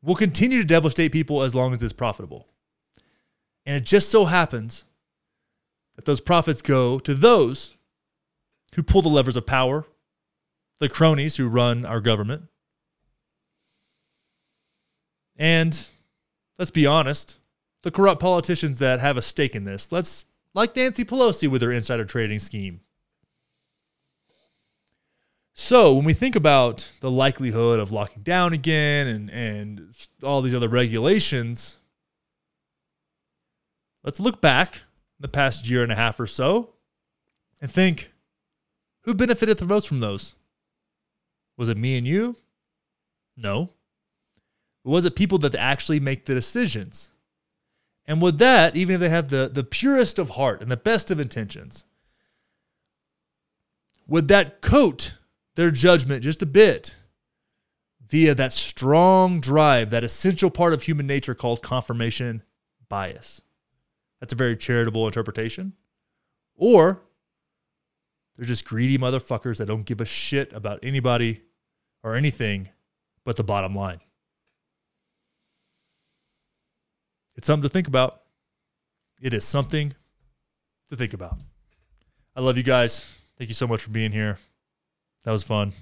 will 0.01 0.15
continue 0.15 0.61
to 0.61 0.67
devastate 0.67 1.11
people 1.11 1.43
as 1.43 1.53
long 1.53 1.73
as 1.73 1.83
it's 1.83 1.93
profitable. 1.93 2.47
And 3.65 3.75
it 3.75 3.85
just 3.85 4.09
so 4.09 4.25
happens 4.25 4.85
that 5.97 6.05
those 6.05 6.21
profits 6.21 6.61
go 6.61 6.99
to 6.99 7.13
those 7.13 7.73
who 8.75 8.83
pull 8.83 9.01
the 9.01 9.09
levers 9.09 9.35
of 9.35 9.45
power, 9.45 9.85
the 10.79 10.87
cronies 10.87 11.35
who 11.35 11.47
run 11.49 11.85
our 11.85 11.99
government. 11.99 12.43
And 15.35 15.87
let's 16.57 16.71
be 16.71 16.85
honest, 16.85 17.39
the 17.83 17.91
corrupt 17.91 18.21
politicians 18.21 18.79
that 18.79 18.99
have 18.99 19.17
a 19.17 19.21
stake 19.21 19.55
in 19.55 19.65
this. 19.65 19.91
Let's 19.91 20.25
like 20.53 20.75
Nancy 20.75 21.03
Pelosi 21.03 21.47
with 21.47 21.61
her 21.61 21.71
insider 21.71 22.05
trading 22.05 22.39
scheme. 22.39 22.81
So 25.53 25.95
when 25.95 26.05
we 26.05 26.13
think 26.13 26.35
about 26.35 26.91
the 26.99 27.09
likelihood 27.09 27.79
of 27.79 27.91
locking 27.91 28.21
down 28.21 28.53
again 28.53 29.07
and, 29.07 29.29
and 29.31 29.97
all 30.21 30.43
these 30.43 30.53
other 30.53 30.69
regulations, 30.69 31.77
let's 34.03 34.19
look 34.19 34.39
back 34.39 34.81
the 35.19 35.27
past 35.27 35.69
year 35.69 35.83
and 35.83 35.91
a 35.91 35.95
half 35.95 36.19
or 36.19 36.27
so 36.27 36.73
and 37.61 37.71
think 37.71 38.11
who 39.01 39.13
benefited 39.13 39.57
the 39.57 39.65
most 39.65 39.87
from 39.87 39.99
those? 39.99 40.35
Was 41.57 41.69
it 41.69 41.77
me 41.77 41.97
and 41.97 42.05
you? 42.05 42.35
No. 43.35 43.69
Was 44.83 45.05
it 45.05 45.15
people 45.15 45.37
that 45.39 45.55
actually 45.55 45.99
make 45.99 46.25
the 46.25 46.33
decisions? 46.33 47.11
And 48.05 48.21
with 48.21 48.37
that, 48.39 48.75
even 48.75 48.95
if 48.95 49.01
they 49.01 49.09
have 49.09 49.29
the, 49.29 49.49
the 49.51 49.63
purest 49.63 50.17
of 50.17 50.31
heart 50.31 50.61
and 50.61 50.71
the 50.71 50.77
best 50.77 51.11
of 51.11 51.19
intentions, 51.19 51.85
would 54.07 54.29
that 54.29 54.61
coat 54.61 55.15
their 55.55 55.71
judgment 55.71 56.23
just 56.23 56.41
a 56.41 56.45
bit 56.45 56.95
via 58.07 58.33
that 58.33 58.53
strong 58.53 59.41
drive, 59.41 59.89
that 59.89 60.05
essential 60.05 60.49
part 60.49 60.73
of 60.73 60.83
human 60.83 61.05
nature 61.05 61.35
called 61.35 61.61
confirmation 61.61 62.43
bias? 62.87 63.41
That's 64.19 64.33
a 64.33 64.35
very 64.35 64.57
charitable 64.57 65.05
interpretation. 65.05 65.73
Or 66.55 67.01
they're 68.35 68.45
just 68.45 68.65
greedy 68.65 68.97
motherfuckers 68.97 69.57
that 69.57 69.67
don't 69.67 69.85
give 69.85 70.01
a 70.01 70.05
shit 70.05 70.51
about 70.53 70.79
anybody 70.83 71.41
or 72.03 72.15
anything 72.15 72.69
but 73.23 73.35
the 73.35 73.43
bottom 73.43 73.75
line. 73.75 73.99
It's 77.35 77.45
something 77.45 77.67
to 77.67 77.69
think 77.69 77.87
about. 77.87 78.21
It 79.21 79.33
is 79.33 79.45
something 79.45 79.93
to 80.89 80.95
think 80.95 81.13
about. 81.13 81.37
I 82.35 82.41
love 82.41 82.57
you 82.57 82.63
guys. 82.63 83.11
Thank 83.37 83.49
you 83.49 83.53
so 83.53 83.67
much 83.67 83.81
for 83.81 83.89
being 83.89 84.11
here. 84.11 84.37
That 85.23 85.31
was 85.31 85.43
fun. 85.43 85.73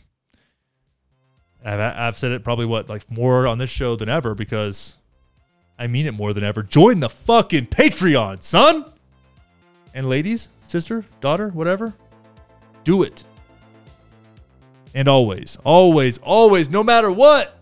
I've, 1.63 1.79
I've 1.79 2.17
said 2.17 2.31
it 2.31 2.43
probably 2.43 2.65
what, 2.65 2.89
like 2.89 3.09
more 3.09 3.47
on 3.47 3.57
this 3.57 3.69
show 3.69 3.95
than 3.95 4.09
ever 4.09 4.35
because 4.35 4.95
I 5.77 5.87
mean 5.87 6.05
it 6.05 6.13
more 6.13 6.33
than 6.33 6.43
ever. 6.43 6.63
Join 6.63 6.99
the 6.99 7.09
fucking 7.09 7.67
Patreon, 7.67 8.41
son. 8.41 8.85
And 9.93 10.09
ladies, 10.09 10.49
sister, 10.61 11.05
daughter, 11.21 11.49
whatever, 11.49 11.93
do 12.83 13.03
it. 13.03 13.23
And 14.93 15.07
always, 15.07 15.57
always, 15.63 16.17
always, 16.19 16.69
no 16.69 16.83
matter 16.83 17.11
what, 17.11 17.59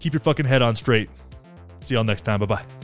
keep 0.00 0.12
your 0.12 0.20
fucking 0.20 0.46
head 0.46 0.62
on 0.62 0.74
straight. 0.74 1.10
See 1.80 1.94
y'all 1.94 2.04
next 2.04 2.22
time. 2.22 2.40
Bye 2.40 2.46
bye. 2.46 2.79